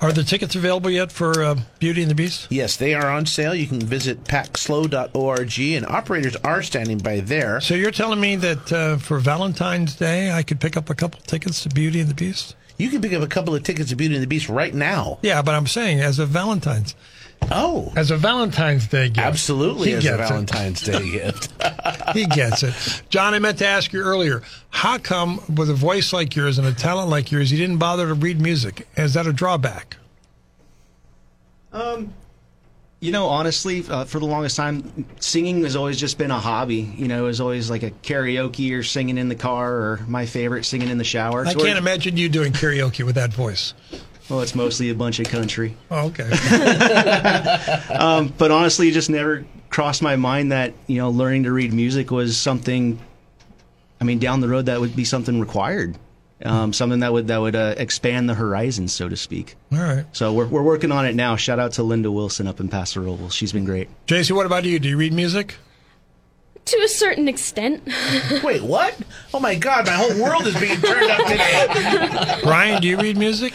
Are 0.00 0.12
the 0.12 0.24
tickets 0.24 0.56
available 0.56 0.90
yet 0.90 1.12
for 1.12 1.44
uh, 1.44 1.54
Beauty 1.78 2.02
and 2.02 2.10
the 2.10 2.14
Beast? 2.16 2.48
Yes, 2.50 2.76
they 2.76 2.92
are 2.92 3.08
on 3.08 3.24
sale. 3.24 3.54
You 3.54 3.68
can 3.68 3.78
visit 3.78 4.24
pacslo.org, 4.24 5.58
and 5.60 5.86
operators 5.86 6.34
are 6.36 6.60
standing 6.62 6.98
by 6.98 7.20
there. 7.20 7.60
So 7.60 7.74
you're 7.74 7.92
telling 7.92 8.20
me 8.20 8.34
that 8.34 8.72
uh, 8.72 8.96
for 8.96 9.20
Valentine's 9.20 9.94
Day, 9.94 10.32
I 10.32 10.42
could 10.42 10.58
pick 10.58 10.76
up 10.76 10.90
a 10.90 10.94
couple 10.96 11.20
tickets 11.20 11.62
to 11.62 11.68
Beauty 11.68 12.00
and 12.00 12.10
the 12.10 12.14
Beast? 12.14 12.56
You 12.78 12.88
can 12.90 13.00
pick 13.02 13.12
up 13.12 13.22
a 13.22 13.26
couple 13.28 13.54
of 13.54 13.62
tickets 13.62 13.90
to 13.90 13.96
Beauty 13.96 14.14
and 14.14 14.22
the 14.22 14.26
Beast 14.26 14.48
right 14.48 14.74
now. 14.74 15.18
Yeah, 15.22 15.42
but 15.42 15.54
I'm 15.54 15.66
saying 15.66 16.00
as 16.00 16.18
a 16.18 16.26
Valentine's, 16.26 16.94
Oh, 17.50 17.92
as 17.96 18.10
a 18.12 18.16
Valentine's 18.16 18.86
Day 18.86 19.08
gift. 19.08 19.18
absolutely, 19.18 19.88
He 19.88 19.94
as 19.94 20.04
a 20.04 20.08
gets 20.08 20.20
it. 20.22 20.28
Valentine's 20.28 20.80
Day 20.82 21.10
gift. 21.12 21.52
He 22.14 22.26
gets 22.26 22.62
it. 22.62 23.02
John, 23.08 23.34
I 23.34 23.38
meant 23.40 23.58
to 23.58 23.66
ask 23.66 23.92
you 23.92 24.00
earlier, 24.00 24.42
how 24.70 24.98
come 24.98 25.40
with 25.54 25.68
a 25.68 25.74
voice 25.74 26.12
like 26.12 26.36
yours 26.36 26.58
and 26.58 26.66
a 26.66 26.72
talent 26.72 27.08
like 27.10 27.30
yours, 27.32 27.50
you 27.50 27.58
didn't 27.58 27.78
bother 27.78 28.06
to 28.08 28.14
read 28.14 28.40
music? 28.40 28.86
Is 28.96 29.14
that 29.14 29.26
a 29.26 29.32
drawback? 29.32 29.96
Um, 31.72 32.12
You 33.02 33.10
know, 33.10 33.26
honestly, 33.26 33.84
uh, 33.88 34.04
for 34.04 34.20
the 34.20 34.26
longest 34.26 34.56
time, 34.56 35.04
singing 35.18 35.64
has 35.64 35.74
always 35.74 35.98
just 35.98 36.18
been 36.18 36.30
a 36.30 36.38
hobby. 36.38 36.94
You 36.96 37.08
know, 37.08 37.24
it 37.24 37.26
was 37.26 37.40
always 37.40 37.68
like 37.68 37.82
a 37.82 37.90
karaoke 37.90 38.78
or 38.78 38.84
singing 38.84 39.18
in 39.18 39.28
the 39.28 39.34
car, 39.34 39.72
or 39.72 40.00
my 40.06 40.24
favorite, 40.24 40.64
singing 40.64 40.88
in 40.88 40.98
the 40.98 41.04
shower. 41.04 41.44
I 41.44 41.52
can't 41.52 41.78
imagine 41.78 42.16
you 42.16 42.28
doing 42.28 42.52
karaoke 42.52 43.04
with 43.04 43.16
that 43.16 43.32
voice. 43.32 43.74
Well, 44.28 44.40
it's 44.40 44.54
mostly 44.54 44.90
a 44.90 44.94
bunch 44.94 45.18
of 45.18 45.26
country. 45.26 45.76
Oh, 45.90 46.06
okay. 46.10 46.30
Um, 47.92 48.32
but 48.38 48.52
honestly, 48.52 48.88
it 48.88 48.92
just 48.92 49.10
never 49.10 49.44
crossed 49.68 50.00
my 50.00 50.14
mind 50.14 50.52
that 50.52 50.72
you 50.86 50.98
know 50.98 51.10
learning 51.10 51.42
to 51.42 51.52
read 51.52 51.72
music 51.72 52.12
was 52.12 52.36
something. 52.36 53.00
I 54.00 54.04
mean, 54.04 54.20
down 54.20 54.40
the 54.40 54.48
road, 54.48 54.66
that 54.66 54.80
would 54.80 54.94
be 54.94 55.04
something 55.04 55.40
required, 55.40 55.98
um, 56.44 56.72
something 56.72 57.00
that 57.00 57.12
would 57.12 57.28
that 57.28 57.38
would 57.38 57.56
uh, 57.56 57.74
expand 57.76 58.28
the 58.28 58.34
horizon, 58.34 58.88
so 58.88 59.08
to 59.08 59.16
speak. 59.16 59.56
All 59.72 59.78
right. 59.78 60.04
So 60.12 60.32
we're 60.32 60.46
we're 60.46 60.62
working 60.62 60.92
on 60.92 61.06
it 61.06 61.14
now. 61.14 61.36
Shout 61.36 61.58
out 61.58 61.72
to 61.72 61.82
Linda 61.82 62.10
Wilson 62.10 62.46
up 62.46 62.60
in 62.60 62.68
Paso 62.68 63.00
Robles. 63.00 63.34
She's 63.34 63.52
been 63.52 63.64
great. 63.64 63.88
JC, 64.06 64.32
what 64.32 64.46
about 64.46 64.64
you? 64.64 64.78
Do 64.78 64.88
you 64.88 64.96
read 64.96 65.12
music? 65.12 65.56
To 66.64 66.76
a 66.84 66.88
certain 66.88 67.26
extent. 67.26 67.82
Wait, 68.44 68.62
what? 68.62 68.96
Oh 69.34 69.40
my 69.40 69.56
God, 69.56 69.86
my 69.86 69.92
whole 69.92 70.22
world 70.22 70.46
is 70.46 70.58
being 70.60 70.80
turned 70.80 71.10
up 71.10 71.26
today. 71.26 72.40
Brian, 72.44 72.80
do 72.80 72.86
you 72.88 72.98
read 72.98 73.16
music? 73.16 73.52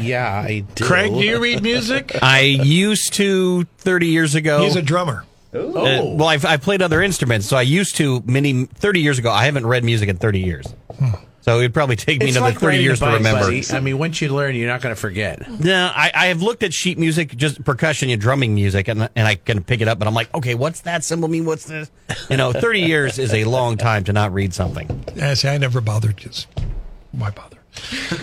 Yeah, 0.00 0.44
I 0.46 0.64
do. 0.74 0.84
Craig, 0.84 1.12
do 1.12 1.20
you 1.20 1.40
read 1.40 1.62
music? 1.62 2.16
I 2.22 2.40
used 2.40 3.14
to 3.14 3.64
30 3.78 4.06
years 4.06 4.34
ago. 4.34 4.62
He's 4.62 4.76
a 4.76 4.82
drummer. 4.82 5.24
Uh, 5.52 5.60
well, 5.64 6.24
I've, 6.24 6.44
I've 6.44 6.60
played 6.60 6.82
other 6.82 7.00
instruments, 7.00 7.46
so 7.46 7.56
I 7.56 7.62
used 7.62 7.96
to 7.96 8.22
many 8.26 8.66
30 8.66 9.00
years 9.00 9.18
ago. 9.18 9.30
I 9.30 9.46
haven't 9.46 9.66
read 9.66 9.82
music 9.82 10.08
in 10.08 10.16
30 10.18 10.40
years. 10.40 10.66
So 11.40 11.58
it'd 11.60 11.72
probably 11.72 11.96
take 11.96 12.20
me 12.20 12.26
It's 12.28 12.36
another 12.36 12.50
like 12.52 12.60
30 12.60 12.66
riding 12.66 12.80
a 12.80 12.82
years 12.82 12.98
to 13.00 13.06
remember. 13.06 13.40
buddy. 13.40 13.64
I 13.72 13.80
mean, 13.80 13.96
once 13.96 14.20
you 14.20 14.28
learn, 14.34 14.54
you're 14.54 14.68
not 14.68 14.82
going 14.82 14.94
to 14.94 15.00
forget. 15.00 15.48
No, 15.60 15.90
I, 15.94 16.10
I 16.14 16.26
have 16.26 16.42
looked 16.42 16.62
at 16.62 16.74
sheet 16.74 16.98
music, 16.98 17.34
just 17.36 17.64
percussion 17.64 18.10
and 18.10 18.20
drumming 18.20 18.54
music, 18.54 18.88
and 18.88 19.08
and 19.14 19.26
I 19.26 19.36
can 19.36 19.62
pick 19.62 19.80
it 19.80 19.88
up, 19.88 19.98
but 19.98 20.08
I'm 20.08 20.14
like, 20.14 20.34
okay, 20.34 20.54
what's 20.54 20.80
that 20.82 21.04
symbol 21.04 21.28
mean? 21.28 21.44
What's 21.46 21.64
this? 21.64 21.90
You 22.28 22.36
know, 22.36 22.52
30 22.52 22.80
years 22.80 23.18
is 23.18 23.32
a 23.32 23.44
long 23.44 23.76
time 23.76 24.04
to 24.04 24.12
not 24.12 24.32
read 24.34 24.52
something. 24.52 25.04
Yeah, 25.14 25.32
see, 25.34 25.48
I 25.48 25.56
never 25.58 25.80
bothered. 25.80 26.16
Just 26.16 26.48
why 27.12 27.30
bother? 27.30 27.56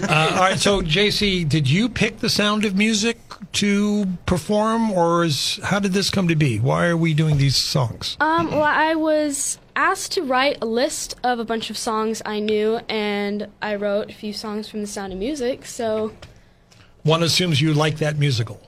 uh, 0.09 0.31
all 0.33 0.39
right. 0.41 0.59
So, 0.59 0.81
JC, 0.81 1.47
did 1.47 1.69
you 1.69 1.87
pick 1.89 2.19
the 2.19 2.29
sound 2.29 2.65
of 2.65 2.75
music 2.75 3.17
to 3.53 4.05
perform, 4.25 4.91
or 4.91 5.23
is 5.23 5.59
how 5.63 5.79
did 5.79 5.93
this 5.93 6.09
come 6.09 6.27
to 6.27 6.35
be? 6.35 6.59
Why 6.59 6.87
are 6.87 6.97
we 6.97 7.13
doing 7.13 7.37
these 7.37 7.55
songs? 7.55 8.17
Um, 8.19 8.51
well, 8.51 8.63
I 8.63 8.95
was 8.95 9.57
asked 9.75 10.13
to 10.13 10.23
write 10.23 10.57
a 10.61 10.65
list 10.65 11.15
of 11.23 11.39
a 11.39 11.45
bunch 11.45 11.69
of 11.69 11.77
songs 11.77 12.21
I 12.25 12.39
knew, 12.39 12.79
and 12.89 13.47
I 13.61 13.75
wrote 13.75 14.09
a 14.09 14.13
few 14.13 14.33
songs 14.33 14.67
from 14.69 14.81
The 14.81 14.87
Sound 14.87 15.13
of 15.13 15.19
Music. 15.19 15.65
So 15.65 16.13
One 17.03 17.23
assumes 17.23 17.61
you 17.61 17.73
like 17.73 17.97
that 17.97 18.17
musical, 18.17 18.61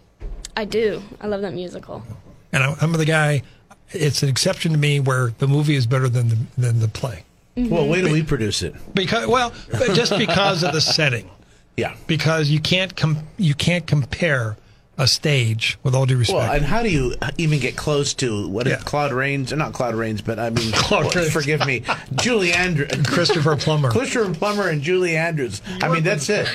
I 0.55 0.65
do. 0.65 1.01
I 1.21 1.27
love 1.27 1.41
that 1.41 1.53
musical. 1.53 2.03
and 2.51 2.63
I'm, 2.63 2.75
I'm 2.81 2.91
the 2.93 3.05
guy. 3.05 3.43
It's 3.91 4.21
an 4.23 4.29
exception 4.29 4.71
to 4.73 4.77
me 4.77 4.99
where 4.99 5.31
the 5.37 5.47
movie 5.47 5.75
is 5.75 5.87
better 5.87 6.09
than 6.09 6.29
the 6.29 6.37
than 6.57 6.79
the 6.79 6.87
play 6.89 7.23
mm-hmm. 7.55 7.73
Well, 7.73 7.87
wait 7.87 8.01
till 8.01 8.11
we 8.11 8.23
produce 8.23 8.61
it. 8.61 8.75
because 8.93 9.27
well, 9.27 9.53
just 9.93 10.17
because 10.17 10.63
of 10.63 10.73
the 10.73 10.81
setting. 10.81 11.29
Yeah. 11.77 11.95
because 12.07 12.49
you 12.49 12.59
can't 12.59 12.95
com- 12.95 13.27
you 13.37 13.53
can't 13.53 13.85
compare 13.85 14.57
a 14.97 15.07
stage. 15.07 15.77
With 15.83 15.93
all 15.93 16.05
due 16.05 16.17
respect, 16.17 16.37
Well, 16.39 16.51
and 16.51 16.65
how 16.65 16.81
do 16.83 16.89
you 16.89 17.13
even 17.37 17.59
get 17.59 17.75
close 17.75 18.13
to 18.15 18.47
what 18.47 18.65
Yeah. 18.67 18.73
if 18.73 18.85
Claude 18.85 19.13
Rains, 19.13 19.53
not 19.53 19.73
Claude 19.73 19.95
Rains, 19.95 20.21
but 20.21 20.39
I 20.39 20.49
mean, 20.49 20.71
Claude 20.73 21.13
well, 21.13 21.29
forgive 21.29 21.65
me, 21.65 21.83
Julie 22.15 22.51
Andrews, 22.51 22.89
Christopher 23.05 23.55
Plummer. 23.55 23.91
Christopher 23.91 24.33
Plummer, 24.33 24.69
and 24.69 24.81
Julie 24.81 25.15
Andrews. 25.15 25.61
I 25.81 25.87
mean, 25.89 26.03
that's 26.03 26.29
it. 26.29 26.47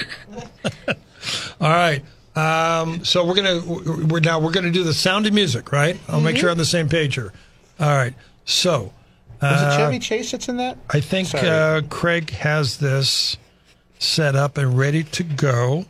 All 1.61 1.71
right. 1.71 2.03
Um, 2.35 3.05
so 3.05 3.25
we're 3.27 3.35
gonna 3.35 3.61
we're 4.07 4.21
now 4.21 4.41
we're 4.41 4.53
gonna 4.53 4.71
do 4.71 4.85
the 4.85 4.95
sound 4.95 5.27
of 5.27 5.35
music, 5.35 5.71
right? 5.71 5.99
I'll 6.09 6.21
make 6.21 6.37
sure 6.37 6.49
I'm 6.49 6.53
on 6.53 6.59
the 6.59 6.65
same 6.65 6.89
page 6.89 7.15
here. 7.15 7.33
All 7.79 7.89
right. 7.91 8.15
So 8.47 8.93
Was 9.43 9.63
uh, 9.63 9.71
it 9.73 9.77
Chevy 9.77 9.99
Chase 9.99 10.31
that's 10.31 10.49
in 10.49 10.57
that? 10.57 10.79
I 10.91 11.01
think 11.01 11.35
uh, 11.35 11.83
Craig 11.91 12.31
has 12.31 12.79
this 12.79 13.37
set 13.99 14.35
up 14.35 14.57
and 14.57 14.77
ready 14.79 15.05
to 15.05 15.23
go, 15.23 15.85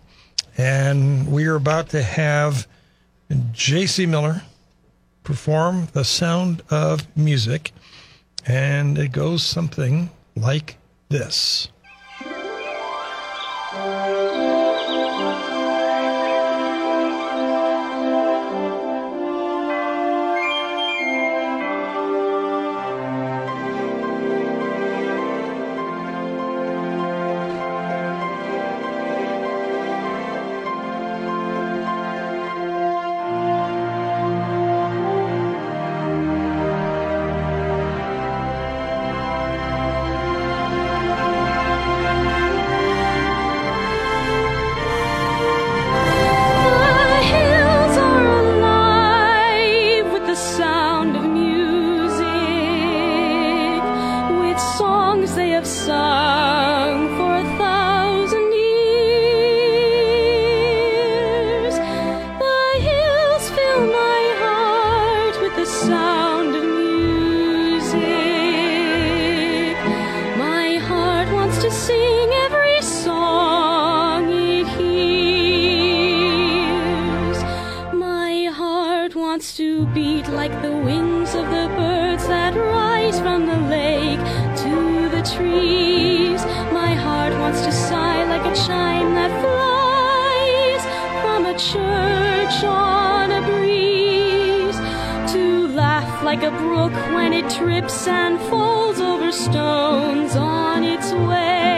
and 0.56 1.30
we 1.30 1.46
are 1.46 1.56
about 1.56 1.88
to 1.90 2.02
have 2.02 2.66
J.C. 3.52 4.06
Miller 4.06 4.42
perform 5.24 5.88
the 5.92 6.04
sound 6.04 6.62
of 6.70 7.06
music, 7.16 7.72
and 8.46 8.98
it 8.98 9.12
goes 9.12 9.42
something 9.42 10.10
like 10.36 10.76
this. 11.08 11.68
Like 96.42 96.52
a 96.52 96.58
brook 96.58 96.92
when 97.14 97.32
it 97.32 97.48
trips 97.50 98.08
and 98.08 98.40
falls 98.48 99.00
over 99.00 99.30
stones 99.30 100.34
on 100.34 100.82
its 100.82 101.12
way. 101.12 101.71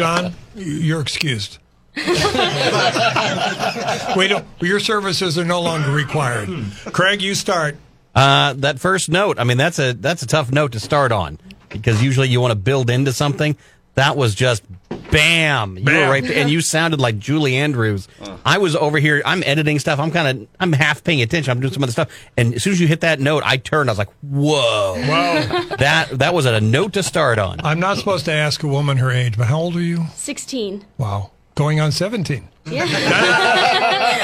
John, 0.00 0.32
you're 0.56 1.02
excused. 1.02 1.58
Wait, 4.16 4.32
your 4.62 4.80
services 4.80 5.38
are 5.38 5.44
no 5.44 5.60
longer 5.60 5.90
required. 5.90 6.48
Craig, 6.86 7.20
you 7.20 7.34
start. 7.34 7.76
Uh, 8.14 8.54
that 8.54 8.80
first 8.80 9.10
note, 9.10 9.38
I 9.38 9.44
mean, 9.44 9.58
that's 9.58 9.78
a 9.78 9.92
that's 9.92 10.22
a 10.22 10.26
tough 10.26 10.50
note 10.50 10.72
to 10.72 10.80
start 10.80 11.12
on 11.12 11.38
because 11.68 12.02
usually 12.02 12.28
you 12.28 12.40
want 12.40 12.52
to 12.52 12.56
build 12.56 12.88
into 12.88 13.12
something. 13.12 13.58
That 13.94 14.16
was 14.16 14.34
just 14.34 14.62
bam. 15.10 15.78
You 15.78 15.84
Bam. 15.84 16.06
were 16.06 16.10
right 16.12 16.22
there, 16.22 16.38
and 16.38 16.50
you 16.50 16.60
sounded 16.60 17.00
like 17.00 17.18
Julie 17.18 17.56
Andrews. 17.56 18.08
I 18.44 18.58
was 18.58 18.74
over 18.76 18.98
here. 18.98 19.22
I'm 19.24 19.42
editing 19.44 19.78
stuff. 19.78 19.98
I'm 19.98 20.10
kind 20.10 20.42
of 20.42 20.48
I'm 20.60 20.72
half 20.72 21.02
paying 21.04 21.20
attention. 21.22 21.50
I'm 21.50 21.60
doing 21.60 21.72
some 21.72 21.82
other 21.82 21.92
stuff, 21.92 22.08
and 22.36 22.54
as 22.54 22.62
soon 22.62 22.72
as 22.74 22.80
you 22.80 22.86
hit 22.86 23.00
that 23.02 23.20
note, 23.20 23.42
I 23.44 23.56
turned. 23.56 23.90
I 23.90 23.92
was 23.92 23.98
like, 23.98 24.10
whoa. 24.22 24.94
Whoa. 24.96 25.76
that 25.76 26.08
that 26.18 26.34
was 26.34 26.46
a 26.46 26.60
note 26.60 26.92
to 26.94 27.02
start 27.02 27.38
on. 27.38 27.60
I'm 27.64 27.80
not 27.80 27.96
supposed 27.98 28.24
to 28.26 28.32
ask 28.32 28.62
a 28.62 28.68
woman 28.68 28.96
her 28.98 29.10
age, 29.10 29.36
but 29.36 29.46
how 29.46 29.58
old 29.58 29.76
are 29.76 29.80
you? 29.82 30.04
16. 30.14 30.84
Wow. 30.98 31.30
Going 31.54 31.80
on 31.80 31.92
17. 31.92 32.48
Yeah. 32.66 32.86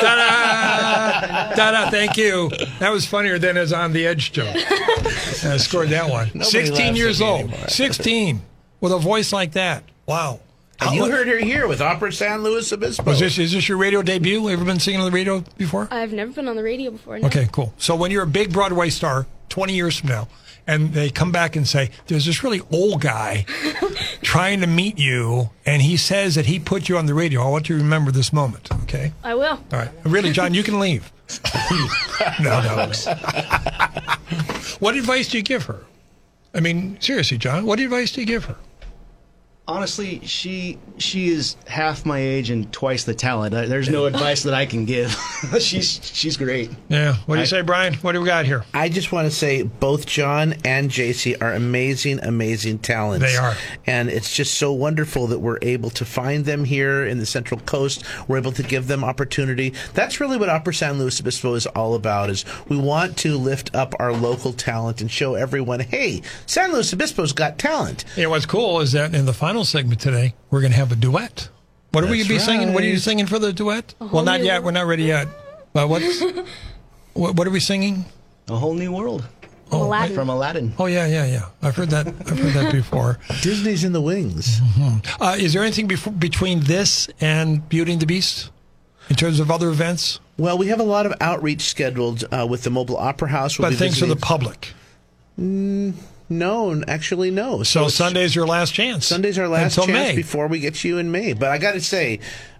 Ta-da! 0.01 1.55
Ta-da, 1.55 1.90
thank 1.90 2.16
you. 2.16 2.51
That 2.79 2.90
was 2.90 3.07
funnier 3.07 3.38
than 3.38 3.57
his 3.57 3.72
On 3.72 3.92
the 3.92 4.07
Edge 4.07 4.33
joke. 4.33 4.55
I 4.55 5.57
scored 5.59 5.88
that 5.90 6.09
one. 6.09 6.29
Nobody 6.29 6.51
16 6.51 6.96
years 6.96 7.20
old. 7.20 7.40
anymore. 7.51 7.68
16 7.68 8.40
with 8.81 8.92
a 8.92 8.99
voice 8.99 9.33
like 9.33 9.53
that. 9.53 9.85
Wow. 10.07 10.40
And 10.81 10.95
you 10.95 11.11
heard 11.11 11.29
her 11.29 11.39
here 11.39 11.67
with 11.67 11.81
Opera 11.81 12.12
San 12.12 12.43
Luis 12.43 12.73
Obispo. 12.73 13.05
Was 13.05 13.21
this, 13.21 13.39
is 13.39 13.53
this 13.53 13.69
your 13.69 13.79
radio 13.79 14.03
debut? 14.03 14.41
Have 14.41 14.51
you 14.51 14.55
ever 14.55 14.65
been 14.65 14.81
singing 14.81 15.01
on 15.01 15.07
the 15.07 15.15
radio 15.15 15.43
before? 15.57 15.89
I've 15.91 16.12
never 16.12 16.33
been 16.33 16.49
on 16.49 16.57
the 16.57 16.62
radio 16.62 16.91
before. 16.91 17.19
No. 17.19 17.27
Okay, 17.29 17.49
cool. 17.51 17.73
So 17.79 17.97
when 17.97 18.11
you're 18.11 18.25
a 18.25 18.27
big 18.27 18.53
Broadway 18.53 18.91
star, 18.91 19.27
20 19.49 19.75
years 19.75 19.97
from 19.99 20.11
now, 20.11 20.29
and 20.67 20.93
they 20.93 21.11
come 21.11 21.31
back 21.33 21.57
and 21.57 21.67
say, 21.67 21.91
there's 22.09 22.27
this 22.27 22.43
really 22.43 22.61
old 22.73 23.01
guy 23.01 23.47
trying 24.23 24.61
to 24.61 24.67
meet 24.67 24.99
you, 24.99 25.51
and 25.65 25.81
he 25.81 25.97
says 25.97 26.35
that 26.35 26.47
he 26.47 26.59
put 26.59 26.89
you 26.89 26.99
on 26.99 27.07
the 27.07 27.15
radio. 27.15 27.43
I 27.43 27.49
want 27.49 27.69
you 27.69 27.77
to 27.79 27.83
remember 27.83 28.11
this 28.11 28.33
moment, 28.33 28.69
okay? 28.83 29.12
I 29.23 29.35
will. 29.35 29.61
All 29.73 29.79
right. 29.79 29.91
Really, 30.05 30.33
John, 30.33 30.55
you 30.55 30.62
can 30.62 30.81
leave. 30.81 31.12
no, 32.41 32.61
no. 32.62 32.93
what 34.79 34.97
advice 34.97 35.29
do 35.29 35.39
you 35.39 35.43
give 35.43 35.65
her? 35.65 35.85
I 36.55 36.61
mean, 36.61 36.99
seriously, 37.01 37.39
John, 37.39 37.67
what 37.67 37.81
advice 37.81 38.12
do 38.12 38.21
you 38.21 38.27
give 38.27 38.45
her? 38.47 38.57
Honestly, 39.68 40.20
she 40.24 40.79
she 40.98 41.29
is 41.29 41.57
half 41.66 42.07
my 42.07 42.18
age 42.20 42.50
and 42.50 42.72
twice 42.72 43.02
the 43.02 43.14
talent. 43.14 43.52
There's 43.52 43.88
no 43.88 44.07
advice 44.07 44.44
that 44.44 44.55
I 44.55 44.64
can 44.64 44.85
give. 44.85 45.11
she's 45.59 46.00
she's 46.05 46.37
great. 46.37 46.70
Yeah. 46.88 47.14
What 47.26 47.35
do 47.35 47.40
you 47.40 47.42
I- 47.42 47.46
say, 47.46 47.62
Brian? 47.62 47.94
What 47.94 48.12
do 48.12 48.20
we 48.20 48.26
got 48.26 48.46
here? 48.46 48.64
I 48.72 48.88
just 48.88 49.11
want 49.11 49.29
to 49.29 49.35
say 49.35 49.62
both 49.62 50.07
John 50.07 50.55
and 50.64 50.88
JC 50.88 51.42
are 51.42 51.52
amazing, 51.52 52.20
amazing 52.20 52.79
talents. 52.79 53.26
They 53.26 53.37
are. 53.37 53.55
And 53.88 54.09
it's 54.09 54.33
just 54.35 54.55
so 54.55 54.72
wonderful 54.72 55.26
that 55.29 55.40
we're 55.40 55.59
able 55.62 55.90
to 55.90 56.05
find 56.05 56.44
them 56.44 56.64
here 56.64 57.05
in 57.05 57.18
the 57.18 57.26
Central 57.26 57.59
Coast. 57.61 58.05
We're 58.29 58.38
able 58.38 58.52
to 58.52 58.62
give 58.62 58.87
them 58.87 59.02
opportunity. 59.02 59.74
That's 59.94 60.20
really 60.20 60.37
what 60.37 60.48
Opera 60.48 60.74
San 60.74 60.98
Luis 61.00 61.18
Obispo 61.20 61.55
is 61.55 61.66
all 61.66 61.94
about 61.96 62.31
is 62.31 62.44
we 62.68 62.76
want 62.76 63.16
to 63.18 63.37
lift 63.37 63.74
up 63.74 63.94
our 63.98 64.12
local 64.12 64.52
talent 64.52 65.00
and 65.00 65.11
show 65.11 65.35
everyone, 65.35 65.81
hey, 65.81 66.22
San 66.46 66.72
Luis 66.72 66.92
Obispo's 66.92 67.33
got 67.33 67.59
talent. 67.59 68.05
You 68.16 68.22
know, 68.24 68.31
what's 68.31 68.46
cool 68.46 68.81
is 68.81 68.92
that 68.92 69.12
in 69.12 69.26
the 69.26 69.33
final 69.33 69.56
final 69.57 69.64
segment 69.64 69.99
today, 69.99 70.35
we're 70.51 70.61
going 70.61 70.71
to 70.73 70.77
have 70.77 70.92
a 70.92 70.97
duet. 70.97 71.49
What 71.92 72.05
are 72.05 72.09
we 72.09 72.19
going 72.19 72.27
to 72.29 72.35
be 72.35 72.38
singing? 72.38 72.75
What 72.75 72.83
are 72.85 72.87
you 72.88 72.99
singing 72.99 73.25
for 73.25 73.38
the 73.38 73.55
duet? 73.55 73.95
whole 73.99 74.09
Well, 74.11 74.23
not 74.25 74.42
yet. 74.45 74.57
world. 74.57 74.64
We're 74.66 74.71
not 74.73 74.87
ready 74.87 75.05
yet. 75.05 75.29
But 75.73 75.88
what's 75.88 76.21
what, 77.14 77.37
what 77.37 77.47
are 77.47 77.51
we 77.51 77.61
singing? 77.61 78.05
A 78.49 78.57
whole 78.57 78.75
new 78.75 78.92
world 78.92 79.27
Aladdin. 79.73 80.14
from 80.14 80.29
Aladdin. 80.29 80.75
Oh 80.79 80.85
yeah, 80.85 81.07
yeah, 81.07 81.25
yeah. 81.25 81.47
I've 81.62 81.75
heard 81.75 81.88
that. 81.88 82.07
I've 82.07 82.38
heard 82.38 82.53
that 82.53 82.71
before. 82.71 83.19
Disney's 83.40 83.83
in 83.83 83.92
the 83.92 84.01
wings. 84.03 84.61
Uh, 85.21 85.37
is 85.38 85.55
there 85.55 85.62
anything 85.62 85.87
befo- 85.87 86.11
between 86.11 86.61
this 86.61 87.09
and 87.23 87.66
Beauty 87.71 87.92
and 87.92 88.03
the 88.03 88.07
Beast 88.07 88.51
in 89.09 89.16
terms 89.16 89.40
of 89.40 89.51
other 89.51 89.71
events? 89.71 90.21
Well, 90.37 90.59
we 90.59 90.66
have 90.69 90.81
a 90.81 90.85
lot 90.97 91.07
of 91.07 91.14
outreach 91.23 91.62
scheduled 91.62 92.25
uh, 92.31 92.47
with 92.47 92.62
the 92.62 92.71
Mobile 92.71 92.99
Opera 92.99 93.29
House. 93.31 93.59
We'll 93.59 93.69
But 93.71 93.71
be 93.71 93.77
things 93.77 93.95
for 93.99 94.05
the 94.05 94.16
visiting- 94.16 94.21
public. 94.21 94.75
No, 96.29 96.83
actually, 96.89 97.31
no. 97.31 97.62
So 97.62 97.81
it's- 97.83 97.95
Sunday's 97.95 98.35
your 98.35 98.47
last 98.47 98.75
chance. 98.75 99.07
Sunday's 99.07 99.39
our 99.39 99.49
last 99.49 99.77
Until 99.79 99.95
chance 99.95 100.09
May. 100.11 100.17
before 100.17 100.49
we 100.49 100.59
get 100.61 100.83
you 100.85 100.99
in 100.99 101.11
May. 101.11 101.33
But 101.35 101.51
I 101.51 101.59
got 101.59 101.73
to 101.73 101.81
say, 101.81 102.19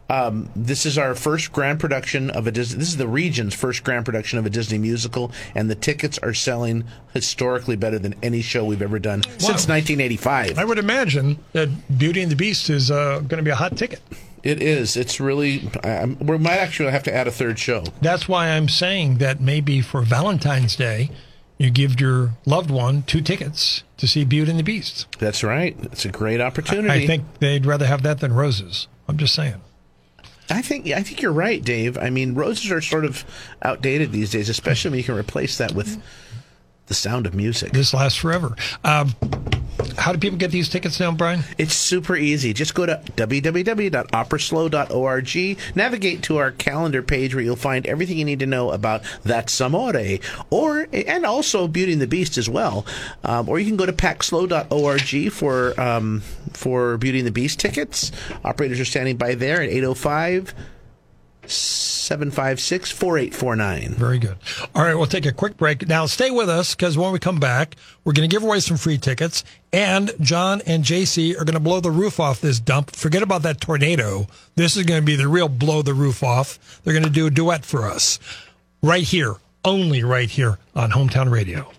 um, 0.09 0.49
this 0.55 0.87
is 0.87 0.97
our 0.99 1.17
first 1.17 1.53
grand 1.53 1.81
production 1.81 2.31
of 2.31 2.47
a 2.47 2.53
Disney. 2.53 2.79
This 2.79 2.89
is 2.91 2.97
the 2.97 3.09
region's 3.09 3.55
first 3.55 3.83
grand 3.83 4.05
production 4.05 4.39
of 4.39 4.47
a 4.47 4.51
Disney 4.51 4.79
musical, 4.79 5.33
and 5.55 5.69
the 5.69 5.75
tickets 5.75 6.17
are 6.19 6.33
selling 6.33 6.85
historically 7.13 7.75
better 7.75 7.99
than 7.99 8.15
any 8.23 8.41
show 8.41 8.65
we've 8.65 8.83
ever 8.83 9.01
done 9.01 9.25
since 9.39 9.67
1985. 9.67 10.59
I 10.61 10.65
would 10.65 10.79
imagine 10.79 11.39
that 11.55 11.99
Beauty 11.99 12.23
and 12.23 12.31
the 12.31 12.37
Beast 12.37 12.71
is 12.71 12.89
uh, 12.91 13.19
going 13.19 13.39
to 13.39 13.43
be 13.43 13.51
a 13.51 13.57
hot 13.57 13.77
ticket. 13.77 14.01
It 14.45 14.63
is. 14.63 14.97
It's 14.97 15.19
really. 15.19 15.69
Um, 15.83 16.17
we 16.21 16.39
might 16.39 16.59
actually 16.59 16.93
have 16.93 17.03
to 17.05 17.13
add 17.13 17.27
a 17.27 17.33
third 17.33 17.59
show. 17.59 17.83
That's 18.01 18.29
why 18.29 18.51
I'm 18.51 18.69
saying 18.69 19.19
that 19.19 19.41
maybe 19.41 19.81
for 19.81 20.03
Valentine's 20.03 20.77
Day, 20.77 21.11
you 21.59 21.71
give 21.71 22.01
your 22.01 22.33
loved 22.45 22.71
one 22.71 23.03
two 23.03 23.21
tickets 23.21 23.83
to 23.97 24.07
see 24.07 24.25
Beauty 24.25 24.51
and 24.51 24.61
the 24.61 24.64
Beast. 24.64 25.07
That's 25.19 25.42
right. 25.42 25.77
It's 25.85 26.05
a 26.05 26.11
great 26.11 26.40
opportunity. 26.40 27.05
I 27.05 27.07
think 27.07 27.25
they'd 27.40 27.66
rather 27.66 27.87
have 27.87 28.03
that 28.03 28.21
than 28.21 28.33
roses. 28.33 28.88
I'm 29.09 29.16
just 29.16 29.35
saying. 29.35 29.61
I 30.49 30.62
think 30.62 30.87
I 30.88 31.03
think 31.03 31.23
you're 31.23 31.33
right, 31.33 31.62
Dave. 31.62 31.99
I 31.99 32.11
mean, 32.11 32.35
roses 32.35 32.71
are 32.71 32.81
sort 32.81 33.05
of 33.05 33.25
outdated 33.62 34.12
these 34.12 34.31
days, 34.31 34.49
especially 34.49 34.90
when 34.90 34.99
you 34.99 35.05
can 35.05 35.16
replace 35.16 35.59
that 35.59 35.73
with 35.73 36.01
the 36.87 36.94
sound 36.94 37.27
of 37.27 37.35
music. 37.35 37.72
This 37.72 37.92
lasts 37.92 38.18
forever. 38.18 38.57
Um, 38.85 39.14
how 39.99 40.12
do 40.12 40.18
people 40.18 40.38
get 40.38 40.51
these 40.51 40.68
tickets 40.68 41.01
now, 41.01 41.12
Brian? 41.12 41.44
It's 41.59 41.75
super 41.75 42.16
easy. 42.16 42.53
Just 42.53 42.75
go 42.75 42.85
to 42.87 43.01
www.operaslo.org, 43.16 45.77
navigate 45.77 46.22
to 46.22 46.38
our 46.38 46.51
calendar 46.53 47.03
page 47.03 47.35
where 47.35 47.44
you'll 47.44 47.57
find 47.57 47.87
everything 47.87 48.16
you 48.18 48.25
need 48.25 48.38
to 48.40 48.46
know 48.46 48.70
about 48.70 49.03
That's 49.22 49.61
Amore, 49.61 50.18
or 50.51 50.88
and 50.92 51.27
also 51.27 51.68
Beauty 51.68 51.92
and 51.92 52.01
the 52.01 52.07
Beast 52.07 52.38
as 52.38 52.49
well. 52.49 52.87
Um, 53.25 53.49
or 53.49 53.59
you 53.59 53.66
can 53.66 53.77
go 53.77 53.87
to 53.87 53.92
pacslo.org 53.92 55.33
for 55.33 55.81
um, 55.81 56.20
for 56.53 56.96
Beauty 56.99 57.18
and 57.18 57.27
the 57.27 57.33
Beast 57.33 57.59
tickets. 57.61 58.12
Operators 58.44 58.79
are 58.81 58.85
standing 58.85 59.16
by 59.16 59.35
there 59.35 59.62
at 59.62 59.70
805 59.70 60.55
756 61.53 62.91
4849. 62.91 63.95
Very 63.95 64.19
good. 64.19 64.37
All 64.75 64.83
right, 64.83 64.95
we'll 64.95 65.07
take 65.07 65.27
a 65.27 65.33
quick 65.33 65.57
break. 65.57 65.87
Now, 65.89 66.07
stay 66.07 66.31
with 66.31 66.49
us 66.49 66.75
because 66.75 66.97
when 66.97 67.13
we 67.13 67.19
come 67.19 67.39
back, 67.41 67.77
we're 68.05 68.13
going 68.13 68.29
to 68.29 68.35
give 68.35 68.43
away 68.43 68.61
some 68.61 68.77
free 68.77 68.99
tickets, 68.99 69.45
and 69.73 70.13
John 70.21 70.63
and 70.67 70.85
JC 70.85 71.33
are 71.35 71.45
going 71.45 71.55
to 71.55 71.61
blow 71.61 71.81
the 71.81 71.91
roof 71.91 72.21
off 72.21 72.41
this 72.41 72.61
dump. 72.61 72.95
Forget 72.95 73.23
about 73.23 73.43
that 73.43 73.61
tornado. 73.61 74.27
This 74.55 74.77
is 74.77 74.85
going 74.85 75.01
to 75.01 75.07
be 75.07 75.17
the 75.17 75.29
real 75.29 75.49
blow 75.49 75.83
the 75.83 75.95
roof 75.95 76.23
off. 76.23 76.81
They're 76.83 76.95
going 76.95 77.05
to 77.05 77.11
do 77.11 77.27
a 77.27 77.31
duet 77.31 77.65
for 77.65 77.87
us 77.87 78.19
right 78.83 79.05
here, 79.05 79.35
only 79.65 80.03
right 80.03 80.31
here 80.31 80.59
on 80.75 80.91
Hometown 80.91 81.31
Radio. 81.31 81.71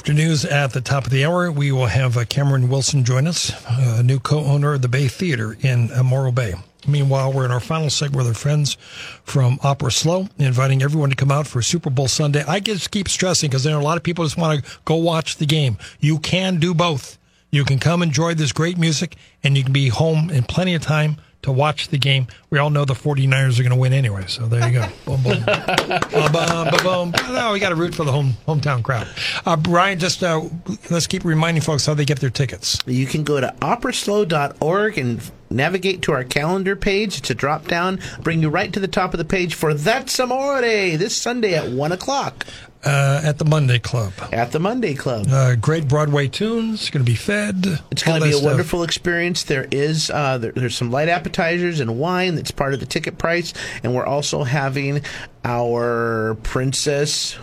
After 0.00 0.14
news 0.14 0.46
at 0.46 0.72
the 0.72 0.80
top 0.80 1.04
of 1.04 1.10
the 1.10 1.26
hour, 1.26 1.52
we 1.52 1.70
will 1.72 1.84
have 1.84 2.16
uh, 2.16 2.24
Cameron 2.24 2.70
Wilson 2.70 3.04
join 3.04 3.26
us, 3.26 3.52
uh, 3.66 4.00
new 4.02 4.18
co-owner 4.18 4.72
of 4.72 4.80
the 4.80 4.88
Bay 4.88 5.08
Theater 5.08 5.58
in 5.60 5.92
uh, 5.92 6.02
Morro 6.02 6.32
Bay. 6.32 6.54
Meanwhile, 6.88 7.34
we're 7.34 7.44
in 7.44 7.50
our 7.50 7.60
final 7.60 7.90
segment 7.90 8.16
with 8.16 8.28
our 8.28 8.32
friends 8.32 8.78
from 9.24 9.58
Opera 9.62 9.92
SLO, 9.92 10.30
inviting 10.38 10.82
everyone 10.82 11.10
to 11.10 11.16
come 11.16 11.30
out 11.30 11.46
for 11.46 11.60
Super 11.60 11.90
Bowl 11.90 12.08
Sunday. 12.08 12.42
I 12.48 12.60
just 12.60 12.90
keep 12.90 13.10
stressing 13.10 13.50
because 13.50 13.62
there 13.62 13.76
are 13.76 13.80
a 13.80 13.84
lot 13.84 13.98
of 13.98 14.02
people 14.02 14.24
just 14.24 14.38
want 14.38 14.64
to 14.64 14.78
go 14.86 14.96
watch 14.96 15.36
the 15.36 15.44
game. 15.44 15.76
You 16.00 16.18
can 16.18 16.60
do 16.60 16.72
both. 16.72 17.18
You 17.50 17.66
can 17.66 17.78
come 17.78 18.02
enjoy 18.02 18.32
this 18.32 18.52
great 18.52 18.78
music, 18.78 19.16
and 19.44 19.54
you 19.54 19.64
can 19.64 19.74
be 19.74 19.88
home 19.88 20.30
in 20.30 20.44
plenty 20.44 20.74
of 20.74 20.80
time 20.80 21.18
to 21.42 21.52
watch 21.52 21.88
the 21.88 21.98
game. 21.98 22.26
We 22.50 22.58
all 22.58 22.70
know 22.70 22.84
the 22.84 22.94
49ers 22.94 23.58
are 23.58 23.62
going 23.62 23.70
to 23.70 23.76
win 23.76 23.92
anyway, 23.92 24.24
so 24.26 24.46
there 24.46 24.66
you 24.68 24.80
go. 24.80 24.88
boom, 25.06 25.22
boom. 25.22 25.42
Ba-bum, 25.44 26.68
ba-bum. 26.70 27.12
No, 27.32 27.52
we 27.52 27.60
got 27.60 27.70
to 27.70 27.74
root 27.74 27.94
for 27.94 28.04
the 28.04 28.12
home 28.12 28.34
hometown 28.46 28.82
crowd. 28.82 29.08
Uh, 29.46 29.56
Brian, 29.56 29.98
just 29.98 30.22
uh, 30.22 30.42
let's 30.90 31.06
keep 31.06 31.24
reminding 31.24 31.62
folks 31.62 31.86
how 31.86 31.94
they 31.94 32.04
get 32.04 32.20
their 32.20 32.30
tickets. 32.30 32.78
You 32.86 33.06
can 33.06 33.24
go 33.24 33.40
to 33.40 33.54
operaslo.org 33.60 34.98
and 34.98 35.30
navigate 35.50 36.02
to 36.02 36.12
our 36.12 36.24
calendar 36.24 36.76
page. 36.76 37.18
It's 37.18 37.30
a 37.30 37.34
drop 37.34 37.66
down, 37.66 38.00
bring 38.22 38.42
you 38.42 38.48
right 38.48 38.72
to 38.72 38.80
the 38.80 38.88
top 38.88 39.14
of 39.14 39.18
the 39.18 39.24
page 39.24 39.54
for 39.54 39.74
That's 39.74 40.18
Amore 40.20 40.60
this 40.60 41.16
Sunday 41.16 41.54
at 41.54 41.70
1 41.70 41.92
o'clock 41.92 42.46
Uh, 42.82 43.20
at 43.22 43.36
the 43.38 43.44
Monday 43.44 43.78
Club. 43.78 44.12
at 44.32 44.52
the 44.52 44.58
Monday 44.58 44.94
Club. 44.94 45.26
Uh, 45.30 45.54
great 45.54 45.86
Broadway 45.86 46.28
tunes, 46.28 46.88
going 46.88 47.04
to 47.04 47.10
be 47.10 47.14
fed. 47.16 47.66
It's 47.90 48.02
going 48.02 48.20
to 48.20 48.24
be 48.26 48.30
a 48.30 48.34
stuff. 48.36 48.46
wonderful 48.46 48.82
experience. 48.82 49.42
There 49.42 49.68
is 49.70 50.08
uh, 50.10 50.38
there, 50.38 50.52
there's 50.52 50.76
some 50.76 50.90
light 50.90 51.08
appetizers 51.10 51.80
and 51.80 51.98
wine 51.98 52.36
that's 52.36 52.50
part 52.50 52.72
of 52.72 52.80
the 52.80 52.86
ticket 52.86 53.18
price, 53.18 53.52
and 53.82 53.94
we're 53.94 54.06
also 54.06 54.44
having 54.44 55.02
our 55.44 56.36
princess 56.42 57.38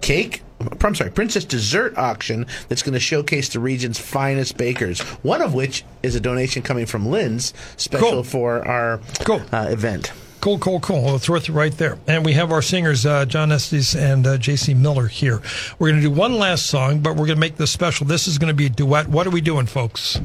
cake. 0.00 0.42
I'm 0.80 0.94
sorry, 0.94 1.10
princess 1.10 1.44
dessert 1.44 1.98
auction 1.98 2.46
that's 2.68 2.82
going 2.82 2.94
to 2.94 3.00
showcase 3.00 3.48
the 3.50 3.58
region's 3.60 3.98
finest 3.98 4.56
bakers. 4.56 5.00
One 5.22 5.42
of 5.42 5.52
which 5.52 5.84
is 6.02 6.14
a 6.14 6.20
donation 6.20 6.62
coming 6.62 6.86
from 6.86 7.06
Lynn's, 7.10 7.52
special 7.76 8.10
Cool. 8.10 8.24
for 8.24 8.66
our 8.66 9.00
Cool. 9.24 9.42
uh, 9.52 9.66
event. 9.70 10.12
Cool, 10.44 10.58
cool, 10.58 10.78
cool. 10.80 11.02
Well, 11.02 11.16
it's 11.16 11.26
worth 11.26 11.48
it 11.48 11.52
right 11.54 11.72
there. 11.72 11.96
And 12.06 12.22
we 12.22 12.34
have 12.34 12.52
our 12.52 12.60
singers, 12.60 13.06
uh, 13.06 13.24
John 13.24 13.50
Estes 13.50 13.96
and 13.96 14.26
uh, 14.26 14.36
J.C. 14.36 14.74
Miller 14.74 15.06
here. 15.06 15.40
We're 15.78 15.88
going 15.88 16.02
to 16.02 16.06
do 16.06 16.14
one 16.14 16.34
last 16.34 16.66
song, 16.66 17.00
but 17.00 17.12
we're 17.12 17.24
going 17.24 17.38
to 17.38 17.40
make 17.40 17.56
this 17.56 17.70
special. 17.70 18.06
This 18.06 18.28
is 18.28 18.36
going 18.36 18.48
to 18.48 18.54
be 18.54 18.66
a 18.66 18.68
duet. 18.68 19.08
What 19.08 19.26
are 19.26 19.30
we 19.30 19.40
doing, 19.40 19.64
folks? 19.64 20.20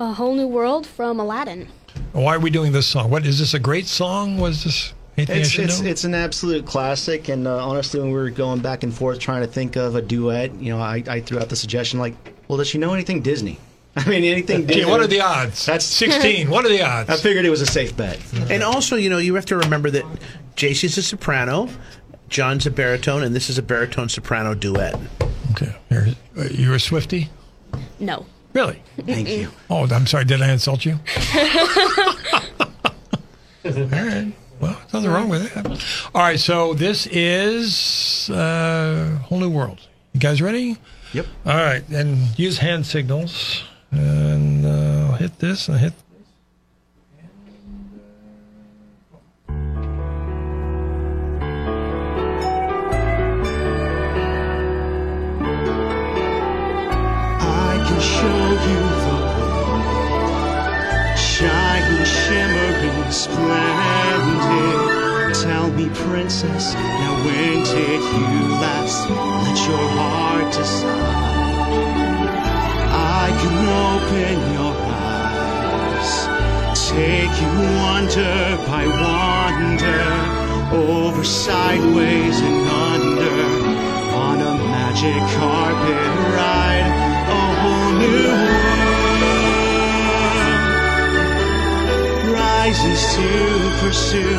A 0.00 0.14
whole 0.14 0.34
new 0.34 0.48
world 0.48 0.84
from 0.84 1.20
Aladdin. 1.20 1.68
Why 2.10 2.34
are 2.34 2.40
we 2.40 2.50
doing 2.50 2.72
this 2.72 2.88
song? 2.88 3.08
What 3.08 3.24
is 3.24 3.38
this 3.38 3.54
a 3.54 3.60
great 3.60 3.86
song? 3.86 4.36
Was 4.38 4.64
this 4.64 4.94
anything 5.16 5.36
I 5.36 5.38
It's, 5.42 5.50
should 5.50 5.64
it's, 5.66 5.80
know? 5.80 5.88
it's 5.88 6.02
an 6.02 6.14
absolute 6.14 6.66
classic, 6.66 7.28
and 7.28 7.46
uh, 7.46 7.64
honestly, 7.64 8.00
when 8.00 8.08
we 8.08 8.16
were 8.18 8.30
going 8.30 8.58
back 8.58 8.82
and 8.82 8.92
forth 8.92 9.20
trying 9.20 9.42
to 9.42 9.46
think 9.46 9.76
of 9.76 9.94
a 9.94 10.02
duet, 10.02 10.52
you 10.56 10.72
know, 10.72 10.80
I, 10.80 11.04
I 11.06 11.20
threw 11.20 11.38
out 11.38 11.48
the 11.48 11.54
suggestion 11.54 12.00
like, 12.00 12.16
well, 12.48 12.58
does 12.58 12.66
she 12.66 12.78
know 12.78 12.94
anything 12.94 13.22
Disney? 13.22 13.60
I 13.96 14.08
mean, 14.08 14.24
anything 14.24 14.64
Okay, 14.64 14.84
what 14.84 15.00
are 15.00 15.06
the 15.06 15.20
odds? 15.20 15.66
That's- 15.66 15.84
16. 15.84 16.48
What 16.48 16.64
are 16.64 16.68
the 16.68 16.82
odds? 16.82 17.10
I 17.10 17.16
figured 17.16 17.44
it 17.44 17.50
was 17.50 17.60
a 17.60 17.66
safe 17.66 17.96
bet. 17.96 18.18
And 18.50 18.62
also, 18.62 18.96
you 18.96 19.10
know, 19.10 19.18
you 19.18 19.34
have 19.34 19.46
to 19.46 19.56
remember 19.56 19.90
that 19.90 20.04
JC's 20.56 20.96
a 20.96 21.02
soprano, 21.02 21.68
John's 22.28 22.66
a 22.66 22.70
baritone, 22.70 23.22
and 23.24 23.34
this 23.34 23.50
is 23.50 23.58
a 23.58 23.62
baritone 23.62 24.08
soprano 24.08 24.54
duet. 24.54 24.94
Okay. 25.52 25.74
Here, 25.88 26.08
uh, 26.38 26.44
you're 26.52 26.74
a 26.76 26.80
Swifty? 26.80 27.28
No. 27.98 28.26
Really? 28.52 28.82
Thank 29.06 29.28
you. 29.28 29.50
Oh, 29.68 29.86
I'm 29.88 30.06
sorry. 30.06 30.24
Did 30.24 30.40
I 30.42 30.50
insult 30.52 30.84
you? 30.84 30.92
All 33.64 33.72
right. 33.74 34.32
Well, 34.60 34.72
there's 34.72 34.92
nothing 34.92 35.10
wrong 35.10 35.28
with 35.28 35.52
that. 35.54 35.66
All 36.14 36.22
right. 36.22 36.38
So 36.38 36.74
this 36.74 37.06
is 37.06 38.28
uh, 38.30 39.18
Whole 39.24 39.38
New 39.38 39.50
World. 39.50 39.80
You 40.12 40.20
guys 40.20 40.42
ready? 40.42 40.76
Yep. 41.12 41.26
All 41.46 41.54
right. 41.56 41.88
And 41.90 42.38
use 42.38 42.58
hand 42.58 42.86
signals. 42.86 43.64
And 43.92 44.64
uh, 44.64 45.12
hit 45.16 45.38
this 45.38 45.68
and 45.68 45.78
hit. 45.78 45.92
I 57.42 57.84
can 57.86 58.00
show 58.00 58.42
you 58.68 58.82
the 59.04 59.16
world, 59.26 59.82
shining, 61.18 62.04
shimmering, 62.04 63.10
splendid. 63.10 64.78
Tell 65.42 65.68
me, 65.72 65.88
princess, 65.94 66.74
now 66.74 67.24
when 67.24 67.62
did 67.64 68.02
you 68.02 68.48
last 68.60 69.08
let 69.10 69.58
your 69.68 69.88
heart 69.96 70.52
decide? 70.52 72.09
Can 73.38 73.56
open 73.92 74.38
your 74.58 74.74
eyes, 74.90 76.10
take 76.88 77.34
you 77.42 77.52
wonder 77.78 78.34
by 78.66 78.84
wonder, 78.86 80.04
over, 80.74 81.22
sideways, 81.24 82.40
and 82.40 82.68
under 82.92 83.38
on 84.26 84.36
a 84.40 84.54
magic 84.74 85.22
carpet 85.38 86.06
ride, 86.34 86.90
a 87.28 87.42
whole 87.60 87.92
new 88.00 88.26
world. 88.26 88.90
horizons 92.70 93.02
to 93.16 93.28
pursue. 93.80 94.38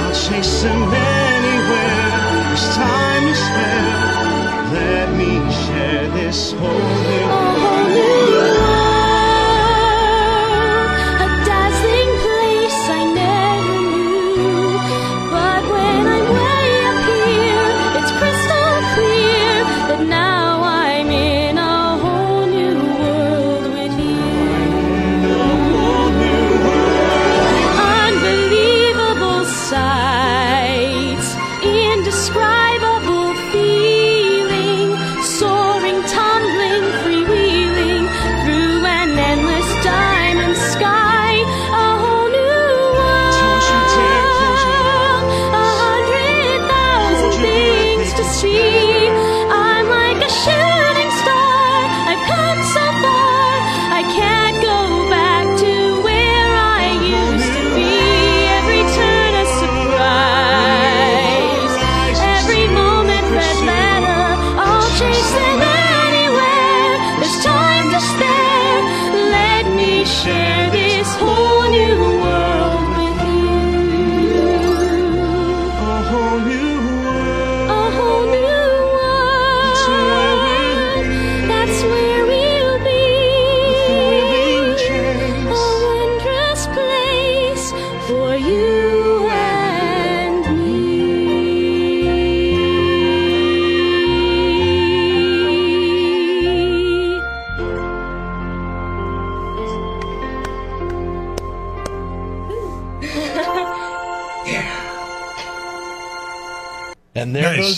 I'll 0.00 0.12
chase 0.12 0.62
them 0.62 0.82
anywhere. 0.82 2.08
There's 2.48 2.74
time 2.74 3.26
to 3.28 3.34
spare. 3.34 4.27
Let 4.72 5.16
me 5.16 5.40
share 5.50 6.08
this 6.10 6.52
whole 6.52 8.37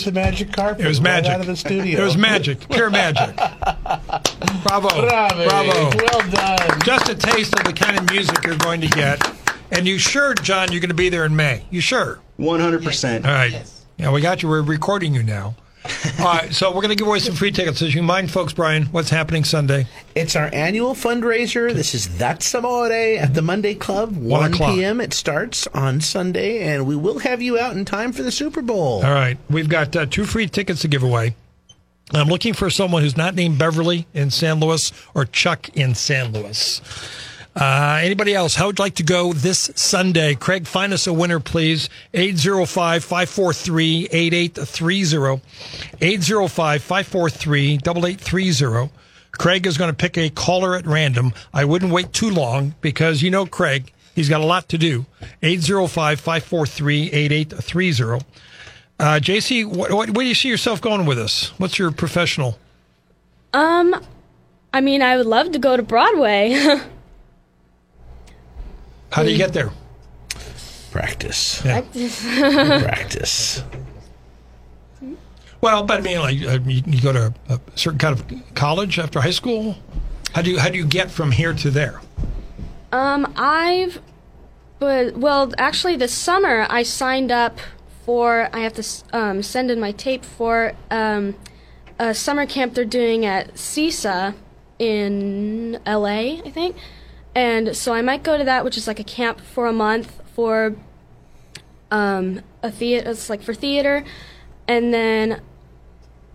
And 0.07 0.15
there 0.15 0.23
Nice. 0.25 0.31
goes 0.33 0.43
the 0.43 0.45
magic 0.47 0.53
carpet. 0.53 0.85
It 0.85 0.87
was 0.87 0.99
right 0.99 1.03
magic. 1.05 1.31
out 1.31 1.39
of 1.41 1.47
the 1.47 1.55
studio. 1.55 2.01
It 2.01 2.03
was 2.03 2.17
magic. 2.17 2.67
Pure 2.69 2.89
magic. 2.89 3.35
Bravo. 4.63 4.89
Bravo. 4.89 5.43
Bravo. 5.47 5.97
Well 5.97 6.29
done. 6.31 6.79
Just 6.83 7.09
a 7.09 7.15
taste 7.15 7.53
of 7.59 7.65
the 7.65 7.73
kind 7.73 7.97
of 7.97 8.09
music 8.11 8.43
you're 8.43 8.57
going 8.57 8.81
to 8.81 8.87
get. 8.87 9.21
And 9.71 9.87
you 9.87 9.97
sure, 9.97 10.33
John, 10.35 10.71
you're 10.71 10.81
going 10.81 10.89
to 10.89 10.95
be 10.95 11.09
there 11.09 11.25
in 11.25 11.35
May? 11.35 11.63
You 11.69 11.81
sure? 11.81 12.19
100%. 12.39 13.25
All 13.25 13.31
right. 13.31 13.63
Yeah, 13.97 14.11
we 14.11 14.21
got 14.21 14.41
you. 14.43 14.49
We're 14.49 14.61
recording 14.61 15.13
you 15.13 15.23
now. 15.23 15.55
All 16.19 16.25
right, 16.25 16.53
so 16.53 16.69
we're 16.69 16.81
going 16.81 16.89
to 16.89 16.95
give 16.95 17.07
away 17.07 17.19
some 17.19 17.35
free 17.35 17.51
tickets. 17.51 17.81
As 17.81 17.93
you 17.93 18.01
mind, 18.01 18.31
folks, 18.31 18.53
Brian, 18.53 18.85
what's 18.87 19.09
happening 19.09 19.43
Sunday? 19.43 19.87
It's 20.15 20.35
our 20.35 20.49
annual 20.53 20.93
fundraiser. 20.93 21.73
This 21.73 21.93
is 21.93 22.17
That's 22.17 22.53
Amore 22.55 22.91
at 22.91 23.33
the 23.33 23.41
Monday 23.41 23.75
Club. 23.75 24.15
1 24.15 24.53
o'clock. 24.53 24.75
p.m. 24.75 24.99
It 24.99 25.13
starts 25.13 25.67
on 25.67 26.01
Sunday, 26.01 26.63
and 26.63 26.87
we 26.87 26.95
will 26.95 27.19
have 27.19 27.41
you 27.41 27.59
out 27.59 27.75
in 27.75 27.85
time 27.85 28.13
for 28.13 28.23
the 28.23 28.31
Super 28.31 28.61
Bowl. 28.61 29.03
All 29.05 29.13
right, 29.13 29.37
we've 29.49 29.69
got 29.69 29.95
uh, 29.95 30.05
two 30.05 30.25
free 30.25 30.47
tickets 30.47 30.81
to 30.81 30.87
give 30.87 31.03
away. 31.03 31.35
I'm 32.13 32.27
looking 32.27 32.53
for 32.53 32.69
someone 32.69 33.03
who's 33.03 33.15
not 33.15 33.35
named 33.35 33.57
Beverly 33.57 34.05
in 34.13 34.31
San 34.31 34.59
Luis 34.59 34.91
or 35.13 35.25
Chuck 35.25 35.69
in 35.69 35.95
San 35.95 36.33
Luis. 36.33 36.81
Uh, 37.53 37.99
anybody 38.01 38.33
else? 38.33 38.55
How 38.55 38.67
would 38.67 38.79
you 38.79 38.83
like 38.83 38.95
to 38.95 39.03
go 39.03 39.33
this 39.33 39.69
Sunday? 39.75 40.35
Craig, 40.35 40.65
find 40.65 40.93
us 40.93 41.05
a 41.05 41.13
winner, 41.13 41.39
please. 41.39 41.89
805 42.13 43.03
543 43.03 44.07
8830. 44.11 45.41
805 46.01 46.81
543 46.81 47.73
8830. 47.73 48.91
Craig 49.33 49.65
is 49.65 49.77
going 49.77 49.89
to 49.89 49.95
pick 49.95 50.17
a 50.17 50.29
caller 50.29 50.75
at 50.75 50.85
random. 50.85 51.33
I 51.53 51.65
wouldn't 51.65 51.91
wait 51.91 52.13
too 52.13 52.29
long 52.29 52.75
because 52.81 53.21
you 53.21 53.31
know 53.31 53.45
Craig. 53.45 53.91
He's 54.15 54.29
got 54.29 54.41
a 54.41 54.45
lot 54.45 54.69
to 54.69 54.77
do. 54.77 55.05
805 55.41 56.19
543 56.19 57.11
8830. 57.11 58.25
Uh, 58.99 59.19
JC, 59.19 59.65
what, 59.65 59.91
what, 59.91 60.09
where 60.11 60.23
do 60.23 60.29
you 60.29 60.35
see 60.35 60.49
yourself 60.49 60.79
going 60.79 61.05
with 61.05 61.17
this? 61.17 61.57
What's 61.59 61.79
your 61.79 61.91
professional? 61.91 62.57
Um, 63.53 63.95
I 64.73 64.79
mean, 64.79 65.01
I 65.01 65.17
would 65.17 65.25
love 65.25 65.51
to 65.51 65.59
go 65.59 65.75
to 65.75 65.83
Broadway. 65.83 66.79
How 69.11 69.23
do 69.23 69.31
you 69.31 69.37
get 69.37 69.53
there? 69.53 69.71
Practice. 70.91 71.63
Yeah. 71.63 71.81
Practice. 72.81 73.63
Well, 75.61 75.83
but 75.83 75.99
I 75.99 76.01
mean, 76.01 76.19
like 76.19 76.41
uh, 76.41 76.59
you, 76.65 76.81
you 76.85 77.01
go 77.01 77.13
to 77.13 77.33
a 77.49 77.59
certain 77.75 77.99
kind 77.99 78.19
of 78.19 78.55
college 78.55 78.97
after 78.97 79.21
high 79.21 79.31
school. 79.31 79.77
How 80.33 80.41
do 80.41 80.51
you 80.51 80.59
how 80.59 80.69
do 80.69 80.77
you 80.77 80.85
get 80.85 81.11
from 81.11 81.31
here 81.31 81.53
to 81.53 81.69
there? 81.69 82.01
Um, 82.91 83.31
I've, 83.35 84.01
but 84.79 85.17
well, 85.17 85.53
actually, 85.57 85.97
this 85.97 86.13
summer 86.13 86.65
I 86.69 86.83
signed 86.83 87.31
up 87.31 87.59
for. 88.05 88.49
I 88.51 88.59
have 88.59 88.73
to 88.73 88.83
um, 89.13 89.43
send 89.43 89.69
in 89.69 89.79
my 89.79 89.91
tape 89.91 90.25
for 90.25 90.73
um, 90.89 91.35
a 91.99 92.13
summer 92.13 92.45
camp 92.45 92.73
they're 92.73 92.83
doing 92.83 93.25
at 93.25 93.53
CISA 93.53 94.33
in 94.79 95.79
LA, 95.85 96.41
I 96.43 96.51
think. 96.51 96.75
And 97.33 97.75
so 97.75 97.93
I 97.93 98.01
might 98.01 98.23
go 98.23 98.37
to 98.37 98.43
that, 98.43 98.65
which 98.65 98.77
is 98.77 98.87
like 98.87 98.99
a 98.99 99.05
camp 99.05 99.39
for 99.39 99.67
a 99.67 99.73
month 99.73 100.21
for 100.33 100.75
um, 101.89 102.41
a 102.61 102.71
theater. 102.71 103.09
It's 103.09 103.29
like 103.29 103.41
for 103.41 103.53
theater, 103.53 104.03
and 104.67 104.93
then 104.93 105.41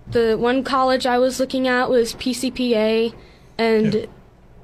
the 0.09 0.37
one 0.39 0.63
college 0.65 1.07
I 1.07 1.19
was 1.19 1.41
looking 1.41 1.69
at 1.69 1.91
was 1.91 2.15
PCPA, 2.15 3.15
and 3.59 4.09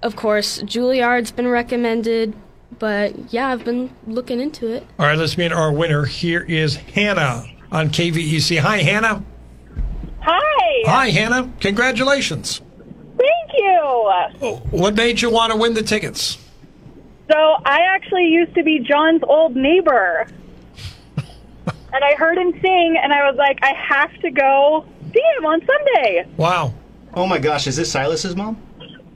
of 0.03 0.16
course 0.16 0.62
Juilliard's 0.62 1.33
been 1.33 1.49
recommended. 1.49 2.35
But 2.78 3.33
yeah, 3.33 3.49
I've 3.49 3.64
been 3.64 3.95
looking 4.07 4.41
into 4.41 4.68
it. 4.68 4.87
All 4.99 5.07
right, 5.07 5.18
let's 5.18 5.37
meet 5.37 5.53
our 5.53 5.70
winner. 5.70 6.05
Here 6.05 6.43
is 6.43 6.76
Hannah 6.76 7.45
on 7.70 7.91
KVEC. 7.91 8.59
Hi, 8.61 8.78
Hannah. 8.78 9.22
Hi. 10.20 10.83
Hi, 10.87 11.11
Hannah. 11.11 11.53
Congratulations. 11.61 12.62
Thank 13.63 14.43
you. 14.43 14.79
What 14.79 14.95
made 14.95 15.21
you 15.21 15.31
want 15.31 15.53
to 15.53 15.59
win 15.59 15.75
the 15.75 15.83
tickets? 15.83 16.39
So 17.31 17.37
I 17.65 17.81
actually 17.95 18.27
used 18.27 18.55
to 18.55 18.63
be 18.63 18.81
John's 18.81 19.23
old 19.23 19.57
neighbor. 19.57 20.27
and 21.17 22.05
I 22.05 22.15
heard 22.15 22.37
him 22.39 22.53
sing, 22.61 22.99
and 23.03 23.13
I 23.13 23.29
was 23.31 23.37
like, 23.37 23.59
I 23.63 23.73
have 23.75 24.13
to 24.21 24.31
go 24.31 24.85
see 25.13 25.23
him 25.39 25.47
on 25.47 25.61
Sunday. 25.65 26.27
Wow. 26.37 26.75
Oh 27.15 27.27
my 27.27 27.39
gosh, 27.39 27.67
is 27.67 27.77
this 27.77 27.93
Silas's 27.93 28.35
mom? 28.37 28.61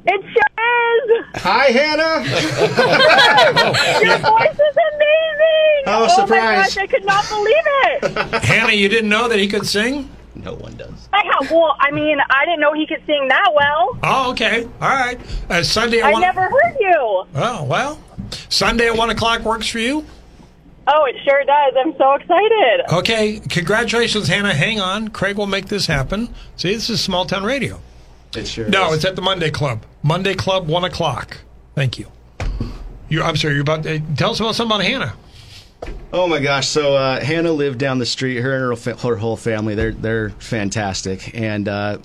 It 0.09 0.23
sure 0.23 1.23
is. 1.23 1.43
Hi, 1.43 1.65
Hannah. 1.67 2.23
Your 4.05 4.19
voice 4.31 4.53
is 4.53 4.77
amazing. 4.95 5.83
Oh, 5.89 6.01
my 6.03 6.09
surprise. 6.09 6.75
gosh, 6.75 6.77
I 6.77 6.87
could 6.87 7.05
not 7.05 7.29
believe 7.29 7.55
it. 7.67 8.45
Hannah, 8.45 8.73
you 8.73 8.89
didn't 8.89 9.11
know 9.11 9.27
that 9.29 9.39
he 9.39 9.49
could 9.49 9.67
sing? 9.67 10.09
No 10.47 10.55
one 10.55 10.77
does. 10.77 11.09
I 11.13 11.25
have, 11.41 11.51
well, 11.51 11.75
I 11.81 11.91
mean, 11.91 12.19
I 12.31 12.45
didn't 12.45 12.61
know 12.61 12.73
he 12.73 12.87
could 12.87 13.03
sing 13.05 13.27
that 13.27 13.51
well. 13.53 13.99
Oh, 14.05 14.31
okay. 14.31 14.63
All 14.81 14.89
right. 14.89 15.19
Uh, 15.51 15.65
Sunday 15.65 15.99
at 15.99 16.05
I 16.07 16.13
one. 16.13 16.21
never 16.21 16.43
heard 16.43 16.77
you. 16.79 17.25
Oh, 17.35 17.65
well. 17.69 18.01
Sunday 18.49 18.87
at 18.87 18.97
one 18.97 19.11
o'clock 19.11 19.41
works 19.43 19.67
for 19.69 19.81
you. 19.81 20.07
Oh, 20.87 21.05
it 21.07 21.17
sure 21.25 21.43
does. 21.45 21.75
I'm 21.77 21.97
so 21.99 22.15
excited. 22.15 22.83
Okay. 22.93 23.41
Congratulations, 23.41 24.29
Hannah. 24.29 24.55
Hang 24.55 24.79
on. 24.79 25.09
Craig 25.09 25.37
will 25.37 25.49
make 25.49 25.67
this 25.67 25.87
happen. 25.87 26.33
See, 26.55 26.73
this 26.73 26.89
is 26.91 27.01
small 27.01 27.25
town 27.27 27.43
radio. 27.43 27.81
It 28.37 28.47
sure 28.47 28.69
No, 28.69 28.91
is. 28.93 28.99
it's 28.99 29.05
at 29.05 29.17
the 29.17 29.23
Monday 29.23 29.51
Club. 29.51 29.85
Monday 30.05 30.35
Club, 30.37 30.69
one 30.69 30.85
o'clock. 30.85 31.39
Thank 31.75 31.99
you. 31.99 32.07
You, 33.09 33.21
I'm 33.25 33.35
sorry. 33.35 33.55
You're 33.55 33.63
about 33.63 33.83
to 33.83 33.99
tell 34.17 34.31
us 34.31 34.39
about 34.39 34.55
something 34.55 34.77
about 34.77 34.87
Hannah. 34.87 35.15
Oh 36.13 36.27
my 36.29 36.39
gosh! 36.41 36.69
So 36.69 36.95
uh, 36.95 37.21
Hannah 37.21 37.53
lived 37.53 37.79
down 37.79 37.99
the 37.99 38.07
street. 38.07 38.37
Her 38.41 38.71
and 38.73 38.79
her, 38.85 38.95
her 38.97 39.17
whole 39.17 39.37
family. 39.37 39.75
They're 39.75 39.93
they're 39.93 40.31
fantastic, 40.31 41.37
and 41.39 41.69
uh, 41.69 41.99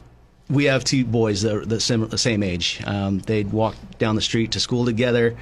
we 0.49 0.65
have 0.65 0.83
two 0.83 1.05
boys 1.05 1.43
that 1.43 1.55
are 1.55 1.65
the, 1.65 1.79
sim- 1.79 2.09
the 2.09 2.17
same 2.17 2.43
age. 2.43 2.81
Um, 2.85 3.19
they'd 3.19 3.51
walk 3.51 3.75
down 3.99 4.15
the 4.15 4.21
street 4.21 4.51
to 4.51 4.59
school 4.59 4.85
together. 4.85 5.37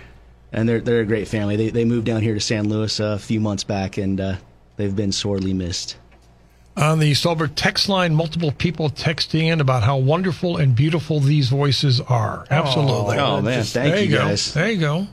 and 0.51 0.67
they're 0.69 0.81
they're 0.81 1.01
a 1.01 1.05
great 1.05 1.27
family. 1.27 1.55
They 1.55 1.69
they 1.69 1.85
moved 1.85 2.05
down 2.05 2.21
here 2.21 2.33
to 2.33 2.39
San 2.39 2.69
Luis 2.69 2.99
a 2.99 3.17
few 3.17 3.39
months 3.39 3.63
back, 3.63 3.97
and 3.97 4.19
uh, 4.21 4.35
they've 4.77 4.95
been 4.95 5.11
sorely 5.11 5.53
missed. 5.53 5.97
On 6.77 6.99
the 6.99 7.13
Silver 7.13 7.47
text 7.47 7.89
line, 7.89 8.15
multiple 8.15 8.51
people 8.51 8.89
texting 8.89 9.51
in 9.51 9.59
about 9.59 9.83
how 9.83 9.97
wonderful 9.97 10.57
and 10.57 10.75
beautiful 10.75 11.19
these 11.19 11.49
voices 11.49 11.99
are. 11.99 12.45
Absolutely. 12.49 13.17
Oh 13.17 13.41
man, 13.41 13.63
thank 13.63 13.93
there 13.95 14.03
you 14.03 14.09
you 14.11 14.15
go. 14.17 14.27
guys. 14.27 14.53
There 14.53 14.69
you 14.69 14.79
go. 14.79 15.07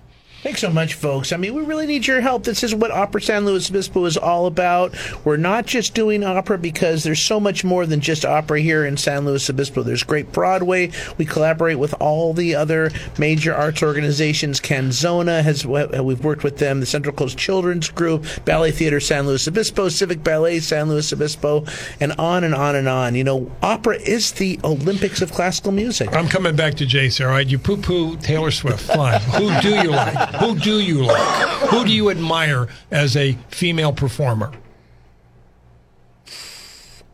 Thanks 0.47 0.61
so 0.61 0.70
much, 0.70 0.94
folks. 0.94 1.32
I 1.32 1.38
mean, 1.38 1.55
we 1.55 1.62
really 1.62 1.86
need 1.86 2.07
your 2.07 2.20
help. 2.20 2.44
This 2.44 2.62
is 2.62 2.72
what 2.72 2.92
Opera 2.92 3.20
San 3.20 3.44
Luis 3.44 3.68
Obispo 3.68 4.05
is 4.05 4.16
all 4.16 4.47
about. 4.47 4.94
We're 5.24 5.36
not 5.36 5.66
just 5.66 5.92
doing 5.92 6.22
opera 6.22 6.57
because 6.57 7.03
there's 7.03 7.20
so 7.20 7.40
much 7.40 7.64
more 7.64 7.84
than 7.84 8.01
just 8.01 8.24
opera 8.24 8.61
here 8.61 8.86
in 8.86 8.97
San 8.97 9.24
Luis 9.24 9.51
Obispo. 9.51 9.82
There's 9.82 10.05
great 10.05 10.30
Broadway. 10.30 10.92
We 11.18 11.24
collaborate 11.24 11.80
with 11.80 11.97
all 11.99 12.32
the 12.32 12.55
other 12.55 12.92
major 13.18 13.57
arts 13.57 13.82
organizations. 13.82 14.61
Canzona 14.61 15.42
has 15.42 15.66
uh, 15.66 16.05
we've 16.05 16.22
worked 16.22 16.44
with 16.44 16.59
them. 16.59 16.78
The 16.78 16.86
Central 16.86 17.12
Coast 17.12 17.36
Children's 17.36 17.90
Group, 17.90 18.24
Ballet 18.44 18.70
Theater 18.70 19.01
San 19.01 19.26
Luis 19.26 19.49
Obispo, 19.49 19.88
Civic 19.88 20.22
Ballet 20.22 20.61
San 20.61 20.88
Luis 20.88 21.12
Obispo, 21.12 21.64
and 21.99 22.12
on 22.20 22.44
and 22.44 22.55
on 22.55 22.76
and 22.76 22.86
on. 22.86 23.16
You 23.16 23.24
know, 23.24 23.51
opera 23.64 23.97
is 23.97 24.30
the 24.30 24.61
Olympics 24.62 25.20
of 25.22 25.32
classical 25.32 25.72
music. 25.72 26.14
I'm 26.14 26.28
coming 26.28 26.55
back 26.55 26.74
to 26.74 26.86
Jace, 26.86 27.20
all 27.20 27.32
right? 27.32 27.49
You 27.49 27.59
poo 27.59 27.78
poo 27.78 28.16
Taylor 28.18 28.53
Swift. 28.53 28.84
Fine. 28.84 29.20
Who 29.22 29.61
do 29.61 29.70
you 29.70 29.90
like? 29.90 30.36
Who 30.41 30.59
do 30.59 30.80
you 30.80 31.05
like? 31.05 31.49
Who 31.70 31.84
do 31.84 31.93
you 31.93 32.11
admire 32.11 32.68
as 32.91 33.16
a 33.16 33.32
female 33.49 33.93
performer? 33.93 34.53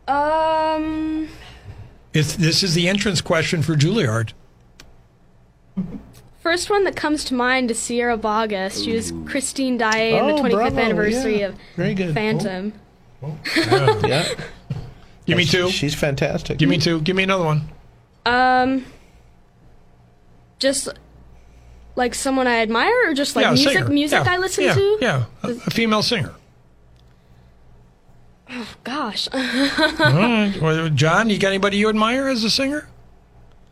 Um, 0.08 1.28
It's, 2.12 2.34
this 2.36 2.62
is 2.62 2.74
the 2.74 2.88
entrance 2.88 3.20
question 3.20 3.62
for 3.62 3.74
Juilliard. 3.74 4.32
first 6.40 6.68
one 6.70 6.84
that 6.84 6.96
comes 6.96 7.24
to 7.24 7.34
mind 7.34 7.70
is 7.70 7.78
Sierra 7.78 8.18
Boggess. 8.18 8.84
She 8.84 8.92
was 8.94 9.12
Christine 9.26 9.78
Daae 9.78 10.18
in 10.18 10.26
the 10.26 10.32
Oh, 10.34 10.42
25th 10.42 10.50
bravo, 10.52 10.78
anniversary 10.80 11.40
yeah. 11.40 11.46
of 11.48 11.56
Very 11.76 11.94
good. 11.94 12.14
Phantom. 12.14 12.72
Yeah. 14.04 14.26
Give 15.26 15.36
me 15.36 15.44
two. 15.44 15.70
She's 15.70 15.94
fantastic. 15.94 16.58
Give 16.58 16.68
me 16.68 16.78
two. 16.78 17.00
Give 17.02 17.14
me 17.14 17.22
another 17.22 17.44
one. 17.44 17.68
Um, 18.26 18.84
just 20.58 20.88
like 21.96 22.14
someone 22.14 22.46
I 22.46 22.58
admire, 22.60 23.10
or 23.10 23.14
just 23.14 23.36
like 23.36 23.44
yeah, 23.44 23.50
music 23.52 23.72
singer. 23.72 23.88
music 23.88 24.24
Yeah, 24.24 24.32
I 24.32 24.38
listen 24.38 24.64
yeah, 24.64 24.74
to. 24.74 24.98
Yeah, 25.00 25.24
a, 25.42 25.48
a 25.50 25.54
female 25.70 26.02
singer. 26.02 26.34
Oh 28.54 28.68
gosh, 28.84 29.28
All 29.32 29.40
right. 29.40 30.54
Well, 30.60 30.88
John, 30.90 31.30
you 31.30 31.38
got 31.38 31.48
anybody 31.48 31.78
you 31.78 31.88
admire 31.88 32.28
as 32.28 32.44
a 32.44 32.50
singer? 32.50 32.86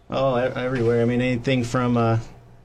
Oh, 0.09 0.39
e- 0.39 0.53
everywhere. 0.57 1.03
I 1.03 1.05
mean, 1.05 1.21
anything 1.21 1.65
from, 1.65 1.97
uh, 1.99 2.19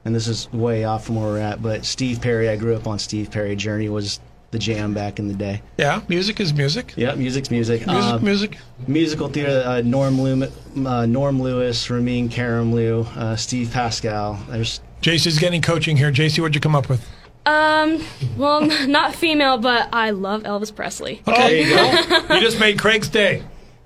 and 0.04 0.14
this 0.14 0.26
is 0.26 0.50
way 0.52 0.84
off 0.84 1.04
from 1.06 1.16
where 1.16 1.26
we're 1.26 1.38
at, 1.38 1.60
but 1.62 1.84
Steve 1.84 2.20
Perry. 2.22 2.48
I 2.48 2.56
grew 2.56 2.74
up 2.74 2.86
on 2.86 2.98
Steve 2.98 3.30
Perry. 3.30 3.54
Journey 3.54 3.88
was 3.90 4.18
the 4.50 4.58
jam 4.58 4.94
back 4.94 5.18
in 5.18 5.28
the 5.28 5.34
day. 5.34 5.60
Yeah, 5.76 6.00
music 6.08 6.40
is 6.40 6.54
music. 6.54 6.94
Yeah, 6.96 7.14
music's 7.16 7.50
music. 7.50 7.86
Music, 7.86 8.12
Uh, 8.14 8.18
music. 8.20 8.58
musical 8.88 9.28
theater. 9.28 9.62
Uh, 9.66 9.82
Norm 9.82 10.18
Lewis, 10.20 10.50
uh, 10.86 11.04
Norm 11.04 11.42
Lewis, 11.42 11.90
Ramin 11.90 12.30
Karimloo, 12.30 13.04
uh, 13.16 13.36
Steve 13.36 13.70
Pasquale. 13.72 14.38
There's 14.48 14.80
JC's 15.02 15.38
getting 15.38 15.62
coaching 15.62 15.96
here. 15.96 16.10
JC, 16.10 16.40
what'd 16.40 16.54
you 16.54 16.60
come 16.60 16.74
up 16.74 16.88
with? 16.88 17.06
um, 17.46 18.02
well, 18.36 18.60
not 18.88 19.14
female, 19.14 19.58
but 19.58 19.88
I 19.92 20.10
love 20.10 20.42
Elvis 20.42 20.74
Presley. 20.74 21.22
Okay, 21.28 21.62
you 21.64 21.74
go. 21.74 22.34
you 22.34 22.40
just 22.40 22.58
made 22.58 22.78
Craig's 22.78 23.08
day. 23.08 23.44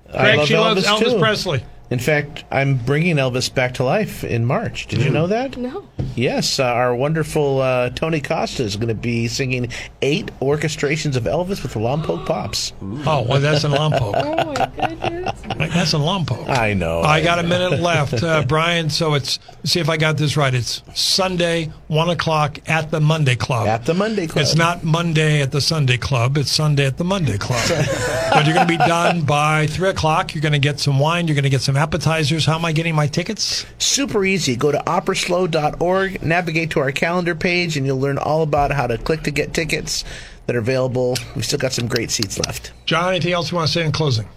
I 0.09 0.17
Craig, 0.17 0.37
love 0.37 0.47
she 0.47 0.57
loves 0.57 0.85
Elvis, 0.85 0.99
Elvis 0.99 1.11
too. 1.13 1.19
Presley. 1.19 1.63
In 1.91 1.99
fact, 1.99 2.45
I'm 2.49 2.77
bringing 2.77 3.17
Elvis 3.17 3.53
back 3.53 3.73
to 3.73 3.83
life 3.83 4.23
in 4.23 4.45
March. 4.45 4.87
Did 4.87 5.01
you 5.01 5.09
know 5.09 5.27
that? 5.27 5.57
No. 5.57 5.89
Yes, 6.15 6.57
uh, 6.57 6.63
our 6.63 6.95
wonderful 6.95 7.59
uh, 7.59 7.89
Tony 7.89 8.21
Costa 8.21 8.63
is 8.63 8.77
going 8.77 8.87
to 8.87 8.95
be 8.95 9.27
singing 9.27 9.69
eight 10.01 10.31
orchestrations 10.39 11.17
of 11.17 11.23
Elvis 11.23 11.61
with 11.61 11.73
the 11.73 11.79
Lompoc 11.79 12.25
Pops. 12.27 12.71
Oh, 12.81 13.25
well, 13.27 13.41
that's 13.41 13.65
in 13.65 13.71
Lompoc. 13.71 14.11
Oh 14.31 14.53
my 14.53 14.65
goodness. 14.87 15.41
That's 15.73 15.93
in 15.93 16.01
Lompoc. 16.01 16.47
I 16.49 16.73
know. 16.73 17.01
I 17.01 17.21
got 17.23 17.39
a 17.39 17.43
minute 17.43 17.79
left, 17.79 18.21
uh, 18.23 18.43
Brian. 18.43 18.89
So 18.89 19.13
it's 19.13 19.39
see 19.63 19.79
if 19.79 19.89
I 19.89 19.97
got 19.97 20.17
this 20.17 20.35
right. 20.37 20.53
It's 20.53 20.81
Sunday, 20.93 21.71
one 21.87 22.09
o'clock 22.09 22.59
at 22.67 22.91
the 22.91 22.99
Monday 22.99 23.35
Club. 23.35 23.67
At 23.67 23.85
the 23.85 23.93
Monday 23.93 24.27
Club. 24.27 24.43
It's 24.43 24.55
not 24.55 24.83
Monday 24.83 25.41
at 25.41 25.51
the 25.51 25.61
Sunday 25.61 25.97
Club. 25.97 26.37
It's 26.37 26.51
Sunday 26.51 26.85
at 26.85 26.97
the 26.97 27.03
Monday 27.03 27.37
Club. 27.37 27.61
but 28.33 28.45
you're 28.45 28.55
going 28.55 28.67
to 28.67 28.71
be 28.71 28.77
done 28.77 29.21
by 29.21 29.67
three 29.67 29.89
o'clock. 29.89 30.33
You're 30.33 30.41
going 30.41 30.53
to 30.53 30.59
get 30.59 30.79
some 30.79 30.99
wine. 30.99 31.27
You're 31.27 31.35
going 31.35 31.43
to 31.43 31.49
get 31.49 31.61
some 31.61 31.75
appetizers. 31.81 32.45
How 32.45 32.55
am 32.55 32.65
I 32.65 32.73
getting 32.73 32.93
my 32.93 33.07
tickets? 33.07 33.65
Super 33.79 34.23
easy. 34.23 34.55
Go 34.55 34.71
to 34.71 34.77
operaslo.org, 34.85 36.21
navigate 36.21 36.69
to 36.71 36.79
our 36.79 36.91
calendar 36.91 37.33
page, 37.33 37.75
and 37.75 37.85
you'll 37.87 37.99
learn 37.99 38.19
all 38.19 38.43
about 38.43 38.71
how 38.71 38.85
to 38.85 38.99
click 38.99 39.23
to 39.23 39.31
get 39.31 39.53
tickets 39.53 40.03
that 40.45 40.55
are 40.55 40.59
available. 40.59 41.17
We've 41.35 41.43
still 41.43 41.57
got 41.57 41.73
some 41.73 41.87
great 41.87 42.11
seats 42.11 42.37
left. 42.37 42.71
John, 42.85 43.09
anything 43.09 43.33
else 43.33 43.51
you 43.51 43.57
want 43.57 43.67
to 43.67 43.73
say 43.73 43.83
in 43.83 43.91
closing? 43.91 44.27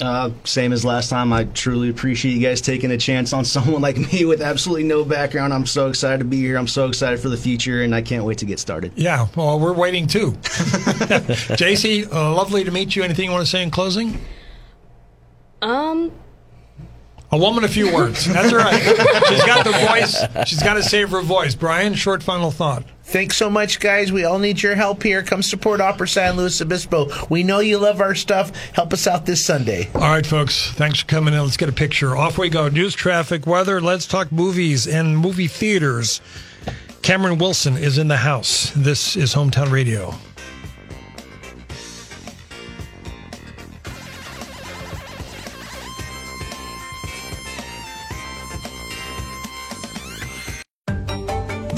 Uh, 0.00 0.30
same 0.44 0.72
as 0.72 0.84
last 0.84 1.10
time. 1.10 1.32
I 1.32 1.44
truly 1.44 1.90
appreciate 1.90 2.32
you 2.32 2.40
guys 2.40 2.60
taking 2.60 2.92
a 2.92 2.96
chance 2.96 3.32
on 3.32 3.44
someone 3.56 3.82
like 3.82 3.98
me 3.98 4.24
with 4.24 4.40
absolutely 4.40 4.84
no 4.84 5.04
background. 5.04 5.52
I'm 5.52 5.66
so 5.66 5.88
excited 5.88 6.18
to 6.18 6.24
be 6.24 6.38
here. 6.38 6.56
I'm 6.56 6.68
so 6.68 6.86
excited 6.86 7.18
for 7.18 7.30
the 7.30 7.36
future, 7.36 7.82
and 7.82 7.92
I 7.94 8.00
can't 8.00 8.24
wait 8.24 8.38
to 8.38 8.46
get 8.46 8.60
started. 8.60 8.92
Yeah, 8.94 9.26
well, 9.34 9.58
we're 9.58 9.72
waiting 9.72 10.06
too. 10.06 10.32
JC, 11.58 12.10
uh, 12.12 12.32
lovely 12.32 12.62
to 12.62 12.70
meet 12.70 12.94
you. 12.94 13.02
Anything 13.02 13.24
you 13.24 13.32
want 13.32 13.44
to 13.44 13.50
say 13.50 13.62
in 13.62 13.72
closing? 13.72 14.18
Um, 15.62 16.10
A 17.32 17.38
woman, 17.38 17.62
a 17.62 17.68
few 17.68 17.94
words. 17.94 18.24
That's 18.24 18.52
all 18.52 18.58
right. 18.58 18.82
She's 19.28 19.44
got 19.44 19.64
the 19.64 19.70
voice. 19.70 20.48
She's 20.48 20.62
got 20.62 20.74
to 20.74 20.82
save 20.82 21.10
her 21.10 21.22
voice. 21.22 21.54
Brian, 21.54 21.94
short 21.94 22.24
final 22.24 22.50
thought. 22.50 22.82
Thanks 23.04 23.36
so 23.36 23.48
much, 23.48 23.78
guys. 23.78 24.10
We 24.10 24.24
all 24.24 24.38
need 24.40 24.62
your 24.62 24.74
help 24.74 25.02
here. 25.02 25.22
Come 25.22 25.42
support 25.42 25.80
Opera 25.80 26.08
San 26.08 26.36
Luis 26.36 26.60
Obispo. 26.60 27.08
We 27.28 27.42
know 27.44 27.60
you 27.60 27.78
love 27.78 28.00
our 28.00 28.16
stuff. 28.16 28.50
Help 28.72 28.92
us 28.92 29.06
out 29.06 29.26
this 29.26 29.44
Sunday. 29.44 29.88
All 29.94 30.00
right, 30.00 30.26
folks. 30.26 30.72
Thanks 30.72 31.00
for 31.00 31.06
coming 31.06 31.34
in. 31.34 31.40
Let's 31.40 31.56
get 31.56 31.68
a 31.68 31.72
picture. 31.72 32.16
Off 32.16 32.36
we 32.36 32.48
go. 32.48 32.68
News, 32.68 32.94
traffic, 32.94 33.46
weather. 33.46 33.80
Let's 33.80 34.06
talk 34.06 34.32
movies 34.32 34.88
and 34.88 35.16
movie 35.16 35.48
theaters. 35.48 36.20
Cameron 37.02 37.38
Wilson 37.38 37.76
is 37.76 37.96
in 37.98 38.08
the 38.08 38.16
house. 38.16 38.72
This 38.76 39.16
is 39.16 39.34
Hometown 39.34 39.70
Radio. 39.70 40.14